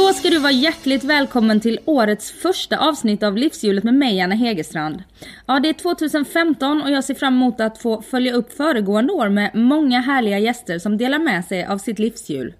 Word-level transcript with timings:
Då 0.00 0.12
ska 0.12 0.30
du 0.30 0.38
vara 0.38 0.52
hjärtligt 0.52 1.04
välkommen 1.04 1.60
till 1.60 1.78
årets 1.84 2.30
första 2.30 2.78
avsnitt 2.78 3.22
av 3.22 3.36
Livshjulet 3.36 3.84
med 3.84 3.94
mig 3.94 4.20
Anna 4.20 4.34
Hegerstrand. 4.34 5.02
Ja, 5.46 5.60
det 5.60 5.68
är 5.68 5.72
2015 5.72 6.82
och 6.82 6.90
jag 6.90 7.04
ser 7.04 7.14
fram 7.14 7.34
emot 7.34 7.60
att 7.60 7.78
få 7.78 8.02
följa 8.02 8.34
upp 8.34 8.52
föregående 8.52 9.12
år 9.12 9.28
med 9.28 9.54
många 9.54 10.00
härliga 10.00 10.38
gäster 10.38 10.78
som 10.78 10.98
delar 10.98 11.18
med 11.18 11.44
sig 11.44 11.64
av 11.64 11.78
sitt 11.78 11.98
livshjul. 11.98 12.54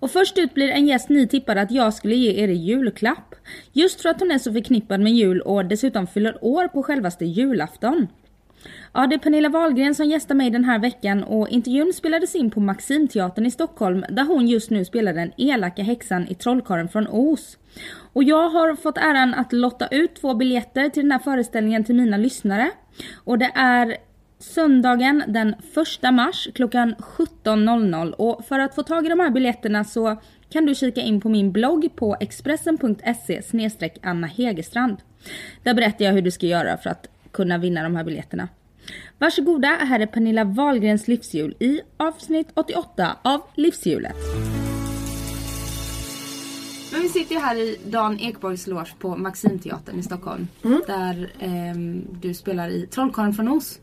Och 0.00 0.10
först 0.10 0.38
ut 0.38 0.54
blir 0.54 0.68
en 0.68 0.86
gäst 0.86 1.08
ni 1.08 1.28
tippade 1.28 1.60
att 1.60 1.70
jag 1.70 1.94
skulle 1.94 2.14
ge 2.14 2.44
er 2.44 2.48
i 2.48 2.54
julklapp. 2.54 3.34
Just 3.72 4.00
för 4.00 4.08
att 4.08 4.20
hon 4.20 4.30
är 4.30 4.38
så 4.38 4.52
förknippad 4.52 5.00
med 5.00 5.12
jul 5.12 5.40
och 5.40 5.64
dessutom 5.64 6.06
fyller 6.06 6.44
år 6.44 6.68
på 6.68 6.82
självaste 6.82 7.24
julafton. 7.24 8.06
Ja, 8.92 9.06
det 9.06 9.14
är 9.14 9.18
Pernilla 9.18 9.48
Wahlgren 9.48 9.94
som 9.94 10.06
gästar 10.06 10.34
mig 10.34 10.50
den 10.50 10.64
här 10.64 10.78
veckan 10.78 11.24
och 11.24 11.48
intervjun 11.48 11.92
spelades 11.92 12.34
in 12.34 12.50
på 12.50 12.60
Maximteatern 12.60 13.46
i 13.46 13.50
Stockholm 13.50 14.04
där 14.08 14.24
hon 14.24 14.48
just 14.48 14.70
nu 14.70 14.84
spelar 14.84 15.12
den 15.12 15.32
elaka 15.36 15.82
häxan 15.82 16.28
i 16.28 16.34
Trollkarlen 16.34 16.88
från 16.88 17.06
Os. 17.10 17.58
Och 18.12 18.24
jag 18.24 18.50
har 18.50 18.76
fått 18.76 18.98
äran 18.98 19.34
att 19.34 19.52
lotta 19.52 19.86
ut 19.86 20.14
två 20.14 20.34
biljetter 20.34 20.88
till 20.88 21.02
den 21.02 21.12
här 21.12 21.18
föreställningen 21.18 21.84
till 21.84 21.94
mina 21.94 22.16
lyssnare. 22.16 22.70
Och 23.24 23.38
det 23.38 23.50
är 23.54 23.96
söndagen 24.38 25.24
den 25.26 25.54
1 26.04 26.12
mars 26.12 26.48
klockan 26.54 26.94
17.00 26.94 28.12
och 28.12 28.44
för 28.44 28.58
att 28.58 28.74
få 28.74 28.82
tag 28.82 29.06
i 29.06 29.08
de 29.08 29.20
här 29.20 29.30
biljetterna 29.30 29.84
så 29.84 30.16
kan 30.50 30.66
du 30.66 30.74
kika 30.74 31.00
in 31.00 31.20
på 31.20 31.28
min 31.28 31.52
blogg 31.52 31.96
på 31.96 32.16
expressen.se 32.20 33.42
Anna 34.02 34.26
Hegerstrand. 34.26 34.96
Där 35.62 35.74
berättar 35.74 36.04
jag 36.04 36.12
hur 36.12 36.22
du 36.22 36.30
ska 36.30 36.46
göra 36.46 36.76
för 36.76 36.90
att 36.90 37.06
kunna 37.32 37.58
vinna 37.58 37.82
de 37.82 37.96
här 37.96 38.04
biljetterna. 38.04 38.48
Varsågoda, 39.18 39.68
här 39.68 40.00
är 40.00 40.06
Pernilla 40.06 40.44
Wahlgrens 40.44 41.08
livshjul 41.08 41.56
i 41.60 41.80
avsnitt 41.96 42.48
88 42.54 43.16
av 43.22 43.40
Livshjulet. 43.54 44.16
Men 46.92 47.02
vi 47.02 47.08
sitter 47.08 47.34
ju 47.34 47.40
här 47.40 47.56
i 47.56 47.78
Dan 47.84 48.18
Ekborgs 48.20 48.66
loge 48.66 48.94
på 48.98 49.16
Maximteatern 49.16 49.98
i 49.98 50.02
Stockholm. 50.02 50.48
Mm. 50.64 50.82
Där 50.86 51.32
eh, 51.38 51.76
du 52.20 52.34
spelar 52.34 52.68
i 52.68 52.86
Trollkarlen 52.86 53.32
från 53.32 53.48
Os. 53.48 53.78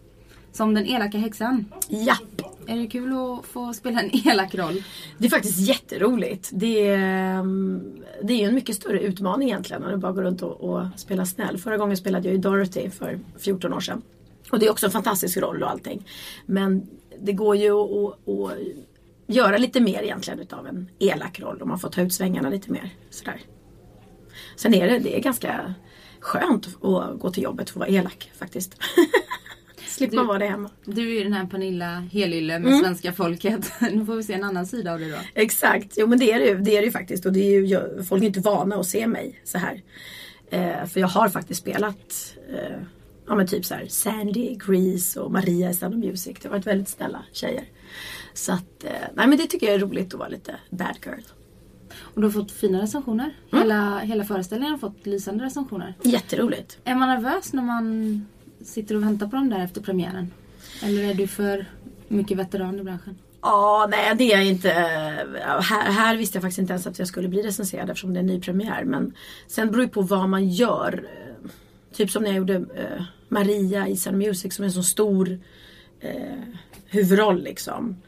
Som 0.52 0.74
den 0.74 0.86
elaka 0.86 1.18
häxan. 1.18 1.66
Japp! 1.88 2.42
Är 2.68 2.78
det 2.78 2.88
kul 2.88 3.14
att 3.14 3.46
få 3.46 3.74
spela 3.74 4.02
en 4.02 4.10
elak 4.28 4.56
roll? 4.56 4.84
Det 5.18 5.26
är 5.26 5.30
faktiskt 5.30 5.60
jätteroligt. 5.60 6.50
Det 6.54 6.88
är, 6.90 7.44
det 8.24 8.44
är 8.44 8.48
en 8.48 8.56
mycket 8.56 8.76
större 8.76 9.00
utmaning 9.00 9.48
egentligen 9.50 9.84
än 9.84 9.94
att 9.94 10.00
bara 10.00 10.12
gå 10.12 10.22
runt 10.22 10.42
och, 10.42 10.62
och 10.62 10.86
spela 10.96 11.26
snäll. 11.26 11.58
Förra 11.58 11.78
gången 11.78 11.98
spelade 11.98 12.28
jag 12.28 12.36
ju 12.36 12.42
Dorothy 12.42 12.90
för 12.90 13.20
14 13.40 13.74
år 13.74 13.80
sedan. 13.80 14.02
Och 14.52 14.60
det 14.60 14.66
är 14.66 14.72
också 14.72 14.86
en 14.86 14.92
fantastisk 14.92 15.38
roll 15.38 15.64
och 15.64 15.70
allting. 15.70 16.06
Men 16.46 16.88
det 17.22 17.34
går 17.34 17.56
ju 17.56 17.72
att, 17.72 18.30
att 18.30 18.58
göra 19.28 19.58
lite 19.58 19.80
mer 19.80 20.02
egentligen 20.02 20.40
utav 20.40 20.68
en 20.68 20.90
elak 21.00 21.40
roll. 21.40 21.62
Om 21.62 21.70
man 21.70 21.80
får 21.80 21.90
ta 21.90 22.02
ut 22.02 22.14
svängarna 22.14 22.50
lite 22.50 22.72
mer. 22.72 22.90
Sådär. 23.10 23.42
Sen 24.56 24.74
är 24.74 24.88
det, 24.88 25.00
det 25.00 25.18
är 25.18 25.22
ganska 25.22 25.74
skönt 26.20 26.68
att 26.68 27.20
gå 27.20 27.32
till 27.32 27.44
jobbet 27.44 27.70
och 27.70 27.76
vara 27.76 27.90
elak 27.90 28.32
faktiskt. 28.38 28.76
Slipper 30.00 30.16
man 30.16 30.28
vara 30.28 30.40
det 30.40 30.46
hemma. 30.46 30.70
Du 30.86 31.02
är 31.02 31.18
ju 31.18 31.24
den 31.24 31.34
här 31.34 31.46
Pernilla 31.46 32.00
Helylle 32.12 32.60
med 32.60 32.72
mm. 32.72 32.84
svenska 32.84 33.14
folket. 33.14 33.72
Nu 33.92 34.06
får 34.06 34.16
vi 34.16 34.24
se 34.24 34.34
en 34.34 34.44
annan 34.44 34.66
sida 34.66 34.94
av 34.94 35.00
det 35.00 35.12
då. 35.12 35.18
Exakt, 35.34 35.94
jo 35.98 36.08
men 36.08 36.20
det 36.20 36.32
är 36.32 36.40
det 36.40 36.46
ju, 36.46 36.58
det 36.58 36.78
är 36.78 36.82
det 36.82 36.86
ju 36.86 36.92
faktiskt. 36.92 37.26
Och 37.26 37.34
det 37.34 37.40
är 37.40 37.62
ju, 37.62 38.04
folk 38.04 38.24
är 38.24 38.28
inte 38.28 38.40
vana 38.40 38.76
att 38.76 38.86
se 38.86 39.08
mig 39.08 39.42
så 39.44 39.58
här. 39.58 39.82
Eh, 40.50 40.86
för 40.86 41.00
jag 41.00 41.08
har 41.08 41.30
faktiskt 41.30 41.62
spelat 41.62 42.36
eh, 42.54 42.82
ja, 43.28 43.36
men 43.36 43.48
typ 43.48 43.66
så 43.66 43.76
här, 43.76 43.86
Sandy, 43.88 44.58
Grease 44.68 45.20
och 45.20 45.32
Maria 45.32 45.70
i 45.70 45.74
Sound 45.74 45.96
of 45.96 46.00
Music. 46.00 46.38
Det 46.42 46.48
har 46.48 46.56
varit 46.56 46.68
väldigt 46.68 46.90
snälla 46.90 47.24
tjejer. 47.32 47.64
Så 48.34 48.52
att, 48.52 48.84
eh, 48.84 48.92
nej 49.14 49.28
men 49.28 49.38
det 49.38 49.48
tycker 49.48 49.68
jag 49.68 49.76
är 49.76 49.80
roligt 49.80 50.14
att 50.14 50.20
vara 50.20 50.30
lite 50.30 50.56
bad 50.70 50.98
girl. 51.06 51.22
Och 52.00 52.22
du 52.22 52.28
har 52.28 52.32
fått 52.32 52.52
fina 52.52 52.82
recensioner. 52.82 53.36
Mm. 53.52 53.64
Hela, 53.64 54.00
hela 54.00 54.24
föreställningen 54.24 54.72
har 54.72 54.80
fått 54.80 55.06
lysande 55.06 55.46
recensioner. 55.46 55.94
Jätteroligt. 56.04 56.78
Är 56.84 56.96
man 56.96 57.10
nervös 57.10 57.54
när 57.54 57.64
man 57.64 58.26
sitter 58.64 58.96
och 58.96 59.04
väntar 59.04 59.28
på 59.28 59.36
dem 59.36 59.50
där 59.50 59.60
efter 59.60 59.82
premiären? 59.82 60.32
Eller 60.84 61.04
är 61.04 61.14
du 61.14 61.28
för 61.28 61.66
mycket 62.08 62.38
veteran 62.38 62.80
i 62.80 62.84
branschen? 62.84 63.16
Ja, 63.42 63.88
nej 63.92 64.16
det 64.18 64.34
är 64.34 64.38
jag 64.38 64.46
inte. 64.46 64.70
Här, 64.70 65.92
här, 65.92 66.18
visste 66.18 66.36
jag 66.38 66.44
faktiskt 66.44 66.60
inte 66.60 66.74
ens 66.74 66.88
att 66.88 67.00
jag 67.00 67.08
skulle 67.08 67.28
bli 67.28 67.42
recenserad 67.42 67.90
eftersom 67.90 68.14
det 68.14 68.18
är 68.18 68.22
en 68.22 68.28
ny 68.28 68.42
premiär. 68.42 68.84
Men 68.84 69.14
sen 69.48 69.72
beror 69.72 69.82
det 69.82 69.88
på 69.88 70.02
vad 70.02 70.30
man 70.30 70.50
gör. 70.50 71.04
Eh, 71.04 71.50
typ 71.94 72.12
som 72.12 72.24
när 72.24 72.30
jag 72.30 72.38
gjorde 72.38 72.56
eh, 72.56 73.04
Maria 73.28 73.88
i 73.88 73.98
Sound 73.98 74.18
Music 74.18 74.56
som 74.56 74.64
är 74.64 74.68
en 74.68 74.74
så 74.74 74.84
stor 74.84 75.40
eh, 76.00 76.44
huvudroll 76.86 77.44
liksom. 77.44 78.02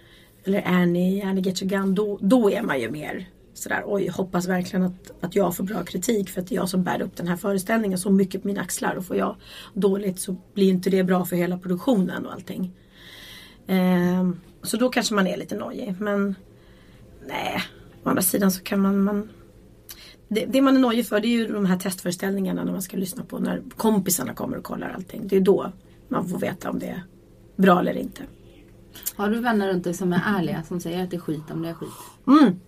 Eller 0.43 0.67
Annie, 0.67 1.23
Annie 1.23 1.41
Get 1.41 1.61
Your 1.61 1.69
Gun. 1.69 1.95
Då, 1.95 2.19
då 2.21 2.51
är 2.51 2.61
man 2.61 2.81
ju 2.81 2.91
mer 2.91 3.27
sådär 3.53 3.83
oj 3.85 4.07
hoppas 4.07 4.47
verkligen 4.47 4.85
att, 4.85 5.11
att 5.21 5.35
jag 5.35 5.55
får 5.55 5.63
bra 5.63 5.83
kritik 5.83 6.29
för 6.29 6.41
att 6.41 6.47
det 6.47 6.55
är 6.55 6.57
jag 6.57 6.69
som 6.69 6.83
bär 6.83 7.01
upp 7.01 7.15
den 7.15 7.27
här 7.27 7.35
föreställningen 7.35 7.97
så 7.97 8.11
mycket 8.11 8.41
på 8.41 8.47
mina 8.47 8.61
axlar 8.61 8.95
och 8.95 9.05
får 9.05 9.17
jag 9.17 9.35
dåligt 9.73 10.19
så 10.19 10.35
blir 10.53 10.69
inte 10.69 10.89
det 10.89 11.03
bra 11.03 11.25
för 11.25 11.35
hela 11.35 11.57
produktionen 11.57 12.25
och 12.25 12.33
allting. 12.33 12.71
Eh, 13.67 14.29
så 14.63 14.77
då 14.77 14.89
kanske 14.89 15.13
man 15.13 15.27
är 15.27 15.37
lite 15.37 15.55
nojig 15.55 15.95
men 15.99 16.35
nej, 17.27 17.61
å 18.03 18.09
andra 18.09 18.21
sidan 18.21 18.51
så 18.51 18.63
kan 18.63 18.79
man, 18.79 19.03
man 19.03 19.29
det, 20.27 20.45
det, 20.45 20.61
man 20.61 20.75
är 20.75 20.79
nojig 20.79 21.07
för 21.07 21.19
det 21.19 21.27
är 21.27 21.37
ju 21.37 21.47
de 21.47 21.65
här 21.65 21.79
testföreställningarna 21.79 22.63
när 22.63 22.71
man 22.71 22.81
ska 22.81 22.97
lyssna 22.97 23.23
på 23.23 23.39
när 23.39 23.61
kompisarna 23.77 24.33
kommer 24.33 24.57
och 24.57 24.63
kollar 24.63 24.89
allting. 24.89 25.27
Det 25.27 25.35
är 25.35 25.41
då 25.41 25.71
man 26.07 26.29
får 26.29 26.39
veta 26.39 26.69
om 26.69 26.79
det 26.79 26.87
är 26.87 27.03
bra 27.55 27.79
eller 27.79 27.97
inte. 27.97 28.23
Har 29.15 29.29
du 29.29 29.39
vänner 29.39 29.67
runt 29.67 29.83
dig 29.83 29.93
som 29.93 30.13
är 30.13 30.21
ärliga 30.25 30.63
som 30.63 30.79
säger 30.79 31.03
att 31.03 31.11
det 31.11 31.17
är 31.17 31.21
skit 31.21 31.51
om 31.51 31.61
det 31.61 31.69
är 31.69 31.73
skit? 31.73 31.89
Mm. 32.27 32.59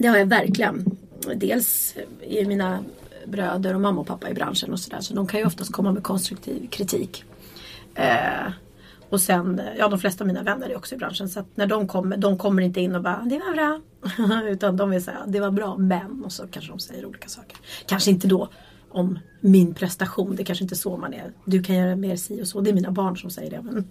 Det 0.00 0.08
har 0.08 0.16
jag 0.16 0.26
verkligen. 0.26 0.84
Dels 1.36 1.94
är 2.22 2.46
mina 2.46 2.78
bröder 3.26 3.74
och 3.74 3.80
mamma 3.80 4.00
och 4.00 4.06
pappa 4.06 4.30
i 4.30 4.34
branschen 4.34 4.72
och 4.72 4.80
sådär 4.80 5.00
så 5.00 5.14
de 5.14 5.26
kan 5.26 5.40
ju 5.40 5.46
oftast 5.46 5.72
komma 5.72 5.92
med 5.92 6.02
konstruktiv 6.02 6.68
kritik. 6.70 7.24
Eh, 7.94 8.52
och 9.08 9.20
sen, 9.20 9.60
ja 9.78 9.88
de 9.88 9.98
flesta 9.98 10.24
av 10.24 10.28
mina 10.28 10.42
vänner 10.42 10.68
är 10.68 10.76
också 10.76 10.94
i 10.94 10.98
branschen 10.98 11.28
så 11.28 11.40
att 11.40 11.56
när 11.56 11.66
de 11.66 11.88
kommer, 11.88 12.16
de 12.16 12.38
kommer 12.38 12.62
inte 12.62 12.80
in 12.80 12.94
och 12.94 13.02
bara 13.02 13.22
det 13.24 13.38
var 13.38 13.52
bra. 13.52 13.80
Utan 14.48 14.76
de 14.76 14.90
vill 14.90 15.04
säga 15.04 15.18
det 15.26 15.40
var 15.40 15.50
bra 15.50 15.76
men 15.76 16.24
och 16.24 16.32
så 16.32 16.46
kanske 16.46 16.72
de 16.72 16.78
säger 16.78 17.06
olika 17.06 17.28
saker. 17.28 17.56
Kanske 17.86 18.10
inte 18.10 18.28
då 18.28 18.48
om 18.90 19.18
min 19.40 19.74
prestation. 19.74 20.36
Det 20.36 20.42
är 20.42 20.44
kanske 20.44 20.64
inte 20.64 20.76
så 20.76 20.96
man 20.96 21.14
är. 21.14 21.32
Du 21.44 21.62
kan 21.62 21.76
göra 21.76 21.96
mer 21.96 22.16
si 22.16 22.42
och 22.42 22.46
så. 22.46 22.60
Det 22.60 22.70
är 22.70 22.74
mina 22.74 22.90
barn 22.90 23.16
som 23.16 23.30
säger 23.30 23.50
det. 23.50 23.62
Men 23.62 23.90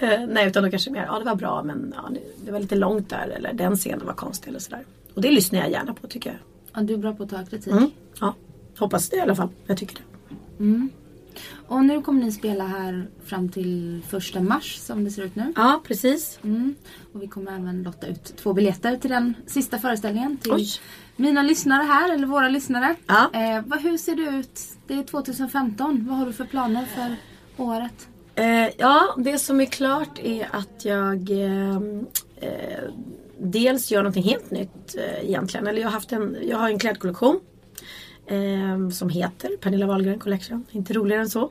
Nej 0.34 0.48
utan 0.48 0.62
de 0.62 0.70
kanske 0.70 0.90
mer, 0.90 1.04
ja 1.04 1.18
det 1.18 1.24
var 1.24 1.34
bra 1.34 1.62
men 1.62 1.94
ja, 1.96 2.10
det 2.44 2.52
var 2.52 2.60
lite 2.60 2.76
långt 2.76 3.10
där 3.10 3.28
eller 3.28 3.52
den 3.52 3.76
scenen 3.76 4.06
var 4.06 4.12
konstig 4.12 4.48
eller 4.48 4.58
sådär. 4.58 4.84
Och 5.14 5.22
det 5.22 5.30
lyssnar 5.30 5.58
jag 5.60 5.70
gärna 5.70 5.94
på 5.94 6.06
tycker 6.06 6.30
jag. 6.30 6.38
Ja, 6.74 6.80
du 6.80 6.94
är 6.94 6.98
bra 6.98 7.14
på 7.14 7.22
att 7.22 7.30
ta 7.30 7.44
kritik. 7.44 7.72
Mm, 7.72 7.90
ja, 8.20 8.34
hoppas 8.78 9.08
det 9.08 9.16
i 9.16 9.20
alla 9.20 9.34
fall. 9.34 9.48
Jag 9.66 9.78
tycker 9.78 9.96
det. 9.96 10.34
Mm. 10.64 10.90
Och 11.66 11.84
nu 11.84 12.02
kommer 12.02 12.24
ni 12.24 12.32
spela 12.32 12.66
här 12.66 13.08
fram 13.24 13.48
till 13.48 14.02
första 14.08 14.40
mars 14.40 14.76
som 14.76 15.04
det 15.04 15.10
ser 15.10 15.22
ut 15.22 15.36
nu. 15.36 15.52
Ja, 15.56 15.80
precis. 15.84 16.38
Mm. 16.42 16.74
Och 17.12 17.22
vi 17.22 17.28
kommer 17.28 17.52
även 17.52 17.82
lotta 17.82 18.06
ut 18.06 18.36
två 18.36 18.52
biljetter 18.52 18.96
till 18.96 19.10
den 19.10 19.34
sista 19.46 19.78
föreställningen. 19.78 20.36
Till 20.36 20.52
Oj. 20.52 20.68
Mina 21.18 21.42
lyssnare 21.42 21.82
här, 21.82 22.14
eller 22.14 22.26
våra 22.26 22.48
lyssnare. 22.48 22.94
Ja. 23.06 23.30
Eh, 23.32 23.62
vad, 23.66 23.80
hur 23.80 23.96
ser 23.96 24.14
det 24.14 24.38
ut? 24.38 24.60
Det 24.86 24.94
är 24.94 25.02
2015. 25.02 26.06
Vad 26.08 26.18
har 26.18 26.26
du 26.26 26.32
för 26.32 26.44
planer 26.44 26.84
för 26.84 27.16
året? 27.64 28.08
Eh, 28.34 28.68
ja, 28.78 29.14
det 29.18 29.38
som 29.38 29.60
är 29.60 29.66
klart 29.66 30.18
är 30.18 30.48
att 30.52 30.84
jag 30.84 31.30
eh, 31.30 31.76
eh 32.40 32.82
dels 33.40 33.90
gör 33.90 34.02
någonting 34.02 34.22
helt 34.22 34.50
nytt 34.50 34.96
eh, 34.98 35.28
egentligen. 35.28 35.66
Eller 35.66 35.80
jag 35.80 35.88
har, 35.88 35.92
haft 35.92 36.12
en, 36.12 36.36
jag 36.42 36.56
har 36.56 36.68
en 36.68 36.78
klädkollektion 36.78 37.40
eh, 38.26 38.88
som 38.88 39.08
heter 39.08 39.56
Pernilla 39.60 39.86
Wahlgren 39.86 40.18
Collection. 40.18 40.66
Inte 40.70 40.92
roligare 40.92 41.22
än 41.22 41.30
så. 41.30 41.50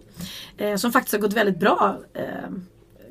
Eh, 0.57 0.75
som 0.75 0.91
faktiskt 0.91 1.13
har 1.13 1.21
gått 1.21 1.33
väldigt 1.33 1.59
bra. 1.59 1.97
Eh, 2.13 2.23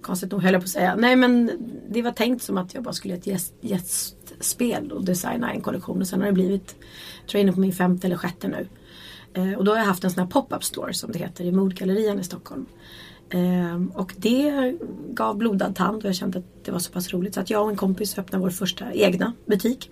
konstigt 0.03 0.33
nog 0.33 0.43
höll 0.43 0.53
jag 0.53 0.63
på 0.63 0.65
att 0.65 0.71
säga. 0.71 0.95
Nej 0.97 1.17
men 1.17 1.51
det 1.89 2.03
var 2.03 2.13
tänkt 2.13 2.43
som 2.43 2.59
att 2.59 2.75
jag 2.75 2.83
bara 2.83 2.95
skulle 2.95 3.15
göra 3.15 3.37
ett 3.37 3.53
gäst, 3.61 4.16
spel 4.41 4.93
och 4.93 5.05
designa 5.05 5.53
en 5.53 5.61
kollektion. 5.61 6.01
Och 6.01 6.07
sen 6.07 6.21
har 6.21 6.27
det 6.27 6.33
blivit, 6.33 6.69
tror 6.69 6.79
jag 7.33 7.41
inne 7.41 7.53
på 7.53 7.61
min 7.61 7.73
femte 7.73 8.07
eller 8.07 8.17
sjätte 8.17 8.49
nu. 8.49 8.69
Eh, 9.35 9.53
och 9.53 9.65
då 9.65 9.73
har 9.73 9.79
jag 9.79 9.85
haft 9.85 10.05
en 10.05 10.11
sån 10.11 10.23
här 10.23 10.31
pop-up 10.31 10.65
store 10.65 10.95
som 10.95 11.13
det 11.13 11.19
heter 11.19 11.45
i 11.45 11.53
Modgallerian 11.53 12.21
i 12.21 12.25
Stockholm. 12.25 12.67
Eh, 13.31 13.83
och 13.95 14.15
det 14.17 14.75
gav 15.09 15.37
blodad 15.37 15.77
tand 15.77 15.97
och 15.97 16.09
jag 16.09 16.15
kände 16.15 16.39
att 16.39 16.65
det 16.65 16.73
var 16.73 16.79
så 16.79 16.93
pass 16.93 17.13
roligt 17.13 17.35
så 17.35 17.41
att 17.41 17.51
jag 17.51 17.65
och 17.65 17.71
en 17.71 17.77
kompis 17.77 18.19
öppnade 18.19 18.45
vår 18.45 18.51
första 18.51 18.93
egna 18.93 19.33
butik. 19.47 19.91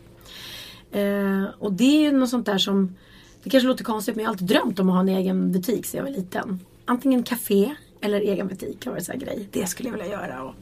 Eh, 0.92 1.44
och 1.58 1.72
det 1.72 1.84
är 1.84 2.00
ju 2.00 2.12
något 2.12 2.30
sånt 2.30 2.46
där 2.46 2.58
som, 2.58 2.96
det 3.42 3.50
kanske 3.50 3.66
låter 3.66 3.84
konstigt 3.84 4.16
men 4.16 4.22
jag 4.22 4.28
har 4.28 4.34
alltid 4.34 4.48
drömt 4.48 4.78
om 4.78 4.88
att 4.88 4.94
ha 4.94 5.00
en 5.00 5.08
egen 5.08 5.52
butik 5.52 5.86
sedan 5.86 5.98
jag 5.98 6.12
var 6.12 6.18
liten. 6.18 6.60
Antingen 6.84 7.22
café 7.22 7.74
eller 8.00 8.20
egen 8.20 8.48
butik 8.48 8.84
har 8.84 8.92
varit 8.92 9.04
så 9.04 9.12
här 9.12 9.18
grej. 9.18 9.48
Det 9.52 9.66
skulle 9.66 9.88
jag 9.88 9.96
vilja 9.96 10.12
göra 10.12 10.42
och 10.42 10.54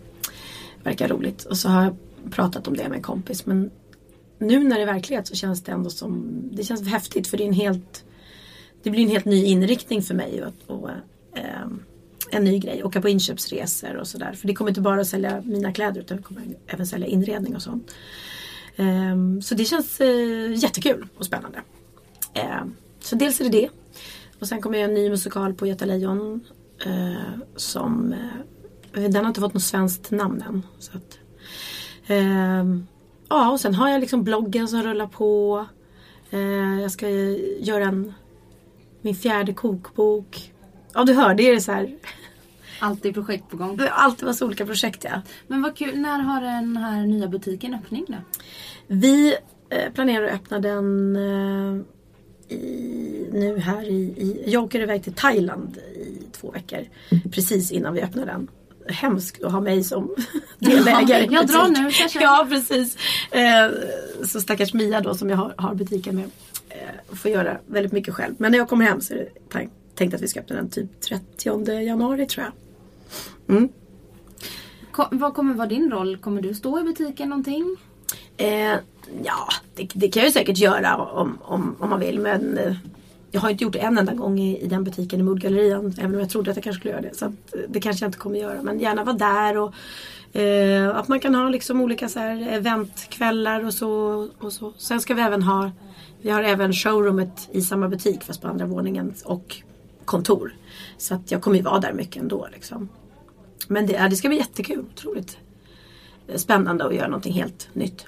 verkar 0.82 1.08
roligt. 1.08 1.44
Och 1.44 1.56
så 1.56 1.68
har 1.68 1.82
jag 1.84 1.96
pratat 2.30 2.68
om 2.68 2.76
det 2.76 2.88
med 2.88 2.96
en 2.96 3.02
kompis 3.02 3.46
men 3.46 3.70
nu 4.38 4.64
när 4.64 4.76
det 4.76 4.82
är 4.82 4.86
verklighet 4.86 5.26
så 5.26 5.34
känns 5.34 5.62
det 5.62 5.72
ändå 5.72 5.90
som, 5.90 6.42
det 6.52 6.64
känns 6.64 6.88
häftigt 6.88 7.26
för 7.26 7.36
det 7.36 7.44
är 7.44 7.48
en 7.48 7.52
helt, 7.52 8.04
det 8.82 8.90
blir 8.90 9.02
en 9.02 9.10
helt 9.10 9.24
ny 9.24 9.44
inriktning 9.44 10.02
för 10.02 10.14
mig 10.14 10.44
och, 10.44 10.76
och 10.76 10.90
eh, 11.34 11.66
en 12.30 12.44
ny 12.44 12.58
grej. 12.58 12.84
Åka 12.84 13.00
på 13.00 13.08
inköpsresor 13.08 13.96
och 13.96 14.08
sådär. 14.08 14.32
För 14.32 14.46
det 14.46 14.54
kommer 14.54 14.70
inte 14.70 14.80
bara 14.80 15.00
att 15.00 15.06
sälja 15.06 15.42
mina 15.44 15.72
kläder 15.72 16.00
utan 16.00 16.16
det 16.16 16.22
kommer 16.22 16.42
även 16.66 16.86
sälja 16.86 17.06
inredning 17.06 17.56
och 17.56 17.62
sånt. 17.62 17.94
Eh, 18.76 19.40
så 19.42 19.54
det 19.54 19.64
känns 19.64 20.00
eh, 20.00 20.54
jättekul 20.54 21.06
och 21.16 21.26
spännande. 21.26 21.62
Ehm, 22.34 22.74
så 23.00 23.16
dels 23.16 23.40
är 23.40 23.44
det 23.44 23.50
det. 23.50 23.68
Och 24.38 24.48
sen 24.48 24.62
kommer 24.62 24.78
jag 24.78 24.88
en 24.88 24.94
ny 24.94 25.10
musikal 25.10 25.54
på 25.54 25.66
Göta 25.66 25.84
Lejon. 25.84 26.40
Eh, 26.86 27.38
som, 27.56 28.12
eh, 28.92 29.02
den 29.02 29.14
har 29.14 29.28
inte 29.28 29.40
fått 29.40 29.54
något 29.54 29.62
svenskt 29.62 30.10
namn 30.10 30.42
än. 30.42 30.62
Så 30.78 30.96
att, 30.96 31.18
ehm, 32.06 32.86
ja 33.28 33.50
och 33.50 33.60
sen 33.60 33.74
har 33.74 33.88
jag 33.88 34.00
liksom 34.00 34.24
bloggen 34.24 34.68
som 34.68 34.82
rullar 34.82 35.06
på. 35.06 35.66
jag 36.82 36.90
ska 36.90 37.08
göra 37.58 37.84
en, 37.84 38.12
min 39.02 39.14
fjärde 39.14 39.54
kokbok. 39.54 40.52
Ja 40.94 41.04
du 41.04 41.14
hör, 41.14 41.34
det 41.34 41.50
är 41.50 41.60
så 41.60 41.72
här 41.72 41.96
Alltid 42.82 43.14
projekt 43.14 43.48
på 43.50 43.56
gång. 43.56 43.80
Alltid 43.90 44.26
massa 44.26 44.44
olika 44.44 44.66
projekt 44.66 45.04
ja. 45.04 45.22
Men 45.46 45.62
vad 45.62 45.76
kul, 45.76 45.98
när 45.98 46.18
har 46.18 46.40
den 46.40 46.76
här 46.76 47.06
nya 47.06 47.28
butiken 47.28 47.74
öppning 47.74 48.04
då? 48.08 48.14
Vi 48.86 49.36
eh, 49.70 49.92
planerar 49.92 50.26
att 50.26 50.34
öppna 50.34 50.58
den 50.58 51.16
eh, 51.16 51.82
i, 52.56 53.28
nu 53.32 53.58
här 53.58 53.82
i, 53.82 53.94
i, 53.94 54.44
jag 54.46 54.64
åker 54.64 54.80
iväg 54.80 55.04
till 55.04 55.12
Thailand 55.12 55.76
i 55.76 56.22
två 56.32 56.50
veckor. 56.50 56.80
Precis 57.30 57.72
innan 57.72 57.94
vi 57.94 58.02
öppnar 58.02 58.26
den. 58.26 58.48
Hemskt 58.88 59.42
att 59.42 59.52
ha 59.52 59.60
mig 59.60 59.84
som 59.84 60.14
delägare. 60.58 61.28
jag 61.30 61.46
drar 61.46 61.68
nu 61.68 61.90
kanske. 61.92 62.22
Ja 62.22 62.46
precis. 62.48 62.96
Eh, 63.30 63.70
så 64.26 64.40
stackars 64.40 64.74
Mia 64.74 65.00
då 65.00 65.14
som 65.14 65.30
jag 65.30 65.36
har, 65.36 65.54
har 65.56 65.74
butiken 65.74 66.16
med. 66.16 66.30
Eh, 66.68 67.16
får 67.16 67.30
göra 67.30 67.58
väldigt 67.66 67.92
mycket 67.92 68.14
själv. 68.14 68.34
Men 68.38 68.52
när 68.52 68.58
jag 68.58 68.68
kommer 68.68 68.84
hem 68.84 69.00
så 69.00 69.14
är 69.14 69.18
det 69.18 69.68
tänkt 69.94 70.14
att 70.14 70.22
vi 70.22 70.28
ska 70.28 70.40
öppna 70.40 70.56
den 70.56 70.70
typ 70.70 71.00
30 71.00 71.80
januari 71.80 72.26
tror 72.26 72.46
jag. 72.46 72.52
Mm. 73.56 73.68
Vad 75.10 75.34
kommer 75.34 75.54
vara 75.54 75.68
din 75.68 75.90
roll? 75.90 76.16
Kommer 76.16 76.42
du 76.42 76.54
stå 76.54 76.80
i 76.80 76.82
butiken 76.82 77.28
någonting? 77.28 77.76
Eh, 78.36 78.76
ja, 79.24 79.48
det, 79.74 79.88
det, 79.94 80.08
kan 80.08 80.20
jag 80.20 80.28
ju 80.28 80.32
säkert 80.32 80.58
göra 80.58 80.96
om, 80.96 81.38
om, 81.42 81.76
om 81.78 81.90
man 81.90 82.00
vill. 82.00 82.18
Men 82.18 82.58
eh, 82.58 82.74
jag 83.32 83.40
har 83.40 83.50
inte 83.50 83.64
gjort 83.64 83.72
det 83.72 83.78
en 83.78 83.98
enda 83.98 84.14
gång 84.14 84.38
i, 84.38 84.58
i 84.58 84.66
den 84.66 84.84
butiken 84.84 85.20
i 85.20 85.22
Moodgallerian. 85.22 85.94
Även 85.98 86.14
om 86.14 86.20
jag 86.20 86.30
trodde 86.30 86.50
att 86.50 86.56
jag 86.56 86.64
kanske 86.64 86.80
skulle 86.80 86.92
göra 86.92 87.02
det. 87.02 87.16
Så 87.16 87.24
eh, 87.24 87.32
det 87.68 87.80
kanske 87.80 88.04
jag 88.04 88.08
inte 88.08 88.18
kommer 88.18 88.38
göra. 88.38 88.62
Men 88.62 88.80
gärna 88.80 89.04
vara 89.04 89.16
där. 89.16 89.56
och 89.56 89.74
eh, 90.40 90.96
Att 90.96 91.08
man 91.08 91.20
kan 91.20 91.34
ha 91.34 91.48
liksom 91.48 91.80
olika 91.80 92.08
så 92.08 92.18
här 92.18 92.48
eventkvällar 92.50 93.64
och 93.66 93.74
så, 93.74 93.88
och 94.38 94.52
så. 94.52 94.72
Sen 94.76 95.00
ska 95.00 95.14
vi 95.14 95.22
även 95.22 95.42
ha 95.42 95.70
Vi 96.22 96.30
har 96.30 96.42
även 96.42 96.72
showroomet 96.72 97.48
i 97.52 97.62
samma 97.62 97.88
butik 97.88 98.24
fast 98.24 98.42
på 98.42 98.48
andra 98.48 98.66
våningen. 98.66 99.14
Och 99.24 99.56
kontor. 100.04 100.54
Så 100.98 101.14
att 101.14 101.30
jag 101.30 101.42
kommer 101.42 101.56
ju 101.56 101.62
vara 101.62 101.80
där 101.80 101.92
mycket 101.92 102.22
ändå. 102.22 102.48
Liksom. 102.52 102.88
Men 103.68 103.86
det, 103.86 104.08
det 104.10 104.16
ska 104.16 104.28
bli 104.28 104.38
jättekul. 104.38 104.84
Otroligt 104.94 105.38
spännande 106.36 106.84
att 106.84 106.94
göra 106.94 107.06
någonting 107.06 107.32
helt 107.32 107.68
nytt. 107.72 108.06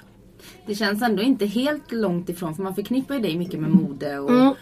Det 0.65 0.75
känns 0.75 1.01
ändå 1.01 1.21
inte 1.21 1.45
helt 1.45 1.91
långt 1.91 2.29
ifrån 2.29 2.55
för 2.55 2.63
man 2.63 2.75
förknippar 2.75 3.15
ju 3.15 3.21
dig 3.21 3.37
mycket 3.37 3.59
med 3.59 3.69
mode 3.69 4.19
och 4.19 4.31
mm 4.31 4.53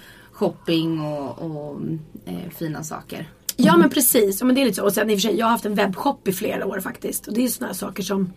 shopping 0.43 1.01
och, 1.01 1.41
och 1.41 1.81
eh, 2.25 2.49
fina 2.57 2.83
saker. 2.83 3.29
Ja 3.57 3.77
men 3.77 3.89
precis. 3.89 4.43
Men 4.43 4.55
det 4.55 4.61
är 4.61 4.65
lite 4.65 4.75
så. 4.75 4.85
Och 4.85 4.93
sen 4.93 5.09
i 5.09 5.15
och 5.15 5.17
för 5.17 5.21
sig, 5.21 5.37
jag 5.37 5.45
har 5.45 5.51
haft 5.51 5.65
en 5.65 5.75
webbshop 5.75 6.27
i 6.27 6.33
flera 6.33 6.65
år 6.65 6.79
faktiskt. 6.79 7.27
Och 7.27 7.33
det 7.33 7.43
är 7.43 7.47
sådana 7.47 7.73
saker 7.73 8.03
som 8.03 8.33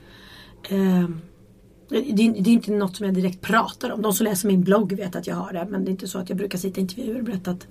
eh, 0.69 1.09
det, 1.89 2.01
det, 2.01 2.51
är 2.51 2.55
inte 2.55 2.73
något 2.73 2.97
som 2.97 3.07
jag 3.07 3.15
direkt 3.15 3.41
pratar 3.41 3.91
om. 3.91 4.03
De 4.03 4.13
som 4.13 4.25
läser 4.25 4.49
min 4.49 4.63
blogg 4.65 4.93
vet 4.93 5.17
att 5.17 5.27
jag 5.27 5.37
har 5.37 5.53
det. 5.53 5.67
Men 5.71 5.85
det 5.85 5.89
är 5.89 5.93
inte 5.93 6.09
så 6.09 6.19
att 6.19 6.29
jag 6.29 6.39
brukar 6.39 6.59
sitta 6.59 6.81
i 6.81 6.83
intervjuer 6.83 7.19
och 7.19 7.25
berätta 7.25 7.51
att 7.51 7.67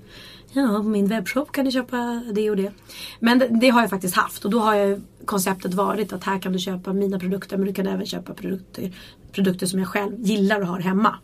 ja, 0.53 0.67
på 0.67 0.83
min 0.83 1.07
webbshop 1.07 1.51
kan 1.51 1.65
du 1.65 1.71
köpa 1.71 2.23
det 2.33 2.49
och 2.49 2.55
det. 2.55 2.71
Men 3.19 3.39
det, 3.39 3.47
det, 3.61 3.69
har 3.69 3.81
jag 3.81 3.89
faktiskt 3.89 4.15
haft. 4.15 4.45
Och 4.45 4.51
då 4.51 4.59
har 4.59 4.75
jag 4.75 5.01
konceptet 5.25 5.73
varit 5.73 6.13
att 6.13 6.23
här 6.23 6.39
kan 6.39 6.53
du 6.53 6.59
köpa 6.59 6.93
mina 6.93 7.19
produkter. 7.19 7.57
Men 7.57 7.67
du 7.67 7.73
kan 7.73 7.87
även 7.87 8.05
köpa 8.05 8.33
produkter, 8.33 8.91
produkter 9.31 9.65
som 9.65 9.79
jag 9.79 9.87
själv 9.87 10.13
gillar 10.19 10.61
och 10.61 10.67
har 10.67 10.79
hemma. 10.79 11.15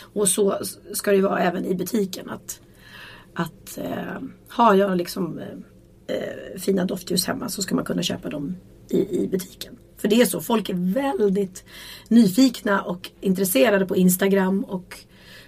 Och 0.00 0.28
så 0.28 0.58
ska 0.92 1.12
det 1.12 1.20
vara 1.20 1.40
även 1.40 1.64
i 1.64 1.74
butiken. 1.74 2.30
Att, 2.30 2.60
att 3.34 3.78
eh, 3.78 4.22
har 4.48 4.74
jag 4.74 4.96
liksom 4.96 5.38
eh, 5.38 6.16
eh, 6.16 6.58
fina 6.58 6.84
doftljus 6.84 7.26
hemma 7.26 7.48
så 7.48 7.62
ska 7.62 7.74
man 7.74 7.84
kunna 7.84 8.02
köpa 8.02 8.28
dem 8.28 8.56
i, 8.88 9.22
i 9.22 9.28
butiken. 9.28 9.76
För 9.96 10.08
det 10.08 10.20
är 10.20 10.26
så, 10.26 10.40
folk 10.40 10.68
är 10.68 10.92
väldigt 10.94 11.64
nyfikna 12.08 12.82
och 12.82 13.10
intresserade 13.20 13.86
på 13.86 13.96
Instagram 13.96 14.64
och 14.64 14.98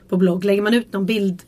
på 0.08 0.16
blogg. 0.16 0.44
Lägger 0.44 0.62
man 0.62 0.74
ut 0.74 0.92
någon 0.92 1.06
bild 1.06 1.42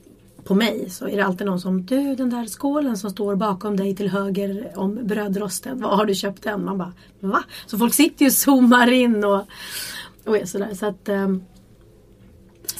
på 0.44 0.54
mig 0.54 0.90
så 0.90 1.08
är 1.08 1.16
det 1.16 1.24
alltid 1.24 1.46
någon 1.46 1.60
som 1.60 1.86
Du 1.86 2.14
den 2.14 2.30
där 2.30 2.46
skålen 2.46 2.96
som 2.96 3.10
står 3.10 3.36
bakom 3.36 3.76
dig 3.76 3.96
till 3.96 4.08
höger 4.08 4.72
om 4.76 5.06
brödrosten. 5.06 5.80
Var 5.80 5.96
har 5.96 6.06
du 6.06 6.14
köpt 6.14 6.42
den? 6.42 6.64
Man 6.64 6.78
bara 6.78 6.92
Va? 7.20 7.44
Så 7.66 7.78
folk 7.78 7.94
sitter 7.94 8.24
ju 8.24 8.26
och 8.26 8.32
zoomar 8.32 8.90
in 8.90 9.24
och, 9.24 9.42
och 10.24 10.38
är 10.38 10.44
sådär. 10.44 10.74
Så 10.74 10.86
att, 10.86 11.08
um, 11.08 11.44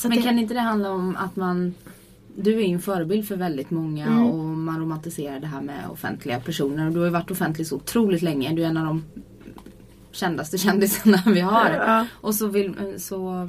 så 0.00 0.08
Men 0.08 0.22
kan 0.22 0.34
det... 0.34 0.40
inte 0.40 0.54
det 0.54 0.60
handla 0.60 0.90
om 0.90 1.16
att 1.16 1.36
man 1.36 1.74
du 2.36 2.54
är 2.54 2.66
ju 2.66 2.74
en 2.74 2.80
förebild 2.80 3.28
för 3.28 3.36
väldigt 3.36 3.70
många 3.70 4.06
mm. 4.06 4.26
och 4.26 4.44
man 4.44 4.80
romantiserar 4.80 5.40
det 5.40 5.46
här 5.46 5.60
med 5.60 5.88
offentliga 5.90 6.40
personer. 6.40 6.86
Och 6.86 6.92
du 6.92 6.98
har 6.98 7.06
ju 7.06 7.12
varit 7.12 7.30
offentlig 7.30 7.66
så 7.66 7.76
otroligt 7.76 8.22
länge. 8.22 8.52
Du 8.52 8.62
är 8.62 8.66
en 8.66 8.76
av 8.76 8.84
de 8.84 9.04
kändaste 10.12 10.58
kändisarna 10.58 11.22
vi 11.26 11.40
har. 11.40 11.70
Ja. 11.70 12.06
Och 12.12 12.34
så, 12.34 12.46
vill, 12.46 12.94
så 12.98 13.48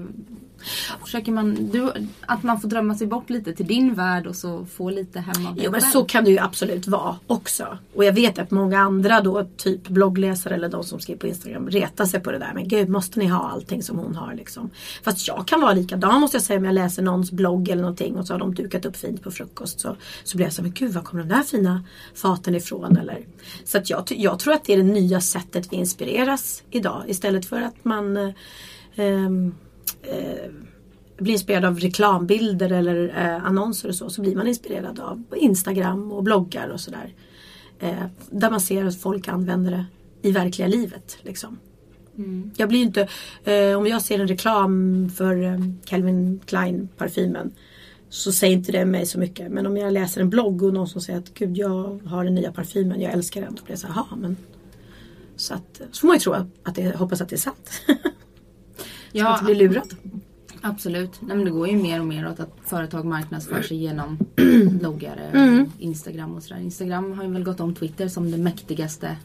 försöker 1.03 1.31
man, 1.31 1.69
du, 1.71 1.91
att 2.21 2.43
man 2.43 2.61
får 2.61 2.67
drömma 2.67 2.95
sig 2.95 3.07
bort 3.07 3.29
lite 3.29 3.53
till 3.53 3.67
din 3.67 3.93
värld 3.93 4.27
och 4.27 4.35
så 4.35 4.65
få 4.65 4.89
lite 4.89 5.19
hem 5.19 5.47
av 5.47 5.53
Jo 5.57 5.71
men 5.71 5.81
så 5.81 6.03
kan 6.03 6.23
det 6.23 6.31
ju 6.31 6.39
absolut 6.39 6.87
vara 6.87 7.15
också. 7.27 7.77
Och 7.95 8.05
jag 8.05 8.13
vet 8.13 8.39
att 8.39 8.51
många 8.51 8.79
andra 8.79 9.21
då, 9.21 9.47
typ 9.57 9.87
bloggläsare 9.87 10.55
eller 10.55 10.69
de 10.69 10.83
som 10.83 10.99
skriver 10.99 11.19
på 11.19 11.27
Instagram 11.27 11.69
retar 11.69 12.05
sig 12.05 12.19
på 12.19 12.31
det 12.31 12.39
där. 12.39 12.51
Men 12.53 12.67
gud, 12.67 12.89
måste 12.89 13.19
ni 13.19 13.27
ha 13.27 13.49
allting 13.49 13.83
som 13.83 13.99
hon 13.99 14.15
har 14.15 14.33
liksom? 14.33 14.69
Fast 15.03 15.27
jag 15.27 15.47
kan 15.47 15.61
vara 15.61 15.73
likadan 15.73 16.21
måste 16.21 16.37
jag 16.37 16.43
säga 16.43 16.59
om 16.59 16.65
jag 16.65 16.73
läser 16.73 17.03
någons 17.03 17.31
blogg 17.31 17.69
eller 17.69 17.81
någonting 17.81 18.17
och 18.17 18.27
så 18.27 18.33
har 18.33 18.39
de 18.39 18.55
dukat 18.55 18.85
upp 18.85 18.97
fint 18.97 19.23
på 19.23 19.31
frukost. 19.31 19.79
Så, 19.79 19.95
så 20.23 20.37
blir 20.37 20.45
jag 20.45 20.53
så 20.53 20.61
men 20.61 20.71
gud 20.71 20.93
var 20.93 21.01
kommer 21.01 21.23
de 21.23 21.29
där 21.29 21.43
fina 21.43 21.83
faten 22.15 22.55
ifrån? 22.55 22.97
Eller? 22.97 23.19
Så 23.63 23.77
att 23.77 23.89
jag, 23.89 24.03
jag 24.09 24.39
tror 24.39 24.53
att 24.53 24.63
det 24.63 24.73
är 24.73 24.77
det 24.77 24.83
nya 24.83 25.21
sättet 25.21 25.73
vi 25.73 25.77
inspireras 25.77 26.63
idag. 26.71 27.03
Istället 27.07 27.45
för 27.45 27.61
att 27.61 27.85
man 27.85 28.33
ehm, 28.95 29.55
eh, 30.01 30.51
blir 31.17 31.33
inspirerad 31.33 31.65
av 31.65 31.79
reklambilder 31.79 32.71
eller 32.71 33.13
eh, 33.17 33.45
annonser 33.45 33.89
och 33.89 33.95
så, 33.95 34.09
så 34.09 34.21
blir 34.21 34.35
man 34.35 34.47
inspirerad 34.47 34.99
av 34.99 35.23
Instagram 35.35 36.11
och 36.11 36.23
bloggar 36.23 36.67
och 36.67 36.79
sådär. 36.79 37.13
Eh, 37.79 38.05
där 38.29 38.49
man 38.49 38.61
ser 38.61 38.85
att 38.85 38.97
folk 38.97 39.27
använder 39.27 39.71
det 39.71 39.85
i 40.21 40.31
verkliga 40.31 40.67
livet. 40.67 41.17
Liksom. 41.21 41.59
Mm. 42.17 42.51
Jag 42.57 42.69
blir 42.69 42.81
inte, 42.81 43.07
eh, 43.43 43.77
om 43.77 43.87
jag 43.87 44.01
ser 44.01 44.19
en 44.19 44.27
reklam 44.27 45.09
för 45.15 45.43
eh, 45.43 45.59
Calvin 45.85 46.39
Klein 46.45 46.89
parfymen 46.97 47.51
så 48.09 48.31
säger 48.31 48.53
inte 48.53 48.71
det 48.71 48.85
mig 48.85 49.05
så 49.05 49.19
mycket. 49.19 49.51
Men 49.51 49.65
om 49.65 49.77
jag 49.77 49.93
läser 49.93 50.21
en 50.21 50.29
blogg 50.29 50.63
och 50.63 50.73
någon 50.73 50.87
som 50.87 51.01
säger 51.01 51.19
att 51.19 51.33
gud 51.33 51.57
jag 51.57 51.99
har 52.05 52.23
den 52.23 52.35
nya 52.35 52.51
parfymen, 52.51 53.01
jag 53.01 53.13
älskar 53.13 53.41
den. 53.41 53.55
Då 53.55 53.63
blir 53.63 53.71
jag 53.71 53.79
så 53.79 53.87
här, 53.87 54.05
men 54.15 54.37
så, 55.35 55.53
att, 55.53 55.81
så 55.91 55.99
får 55.99 56.07
man 56.07 56.15
ju 56.15 56.19
tro 56.19 56.33
att 56.63 56.75
det, 56.75 56.95
hoppas 56.95 57.21
att 57.21 57.29
det 57.29 57.35
är 57.35 57.37
sant. 57.37 57.71
ja, 59.11 59.27
att 59.27 59.41
inte 59.41 59.55
bli 59.55 59.67
lurad. 59.67 59.95
Absolut. 60.61 61.21
Nej, 61.21 61.35
men 61.35 61.45
det 61.45 61.51
går 61.51 61.67
ju 61.67 61.77
mer 61.77 61.99
och 61.99 62.05
mer 62.05 62.29
åt 62.29 62.39
att 62.39 62.57
företag 62.65 63.05
marknadsför 63.05 63.61
sig 63.61 63.77
genom 63.77 64.17
bloggar, 64.79 65.29
mm. 65.33 65.71
Instagram 65.79 66.35
och 66.35 66.43
sådär. 66.43 66.61
Instagram 66.61 67.13
har 67.13 67.23
ju 67.23 67.31
väl 67.31 67.43
gått 67.43 67.59
om 67.59 67.75
Twitter 67.75 68.07
som 68.07 68.31
det 68.31 68.37
mäktigaste 68.37 69.17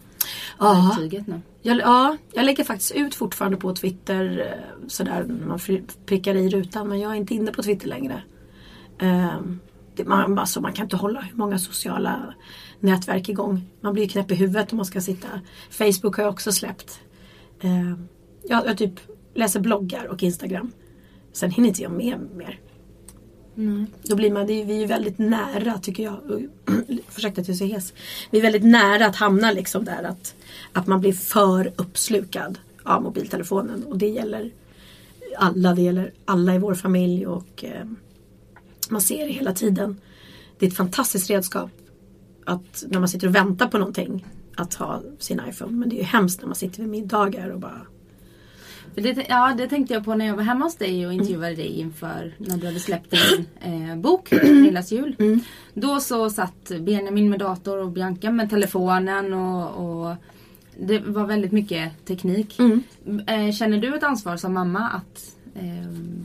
verktyget 0.59 1.27
nu. 1.27 1.41
Jag, 1.63 1.79
ja, 1.79 2.17
jag 2.33 2.45
lägger 2.45 2.65
faktiskt 2.65 2.93
ut 2.93 3.15
fortfarande 3.15 3.57
på 3.57 3.75
Twitter 3.75 4.53
eh, 4.53 4.89
sådär 4.89 5.25
när 5.29 5.47
man 5.47 5.59
prickar 6.07 6.35
i 6.35 6.49
rutan. 6.49 6.89
Men 6.89 7.01
jag 7.01 7.13
är 7.13 7.17
inte 7.17 7.35
inne 7.35 7.53
på 7.53 7.63
Twitter 7.63 7.89
längre. 7.89 8.23
Um, 9.01 9.61
det, 9.95 10.05
man, 10.05 10.39
alltså, 10.39 10.61
man 10.61 10.73
kan 10.73 10.85
inte 10.85 10.97
hålla 10.97 11.21
hur 11.21 11.37
många 11.37 11.59
sociala 11.59 12.35
nätverk 12.81 13.29
igång. 13.29 13.71
Man 13.81 13.93
blir 13.93 14.09
knäpp 14.09 14.31
i 14.31 14.35
huvudet 14.35 14.73
om 14.73 14.77
man 14.77 14.87
ska 14.87 15.01
sitta. 15.01 15.29
Facebook 15.71 16.17
har 16.17 16.25
jag 16.25 16.33
också 16.33 16.53
släppt. 16.53 17.01
Um, 17.63 18.09
jag, 18.49 18.67
jag 18.67 18.79
typ 18.79 19.01
läser 19.37 19.61
bloggar 19.61 20.07
och 20.07 20.23
Instagram. 20.23 20.73
Sen 21.33 21.51
hinner 21.51 21.69
inte 21.69 21.83
jag 21.83 21.93
med 21.93 22.21
mer. 22.37 22.61
Mm. 23.57 23.87
Då 24.03 24.17
blir 24.17 24.33
man, 24.33 24.47
det 24.47 24.53
är, 24.53 24.65
vi 24.65 24.83
är 24.83 24.87
väldigt 24.87 25.19
nära 25.19 25.79
tycker 25.79 26.03
jag. 26.03 26.19
Ursäkta 27.17 27.41
att 27.41 27.49
jag 27.49 27.55
är 27.55 27.59
så 27.59 27.65
hes. 27.65 27.93
Vi 28.31 28.39
är 28.39 28.43
väldigt 28.43 28.65
nära 28.65 29.07
att 29.07 29.17
hamna 29.17 29.53
liksom 29.53 29.85
där 29.85 30.03
att, 30.03 30.35
att 30.73 30.87
man 30.87 31.01
blir 31.01 31.13
för 31.13 31.73
uppslukad 31.77 32.59
av 32.83 33.03
mobiltelefonen. 33.03 33.85
Och 33.85 33.99
det 33.99 34.09
gäller 34.09 34.53
alla, 35.39 35.75
det 35.75 35.83
gäller 35.83 36.13
alla 36.25 36.55
i 36.55 36.59
vår 36.59 36.75
familj 36.75 37.27
och 37.27 37.65
eh, 37.65 37.85
man 38.89 39.01
ser 39.01 39.27
det 39.27 39.33
hela 39.33 39.53
tiden. 39.53 40.01
Det 40.59 40.67
är 40.67 40.71
ett 40.71 40.77
fantastiskt 40.77 41.31
redskap 41.31 41.71
att 42.45 42.85
när 42.89 42.99
man 42.99 43.09
sitter 43.09 43.27
och 43.27 43.35
väntar 43.35 43.67
på 43.67 43.79
någonting 43.79 44.27
att 44.57 44.75
ha 44.75 45.03
sin 45.19 45.41
iPhone. 45.49 45.73
Men 45.73 45.89
det 45.89 45.97
är 45.97 45.99
ju 45.99 46.05
hemskt 46.05 46.41
när 46.41 46.47
man 46.47 46.55
sitter 46.55 46.81
vid 46.81 46.89
middagar 46.89 47.49
och 47.49 47.61
bara 47.61 47.87
det, 49.03 49.27
ja, 49.29 49.55
det 49.59 49.69
tänkte 49.69 49.95
jag 49.95 50.05
på 50.05 50.15
när 50.15 50.27
jag 50.27 50.37
var 50.37 50.43
hemma 50.43 50.65
hos 50.65 50.77
dig 50.77 51.07
och 51.07 51.13
intervjuade 51.13 51.55
dig 51.55 51.81
inför 51.81 52.35
när 52.39 52.57
du 52.57 52.67
hade 52.67 52.81
släppt 52.81 53.11
din 53.11 53.47
eh, 53.61 53.97
bok, 53.97 54.33
Lillas 54.43 54.93
jul. 54.93 55.17
Mm. 55.19 55.41
Då 55.75 56.01
så 56.01 56.31
satt 56.31 56.73
Benjamin 56.81 57.31
med 57.31 57.39
dator 57.39 57.79
och 57.79 57.91
Bianca 57.91 58.31
med 58.31 58.51
telefonen 58.51 59.35
och, 59.35 60.07
och 60.09 60.15
det 60.79 60.99
var 60.99 61.27
väldigt 61.27 61.53
mycket 61.53 62.07
teknik. 62.07 62.59
Mm. 62.59 62.83
Eh, 63.27 63.53
känner 63.53 63.79
du 63.79 63.97
ett 63.97 64.03
ansvar 64.03 64.37
som 64.37 64.55
mamma 64.55 64.89
att 64.89 65.37
ehm, 65.55 66.25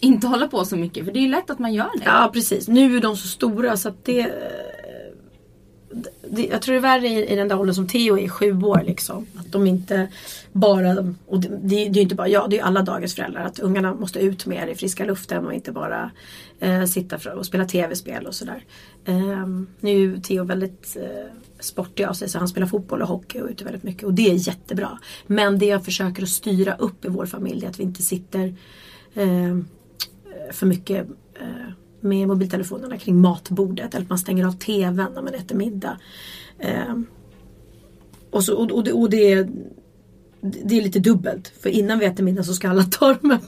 inte 0.00 0.26
hålla 0.26 0.48
på 0.48 0.64
så 0.64 0.76
mycket? 0.76 1.04
För 1.04 1.12
det 1.12 1.18
är 1.18 1.22
ju 1.22 1.28
lätt 1.28 1.50
att 1.50 1.58
man 1.58 1.74
gör 1.74 1.90
det. 1.98 2.04
Ja 2.04 2.30
precis. 2.32 2.68
Nu 2.68 2.96
är 2.96 3.00
de 3.00 3.16
så 3.16 3.28
stora 3.28 3.76
så 3.76 3.88
att 3.88 4.04
det 4.04 4.20
det, 6.34 6.46
jag 6.46 6.62
tror 6.62 6.72
det 6.72 6.78
är 6.78 6.82
värre 6.82 7.08
i, 7.08 7.32
i 7.32 7.36
den 7.36 7.48
där 7.48 7.60
åldern 7.60 7.74
som 7.74 7.88
Theo 7.88 8.18
är, 8.18 8.28
sju 8.28 8.62
år 8.62 8.82
liksom. 8.86 9.26
Att 9.36 9.52
de 9.52 9.66
inte 9.66 10.08
bara, 10.52 11.14
och 11.26 11.40
det, 11.40 11.48
det, 11.62 11.76
är 11.76 11.94
ju 11.94 12.00
inte 12.00 12.14
bara 12.14 12.28
jag, 12.28 12.50
det 12.50 12.58
är 12.58 12.62
alla 12.62 12.82
dagens 12.82 13.14
föräldrar. 13.14 13.44
Att 13.44 13.58
ungarna 13.58 13.94
måste 13.94 14.18
ut 14.18 14.46
mer 14.46 14.66
i 14.66 14.74
friska 14.74 15.04
luften 15.04 15.46
och 15.46 15.54
inte 15.54 15.72
bara 15.72 16.10
eh, 16.60 16.84
sitta 16.84 17.32
och 17.34 17.46
spela 17.46 17.64
tv-spel 17.64 18.26
och 18.26 18.34
sådär. 18.34 18.64
Eh, 19.04 19.46
nu 19.80 19.90
är 19.90 19.98
ju 19.98 20.20
Theo 20.20 20.44
väldigt 20.44 20.96
eh, 21.00 21.36
sportig 21.60 22.04
av 22.04 22.12
sig 22.12 22.28
så 22.28 22.38
han 22.38 22.48
spelar 22.48 22.66
fotboll 22.66 23.02
och 23.02 23.08
hockey 23.08 23.40
och 23.40 23.48
är 23.48 23.52
ute 23.52 23.64
väldigt 23.64 23.82
mycket. 23.82 24.04
Och 24.04 24.14
det 24.14 24.30
är 24.30 24.48
jättebra. 24.48 24.98
Men 25.26 25.58
det 25.58 25.66
jag 25.66 25.84
försöker 25.84 26.22
att 26.22 26.28
styra 26.28 26.74
upp 26.74 27.04
i 27.04 27.08
vår 27.08 27.26
familj 27.26 27.64
är 27.64 27.68
att 27.68 27.80
vi 27.80 27.82
inte 27.82 28.02
sitter 28.02 28.54
eh, 29.14 29.58
för 30.52 30.66
mycket 30.66 31.06
eh, 31.40 31.72
med 32.02 32.28
mobiltelefonerna 32.28 32.98
kring 32.98 33.20
matbordet 33.20 33.94
eller 33.94 34.04
att 34.04 34.08
man 34.08 34.18
stänger 34.18 34.46
av 34.46 34.52
TVn 34.52 35.08
när 35.14 35.22
man 35.22 35.34
äter 35.34 35.56
middag. 35.56 35.98
Eh, 36.58 36.98
och, 38.30 38.44
så, 38.44 38.56
och, 38.56 38.70
och, 38.70 38.84
det, 38.84 38.92
och 38.92 39.10
det, 39.10 39.48
det 40.40 40.78
är 40.78 40.82
lite 40.82 40.98
dubbelt. 40.98 41.52
För 41.62 41.68
innan 41.68 41.98
vi 41.98 42.04
äter 42.06 42.24
middag 42.24 42.42
så 42.42 42.54
ska 42.54 42.68
alla 42.68 42.82
ta 42.82 43.14
de 43.14 43.38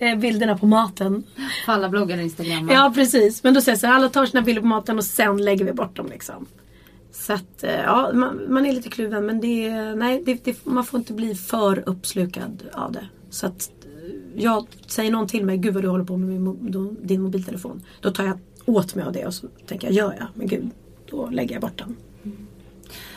här 0.00 0.16
bilderna 0.16 0.58
på 0.58 0.66
maten. 0.66 1.24
För 1.66 1.72
alla 1.72 1.88
bloggar 1.88 2.16
och 2.16 2.22
Instagram. 2.22 2.68
Ja 2.72 2.92
precis. 2.94 3.42
Men 3.42 3.54
då 3.54 3.60
säger 3.60 3.72
jag 3.72 3.80
så 3.80 3.86
här, 3.86 3.94
alla 3.94 4.08
tar 4.08 4.26
sina 4.26 4.42
bilder 4.42 4.62
på 4.62 4.68
maten 4.68 4.98
och 4.98 5.04
sen 5.04 5.36
lägger 5.36 5.64
vi 5.64 5.72
bort 5.72 5.96
dem 5.96 6.06
liksom. 6.06 6.46
Så 7.12 7.32
att 7.32 7.64
eh, 7.64 7.80
ja, 7.80 8.10
man, 8.14 8.40
man 8.48 8.66
är 8.66 8.72
lite 8.72 8.88
kluven 8.88 9.26
men 9.26 9.40
det, 9.40 9.70
nej, 9.94 10.22
det, 10.44 10.64
man 10.64 10.84
får 10.84 11.00
inte 11.00 11.12
bli 11.12 11.34
för 11.34 11.88
uppslukad 11.88 12.62
av 12.72 12.92
det. 12.92 13.08
Så 13.30 13.46
att 13.46 13.70
jag 14.36 14.66
säger 14.86 15.10
någon 15.10 15.26
till 15.26 15.44
mig, 15.44 15.58
gud 15.58 15.74
vad 15.74 15.84
du 15.84 15.88
håller 15.88 16.04
på 16.04 16.16
med 16.16 16.54
din 17.02 17.22
mobiltelefon. 17.22 17.82
Då 18.00 18.10
tar 18.10 18.24
jag 18.24 18.38
åt 18.66 18.94
mig 18.94 19.04
av 19.04 19.12
det 19.12 19.26
och 19.26 19.34
så 19.34 19.46
tänker 19.66 19.86
jag, 19.86 19.94
gör 19.94 20.14
jag? 20.18 20.26
Men 20.34 20.46
gud, 20.46 20.70
då 21.10 21.30
lägger 21.30 21.54
jag 21.54 21.62
bort 21.62 21.78
den. 21.78 21.96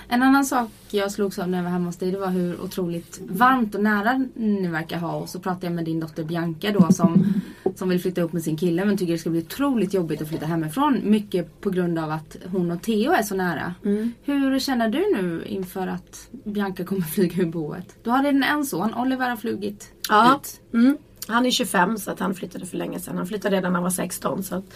En 0.08 0.24
annan 0.24 0.46
sak 0.46 0.70
jag 0.90 1.12
slogs 1.12 1.40
av 1.40 1.50
när 1.50 1.58
jag 1.58 1.64
var 1.64 1.72
hemma 1.72 1.86
hos 1.86 1.98
dig 1.98 2.12
det 2.12 2.18
var 2.18 2.30
hur 2.30 2.62
otroligt 2.62 3.22
varmt 3.28 3.76
och 3.76 3.84
nära 3.84 4.26
ni 4.36 4.68
verkar 4.68 4.98
ha. 4.98 5.16
Och 5.16 5.30
så 5.30 5.40
pratade 5.40 5.66
jag 5.66 5.74
med 5.74 5.86
din 5.86 6.00
dotter 6.00 6.24
Bianca 6.24 6.72
då 6.72 6.92
som, 6.92 7.34
som 7.76 7.90
vill 7.90 8.02
flytta 8.02 8.22
ihop 8.22 8.34
med 8.34 8.44
sin 8.44 8.58
kille 8.58 8.86
men 8.86 8.98
tycker 8.98 9.14
det 9.14 9.20
ska 9.20 9.30
bli 9.30 9.42
otroligt 9.42 9.94
jobbigt 9.94 10.22
att 10.22 10.30
flytta 10.30 10.46
hemifrån. 10.46 11.02
Mycket 11.04 11.62
på 11.62 11.70
grund 11.70 12.00
av 12.00 12.12
att 12.12 12.38
hon 12.52 12.72
och 12.72 12.82
Theo 12.82 13.12
är 13.12 13.24
så 13.24 13.36
nära. 13.36 13.74
Mm. 13.86 14.14
Hur 14.24 14.60
känner 14.60 14.90
du 14.90 15.00
nu 15.00 15.44
inför 15.46 15.88
att 15.88 16.30
Bianca 16.44 16.84
kommer 16.84 17.02
flyga 17.16 17.42
ur 17.44 17.52
boet? 17.52 17.96
Du 18.04 18.10
har 18.10 18.24
redan 18.24 18.44
en 18.44 18.66
son, 18.66 18.94
Oliver 18.94 19.30
har 19.30 19.38
flugit 19.38 19.92
ja. 20.10 20.36
ut. 20.36 20.62
Mm. 20.74 20.98
Han 21.28 21.46
är 21.46 21.52
25 21.52 21.98
så 21.98 22.12
att 22.12 22.20
han 22.20 22.36
flyttade 22.36 22.66
för 22.66 22.78
länge 22.78 23.00
sedan. 23.00 23.18
Han 23.18 23.28
flyttade 23.28 23.56
redan 23.56 23.74
när 23.74 23.78
han 23.78 23.84
var 23.84 23.90
16. 23.90 24.44
Så 24.44 24.56
att, 24.56 24.74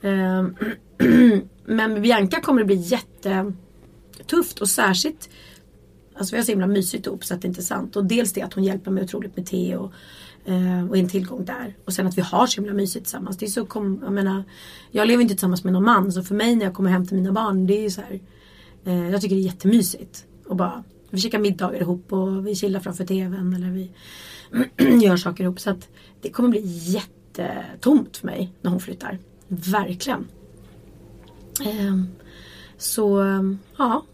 eh, 0.00 0.46
men 1.64 2.02
Bianca 2.02 2.40
kommer 2.40 2.60
det 2.60 2.66
bli 2.66 2.76
Tufft 4.26 4.60
och 4.60 4.68
särskilt 4.68 5.28
Alltså 6.16 6.34
vi 6.34 6.38
har 6.38 6.44
så 6.44 6.52
himla 6.52 6.66
mysigt 6.66 7.06
ihop 7.06 7.24
så 7.24 7.34
att 7.34 7.42
det 7.42 7.46
är 7.46 7.48
inte 7.48 7.60
är 7.60 7.62
sant. 7.62 7.96
Och 7.96 8.04
dels 8.04 8.32
det 8.32 8.42
att 8.42 8.52
hon 8.52 8.64
hjälper 8.64 8.90
mig 8.90 9.04
otroligt 9.04 9.36
med 9.36 9.46
te 9.46 9.76
och, 9.76 9.92
eh, 10.44 10.88
och 10.88 10.96
är 10.96 11.00
en 11.00 11.08
tillgång 11.08 11.44
där. 11.44 11.76
Och 11.84 11.92
sen 11.92 12.06
att 12.06 12.18
vi 12.18 12.22
har 12.22 12.46
så 12.46 12.60
himla 12.60 12.74
mysigt 12.74 13.04
tillsammans. 13.04 13.36
Det 13.36 13.46
är 13.46 13.50
så 13.50 13.66
kom, 13.66 14.00
jag 14.02 14.12
menar, 14.12 14.44
jag 14.90 15.08
lever 15.08 15.22
inte 15.22 15.34
tillsammans 15.34 15.64
med 15.64 15.72
någon 15.72 15.84
man 15.84 16.12
så 16.12 16.22
för 16.22 16.34
mig 16.34 16.56
när 16.56 16.64
jag 16.64 16.74
kommer 16.74 16.90
hem 16.90 17.06
till 17.06 17.16
mina 17.16 17.32
barn 17.32 17.66
det 17.66 17.84
är 17.86 17.90
så 17.90 18.00
här, 18.00 18.20
eh, 18.84 19.10
Jag 19.10 19.20
tycker 19.20 19.36
det 19.36 19.42
är 19.42 19.44
jättemysigt. 19.44 20.26
Och 20.46 20.56
bara, 20.56 20.84
vi 21.10 21.20
käkar 21.20 21.38
middagar 21.38 21.80
ihop 21.80 22.12
och 22.12 22.46
vi 22.46 22.54
chillar 22.54 22.80
framför 22.80 23.06
TVn 23.06 23.54
eller 23.54 23.70
vi 23.70 23.90
gör 25.04 25.16
saker 25.16 25.44
ihop. 25.44 25.60
Så 25.60 25.70
att 25.70 25.88
det 26.20 26.30
kommer 26.30 26.48
bli 26.48 26.62
jättetomt 26.64 28.16
för 28.16 28.26
mig 28.26 28.52
när 28.62 28.70
hon 28.70 28.80
flyttar. 28.80 29.18
Verkligen. 29.48 30.28
Eh, 31.60 32.02
så 32.78 33.24
ja, 33.76 34.04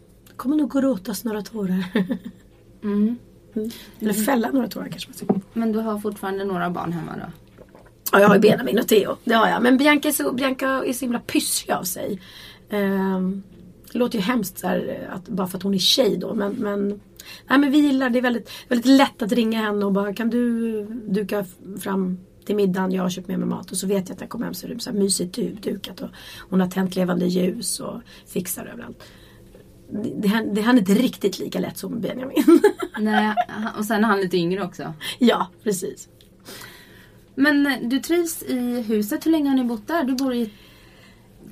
kommer 0.41 0.55
nog 0.55 0.69
gå 0.69 0.81
råtas 0.81 1.23
några 1.23 1.41
tårar. 1.41 1.85
Mm. 2.83 3.17
Mm. 3.55 3.69
Eller 3.99 4.13
fälla 4.13 4.51
några 4.51 4.67
tårar 4.67 4.87
kanske 4.87 5.09
man 5.09 5.17
säger. 5.17 5.41
Men 5.53 5.71
du 5.71 5.79
har 5.79 5.99
fortfarande 5.99 6.45
några 6.45 6.69
barn 6.69 6.91
hemma 6.91 7.11
då? 7.15 7.31
Ja, 8.11 8.19
jag 8.19 8.27
har 8.27 8.35
ju 8.35 8.41
Benjamin 8.41 8.79
och 8.79 8.87
Theo. 8.87 9.17
Det 9.23 9.33
har 9.33 9.49
jag. 9.49 9.63
Men 9.63 9.77
Bianca 9.77 10.07
är 10.07 10.11
så, 10.11 10.31
Bianca 10.33 10.85
är 10.85 10.93
så 10.93 11.05
himla 11.05 11.19
pysslig 11.19 11.73
av 11.73 11.83
sig. 11.83 12.21
Um, 12.69 13.43
det 13.91 13.99
låter 13.99 14.17
ju 14.17 14.23
hemskt 14.23 14.59
så 14.59 14.67
här, 14.67 15.09
att, 15.13 15.27
bara 15.27 15.47
för 15.47 15.57
att 15.57 15.63
hon 15.63 15.73
är 15.73 15.79
tjej 15.79 16.17
då. 16.17 16.33
Men, 16.33 16.53
men 16.53 16.99
Nej 17.47 17.59
men 17.59 17.71
vi 17.71 17.77
gillar, 17.77 18.09
det 18.09 18.19
är 18.19 18.23
väldigt, 18.23 18.51
väldigt 18.67 18.85
lätt 18.85 19.21
att 19.21 19.31
ringa 19.31 19.61
henne 19.61 19.85
och 19.85 19.91
bara 19.91 20.13
kan 20.13 20.29
du 20.29 20.83
duka 21.07 21.45
fram 21.79 22.17
till 22.45 22.55
middagen, 22.55 22.91
jag 22.91 23.03
har 23.03 23.09
köpt 23.09 23.27
med 23.27 23.39
mig 23.39 23.47
mat 23.47 23.71
och 23.71 23.77
så 23.77 23.87
vet 23.87 24.09
jag 24.09 24.13
att 24.13 24.19
när 24.19 24.23
jag 24.23 24.29
kommer 24.29 24.45
hem 24.45 24.53
så 24.53 24.67
är 24.67 24.73
det 24.73 24.79
så 24.79 24.91
här 24.91 24.97
mysigt 24.97 25.35
dukat 25.63 26.01
och 26.01 26.09
hon 26.49 26.61
har 26.61 26.67
tänt 26.67 26.95
levande 26.95 27.25
ljus 27.25 27.79
och 27.79 28.01
fixar 28.27 28.65
överallt. 28.65 29.03
Det, 29.91 30.09
det, 30.09 30.51
det 30.53 30.61
är 30.61 30.77
inte 30.77 30.93
riktigt 30.93 31.39
lika 31.39 31.59
lätt 31.59 31.77
som 31.77 32.01
Benjamin. 32.01 32.61
Nej, 32.99 33.35
och 33.77 33.85
sen 33.85 34.03
är 34.03 34.07
han 34.07 34.21
lite 34.21 34.37
yngre 34.37 34.63
också. 34.63 34.93
Ja, 35.19 35.47
precis. 35.63 36.09
Men 37.35 37.67
eh, 37.67 37.77
du 37.81 37.99
trivs 37.99 38.43
i 38.43 38.81
huset, 38.81 39.25
hur 39.25 39.31
länge 39.31 39.49
har 39.49 39.55
ni 39.55 39.63
bott 39.63 39.87
där? 39.87 40.03
Du 40.03 40.13
bor 40.13 40.33
i 40.33 40.49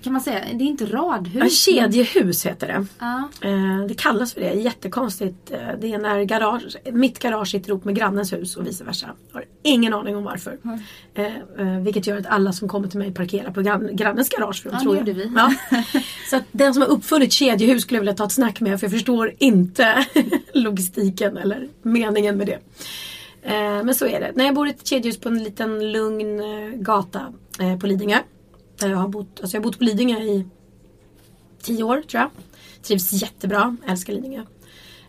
kan 0.04 0.14
man 0.14 0.22
säga, 0.22 0.40
det 0.54 0.64
är 0.64 0.68
inte 0.68 0.86
radhus. 0.86 1.68
Ja, 1.68 1.74
kedjehus 1.74 2.46
heter 2.46 2.68
det. 2.68 2.86
Ja. 3.00 3.30
Eh, 3.42 3.86
det 3.88 3.94
kallas 3.94 4.34
för 4.34 4.42
det, 4.42 4.54
jättekonstigt. 4.54 5.52
Eh, 5.52 5.60
det 5.82 5.94
är 5.94 5.98
när 5.98 6.24
garage, 6.24 6.76
mitt 6.92 7.20
garage 7.20 7.48
sitter 7.48 7.70
ihop 7.70 7.86
med 7.86 7.96
grannens 7.96 8.34
hus 8.34 8.58
och 8.58 8.68
vice 8.68 8.84
versa. 8.84 9.10
Jag 9.28 9.34
har 9.34 9.46
ingen 9.64 9.94
aning 9.94 10.18
om 10.18 10.24
varför. 10.24 10.58
Mm. 10.64 11.84
vilket 11.84 12.08
gör 12.08 12.18
att 12.18 12.26
alla 12.26 12.54
som 12.54 12.70
kommer 12.70 12.88
till 12.88 13.00
mig 13.00 13.14
parkerar 13.14 13.52
på 13.52 13.62
grannens 13.94 14.30
garage. 14.30 14.64
För 14.64 14.72
ja, 14.72 14.80
tror 14.80 14.98
gjorde 14.98 15.14
vi. 15.14 15.32
Ja. 15.36 15.54
Så 16.30 16.40
den 16.52 16.74
som 16.74 16.82
har 16.82 16.90
uppfunnit 16.90 17.34
kedjehus 17.34 17.82
skulle 17.82 17.98
jag 17.98 18.02
vilja 18.02 18.16
ta 18.16 18.26
ett 18.26 18.32
snack 18.32 18.60
med 18.60 18.80
för 18.80 18.88
jag 18.88 18.92
förstår 18.92 19.34
inte 19.38 20.06
logistiken 20.54 21.38
eller 21.38 21.68
meningen 21.82 22.38
med 22.38 22.48
det. 22.48 22.60
Men 23.84 23.96
så 23.96 24.06
är 24.06 24.20
det. 24.20 24.32
När 24.36 24.46
jag 24.46 24.56
bor 24.56 24.68
i 24.68 24.70
ett 24.70 24.88
kedjehus 24.88 25.20
på 25.20 25.30
en 25.30 25.44
liten 25.44 25.92
lugn 25.92 26.42
gata 26.84 27.34
på 27.82 27.88
Lidingö. 27.88 28.18
Där 28.80 28.90
jag 28.90 28.98
har 28.98 29.08
bott, 29.08 29.40
alltså 29.42 29.58
jag 29.58 29.62
har 29.62 29.64
bott 29.64 29.78
på 29.78 29.84
Lidingö 29.84 30.20
i 30.20 30.46
tio 31.62 31.84
år 31.84 32.02
tror 32.02 32.22
jag. 32.22 32.30
Trivs 32.84 33.14
jättebra, 33.14 33.78
älskar 33.88 34.14
Lidingö. 34.14 34.44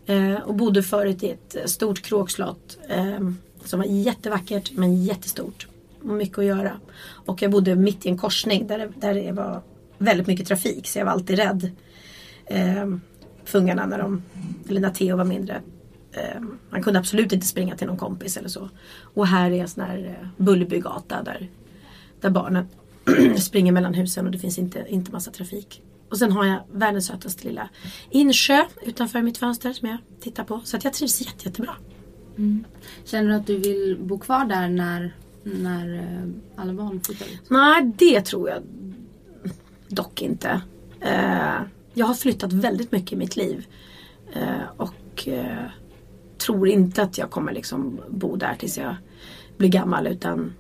Eh, 0.07 0.35
och 0.35 0.55
bodde 0.55 0.83
förut 0.83 1.23
i 1.23 1.31
ett 1.31 1.71
stort 1.71 2.03
kråkslott 2.03 2.79
eh, 2.89 3.31
som 3.65 3.81
var 3.81 3.87
jättevackert 3.87 4.73
men 4.73 5.05
jättestort. 5.05 5.67
Och 6.03 6.09
mycket 6.09 6.39
att 6.39 6.45
göra. 6.45 6.81
Och 7.03 7.43
jag 7.43 7.51
bodde 7.51 7.75
mitt 7.77 8.07
i 8.07 8.09
en 8.09 8.19
korsning 8.19 8.67
där 8.67 8.79
det, 8.79 8.93
där 8.97 9.15
det 9.15 9.33
var 9.33 9.63
väldigt 9.99 10.27
mycket 10.27 10.49
trafik 10.49 10.87
så 10.87 10.99
jag 10.99 11.05
var 11.05 11.13
alltid 11.13 11.37
rädd. 11.37 11.71
Eh, 12.47 12.95
för 13.45 13.59
ungarna 13.59 13.87
när 13.87 13.99
de, 13.99 14.23
eller 14.69 14.81
när 14.81 14.91
Theo 14.91 15.17
var 15.17 15.25
mindre. 15.25 15.63
Eh, 16.13 16.41
man 16.71 16.83
kunde 16.83 16.99
absolut 16.99 17.33
inte 17.33 17.47
springa 17.47 17.77
till 17.77 17.87
någon 17.87 17.97
kompis 17.97 18.37
eller 18.37 18.49
så. 18.49 18.69
Och 19.15 19.27
här 19.27 19.51
är 19.51 19.61
en 19.61 19.69
sån 19.69 19.85
här 19.85 20.19
eh, 20.21 20.29
Bullerbygata 20.37 21.23
där, 21.23 21.49
där 22.21 22.31
barnen 22.31 22.67
springer 23.37 23.73
mellan 23.73 23.95
husen 23.95 24.27
och 24.27 24.33
det 24.33 24.39
finns 24.39 24.59
inte, 24.59 24.87
inte 24.89 25.13
massa 25.13 25.31
trafik. 25.31 25.83
Och 26.11 26.19
sen 26.19 26.33
har 26.33 26.45
jag 26.45 26.61
världens 26.73 27.07
sötaste 27.07 27.49
lilla 27.49 27.69
insjö 28.11 28.65
utanför 28.83 29.23
mitt 29.23 29.39
fönster 29.39 29.73
som 29.73 29.89
jag 29.89 29.99
tittar 30.21 30.45
på. 30.45 30.61
Så 30.65 30.77
att 30.77 30.85
jag 30.85 30.93
trivs 30.93 31.21
jätte, 31.21 31.49
jättebra. 31.49 31.77
Mm. 32.39 32.65
Känner 33.05 33.29
du 33.29 33.35
att 33.35 33.47
du 33.47 33.57
vill 33.57 33.99
bo 34.01 34.19
kvar 34.19 34.45
där 34.45 34.69
när, 34.69 35.15
när 35.43 35.95
eh, 35.95 36.63
alla 36.63 36.73
barn 36.73 37.01
flyttar 37.01 37.27
ut? 37.27 37.51
Nej, 37.51 37.93
det 37.97 38.21
tror 38.21 38.49
jag 38.49 38.63
dock 39.89 40.23
inte. 40.23 40.61
Uh, 41.03 41.61
jag 41.95 42.07
har 42.07 42.15
flyttat 42.15 42.53
väldigt 42.53 42.93
mycket 42.93 43.13
i 43.13 43.17
mitt 43.17 43.37
liv. 43.37 43.67
Uh, 44.37 44.63
och 44.77 45.29
tror 46.39 46.69
inte 46.69 47.03
att 47.03 47.19
jag 47.19 47.31
kommer 47.31 47.53
liksom 47.53 48.01
bo 48.09 48.37
där 48.37 48.55
tills 48.55 48.79
jag 48.79 48.97
blir 49.57 49.69
gammal 49.69 50.07
utan 50.07 50.55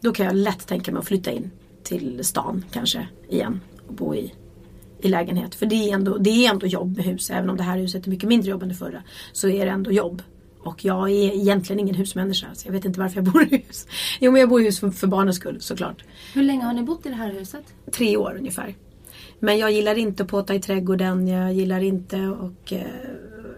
då 0.00 0.12
kan 0.12 0.26
jag 0.26 0.36
lätt 0.36 0.66
tänka 0.66 0.92
mig 0.92 0.98
att 1.00 1.06
flytta 1.06 1.30
in 1.30 1.50
till 1.82 2.24
stan 2.24 2.64
kanske 2.72 3.08
igen 3.28 3.60
och 3.86 3.94
bo 3.94 4.14
i, 4.14 4.34
i 4.98 5.08
lägenhet. 5.08 5.54
För 5.54 5.66
det 5.66 5.74
är, 5.90 5.94
ändå, 5.94 6.18
det 6.18 6.30
är 6.30 6.50
ändå 6.50 6.66
jobb 6.66 6.96
med 6.96 7.04
hus. 7.04 7.30
Även 7.30 7.50
om 7.50 7.56
det 7.56 7.62
här 7.62 7.78
huset 7.78 8.06
är 8.06 8.10
mycket 8.10 8.28
mindre 8.28 8.50
jobb 8.50 8.62
än 8.62 8.68
det 8.68 8.74
förra. 8.74 9.02
Så 9.32 9.48
är 9.48 9.64
det 9.64 9.70
ändå 9.70 9.92
jobb. 9.92 10.22
Och 10.62 10.84
jag 10.84 11.10
är 11.10 11.34
egentligen 11.34 11.80
ingen 11.80 11.94
husmänniska 11.94 12.46
så 12.54 12.68
jag 12.68 12.72
vet 12.72 12.84
inte 12.84 13.00
varför 13.00 13.16
jag 13.16 13.24
bor 13.24 13.42
i 13.42 13.56
hus. 13.56 13.86
Jo 14.20 14.32
men 14.32 14.40
jag 14.40 14.48
bor 14.48 14.60
i 14.60 14.64
hus 14.64 14.80
för, 14.80 14.90
för 14.90 15.06
barnens 15.06 15.36
skull 15.36 15.60
såklart. 15.60 16.04
Hur 16.34 16.42
länge 16.42 16.64
har 16.64 16.72
ni 16.72 16.82
bott 16.82 17.06
i 17.06 17.08
det 17.08 17.14
här 17.14 17.32
huset? 17.32 17.64
Tre 17.90 18.16
år 18.16 18.36
ungefär. 18.38 18.74
Men 19.38 19.58
jag 19.58 19.72
gillar 19.72 19.98
inte 19.98 20.22
att 20.22 20.28
påta 20.28 20.54
i 20.54 20.60
trädgården. 20.60 21.28
Jag 21.28 21.52
gillar 21.52 21.80
inte 21.80 22.36
att 22.40 22.72
eh, 22.72 22.80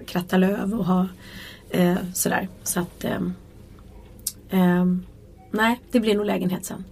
kratta 0.06 0.36
löv 0.36 0.74
och 0.74 0.84
ha 0.84 1.08
eh, 1.70 1.96
sådär. 2.14 2.48
Så 2.62 2.80
att 2.80 3.04
eh, 3.04 3.20
eh, 4.50 4.84
Nej, 5.50 5.80
det 5.90 6.00
blir 6.00 6.14
nog 6.14 6.26
lägenhet 6.26 6.64
sen. 6.64 6.84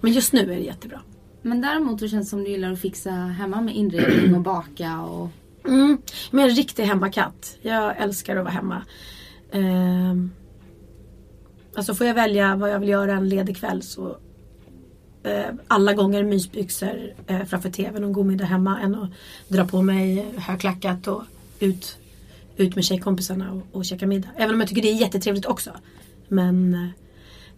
Men 0.00 0.12
just 0.12 0.32
nu 0.32 0.40
är 0.40 0.46
det 0.46 0.60
jättebra. 0.60 1.00
Men 1.42 1.60
däremot 1.60 2.00
så 2.00 2.08
känns 2.08 2.26
det 2.26 2.30
som 2.30 2.44
du 2.44 2.50
gillar 2.50 2.72
att 2.72 2.80
fixa 2.80 3.10
hemma 3.10 3.60
med 3.60 3.76
inredning 3.76 4.34
och 4.34 4.40
baka 4.40 5.00
och... 5.00 5.28
Mm. 5.64 5.98
Men 6.30 6.40
jag 6.40 6.46
är 6.46 6.50
en 6.50 6.56
riktig 6.56 6.82
hemmakatt. 6.82 7.56
Jag 7.62 7.96
älskar 7.98 8.36
att 8.36 8.44
vara 8.44 8.54
hemma. 8.54 8.82
Um, 9.52 10.32
alltså 11.74 11.94
får 11.94 12.06
jag 12.06 12.14
välja 12.14 12.56
vad 12.56 12.70
jag 12.70 12.78
vill 12.78 12.88
göra 12.88 13.12
en 13.12 13.28
ledig 13.28 13.56
kväll 13.56 13.82
så 13.82 14.08
uh, 15.26 15.56
alla 15.66 15.92
gånger 15.92 16.24
mysbyxor 16.24 17.14
uh, 17.30 17.44
framför 17.44 17.70
tvn 17.70 18.02
och 18.04 18.08
en 18.08 18.12
god 18.12 18.26
middag 18.26 18.44
hemma 18.44 18.80
än 18.80 18.94
att 18.94 19.10
dra 19.48 19.66
på 19.66 19.82
mig 19.82 20.26
högklackat 20.36 21.06
och 21.06 21.22
ut, 21.60 21.98
ut 22.56 22.74
med 22.74 22.84
tjejkompisarna 22.84 23.52
och, 23.52 23.76
och 23.76 23.84
käka 23.84 24.06
middag. 24.06 24.28
Även 24.36 24.54
om 24.54 24.60
jag 24.60 24.68
tycker 24.68 24.82
det 24.82 24.90
är 24.90 25.00
jättetrevligt 25.00 25.46
också. 25.46 25.70
Men 26.28 26.74
uh, 26.74 26.88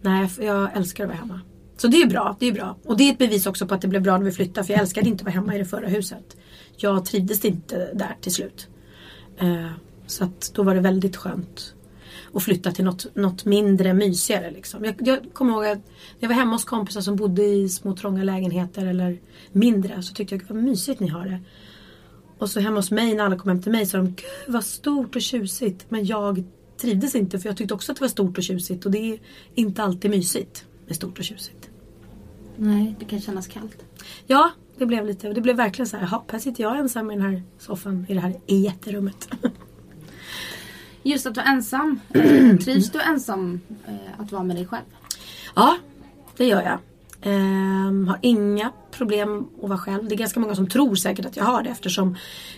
nej, 0.01 0.29
jag 0.39 0.77
älskar 0.77 1.03
att 1.03 1.09
vara 1.09 1.19
hemma. 1.19 1.41
Så 1.81 1.87
det 1.87 2.01
är 2.01 2.07
bra, 2.07 2.35
det 2.39 2.47
är 2.47 2.51
bra. 2.51 2.77
Och 2.85 2.97
det 2.97 3.03
är 3.03 3.11
ett 3.11 3.17
bevis 3.17 3.45
också 3.45 3.67
på 3.67 3.73
att 3.73 3.81
det 3.81 3.87
blev 3.87 4.01
bra 4.01 4.17
när 4.17 4.25
vi 4.25 4.31
flyttade 4.31 4.67
för 4.67 4.73
jag 4.73 4.81
älskade 4.81 5.09
inte 5.09 5.21
att 5.21 5.25
vara 5.25 5.33
hemma 5.33 5.55
i 5.55 5.57
det 5.57 5.65
förra 5.65 5.87
huset. 5.87 6.37
Jag 6.77 7.05
trivdes 7.05 7.45
inte 7.45 7.93
där 7.93 8.17
till 8.21 8.33
slut. 8.33 8.67
Eh, 9.37 9.71
så 10.07 10.23
att 10.23 10.51
då 10.55 10.63
var 10.63 10.75
det 10.75 10.81
väldigt 10.81 11.15
skönt 11.15 11.75
att 12.33 12.43
flytta 12.43 12.71
till 12.71 12.85
något, 12.85 13.15
något 13.15 13.45
mindre 13.45 13.93
mysigare. 13.93 14.51
Liksom. 14.51 14.85
Jag, 14.85 14.95
jag 14.99 15.19
kommer 15.33 15.53
ihåg 15.53 15.65
att 15.65 15.89
jag 16.19 16.27
var 16.29 16.35
hemma 16.35 16.51
hos 16.51 16.65
kompisar 16.65 17.01
som 17.01 17.15
bodde 17.15 17.43
i 17.43 17.69
små 17.69 17.95
trånga 17.95 18.23
lägenheter 18.23 18.85
eller 18.85 19.19
mindre 19.51 20.03
så 20.03 20.13
tyckte 20.13 20.35
jag 20.35 20.43
vad 20.47 20.63
mysigt 20.63 20.99
ni 20.99 21.07
har 21.07 21.25
det. 21.25 21.39
Och 22.37 22.49
så 22.49 22.59
hemma 22.59 22.75
hos 22.75 22.91
mig 22.91 23.15
när 23.15 23.23
alla 23.23 23.37
kom 23.37 23.49
hem 23.49 23.61
till 23.61 23.71
mig 23.71 23.85
sa 23.85 23.97
de 23.97 24.07
Gud 24.07 24.25
vad 24.47 24.63
stort 24.63 25.15
och 25.15 25.21
tjusigt. 25.21 25.85
Men 25.89 26.05
jag 26.05 26.43
trivdes 26.81 27.15
inte 27.15 27.39
för 27.39 27.49
jag 27.49 27.57
tyckte 27.57 27.73
också 27.73 27.91
att 27.91 27.97
det 27.97 28.03
var 28.03 28.09
stort 28.09 28.37
och 28.37 28.43
tjusigt 28.43 28.85
och 28.85 28.91
det 28.91 29.13
är 29.13 29.19
inte 29.55 29.83
alltid 29.83 30.11
mysigt 30.11 30.65
med 30.87 30.95
stort 30.95 31.19
och 31.19 31.25
tjusigt. 31.25 31.70
Nej, 32.63 32.95
det 32.99 33.05
kan 33.05 33.21
kännas 33.21 33.47
kallt. 33.47 33.83
Ja, 34.27 34.51
det 34.77 34.85
blev 34.85 35.05
lite. 35.05 35.33
Det 35.33 35.41
blev 35.41 35.55
verkligen 35.55 35.87
så 35.87 35.97
här. 35.97 36.07
Hopp, 36.07 36.31
här 36.31 36.39
sitter 36.39 36.63
jag 36.63 36.77
ensam 36.77 37.11
i 37.11 37.15
den 37.15 37.23
här 37.23 37.43
soffan 37.59 38.05
i 38.09 38.13
det 38.13 38.19
här 38.19 38.33
jätterummet. 38.47 39.29
Just 41.03 41.25
att 41.25 41.35
du 41.35 41.41
är 41.41 41.45
ensam. 41.45 41.99
Eh, 42.09 42.57
trivs 42.63 42.91
du 42.91 43.01
ensam 43.01 43.61
eh, 43.87 44.21
att 44.21 44.31
vara 44.31 44.43
med 44.43 44.55
dig 44.55 44.67
själv? 44.67 44.85
Ja, 45.55 45.77
det 46.37 46.45
gör 46.45 46.61
jag. 46.61 46.79
Ehm, 47.21 48.07
har 48.07 48.19
inga 48.21 48.71
problem 48.91 49.47
att 49.63 49.69
vara 49.69 49.79
själv. 49.79 50.07
Det 50.07 50.15
är 50.15 50.17
ganska 50.17 50.39
många 50.39 50.55
som 50.55 50.67
tror 50.67 50.95
säkert 50.95 51.25
att 51.25 51.37
jag 51.37 51.43
har 51.43 51.63
det 51.63 51.69
eftersom 51.69 52.15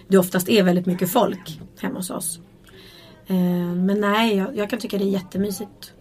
det 0.07 0.17
oftast 0.17 0.50
är 0.50 0.63
väldigt 0.63 0.86
mycket 0.86 1.12
folk 1.12 1.60
hemma 1.79 1.95
hos 1.95 2.10
oss. 2.10 2.39
Ehm, 3.27 3.86
men 3.86 4.01
nej, 4.01 4.38
jag, 4.38 4.57
jag, 4.57 4.69
kan 4.69 4.79
tycka 4.79 4.98
det 4.98 5.03
är 5.03 5.10
jättemysigt 5.10 5.93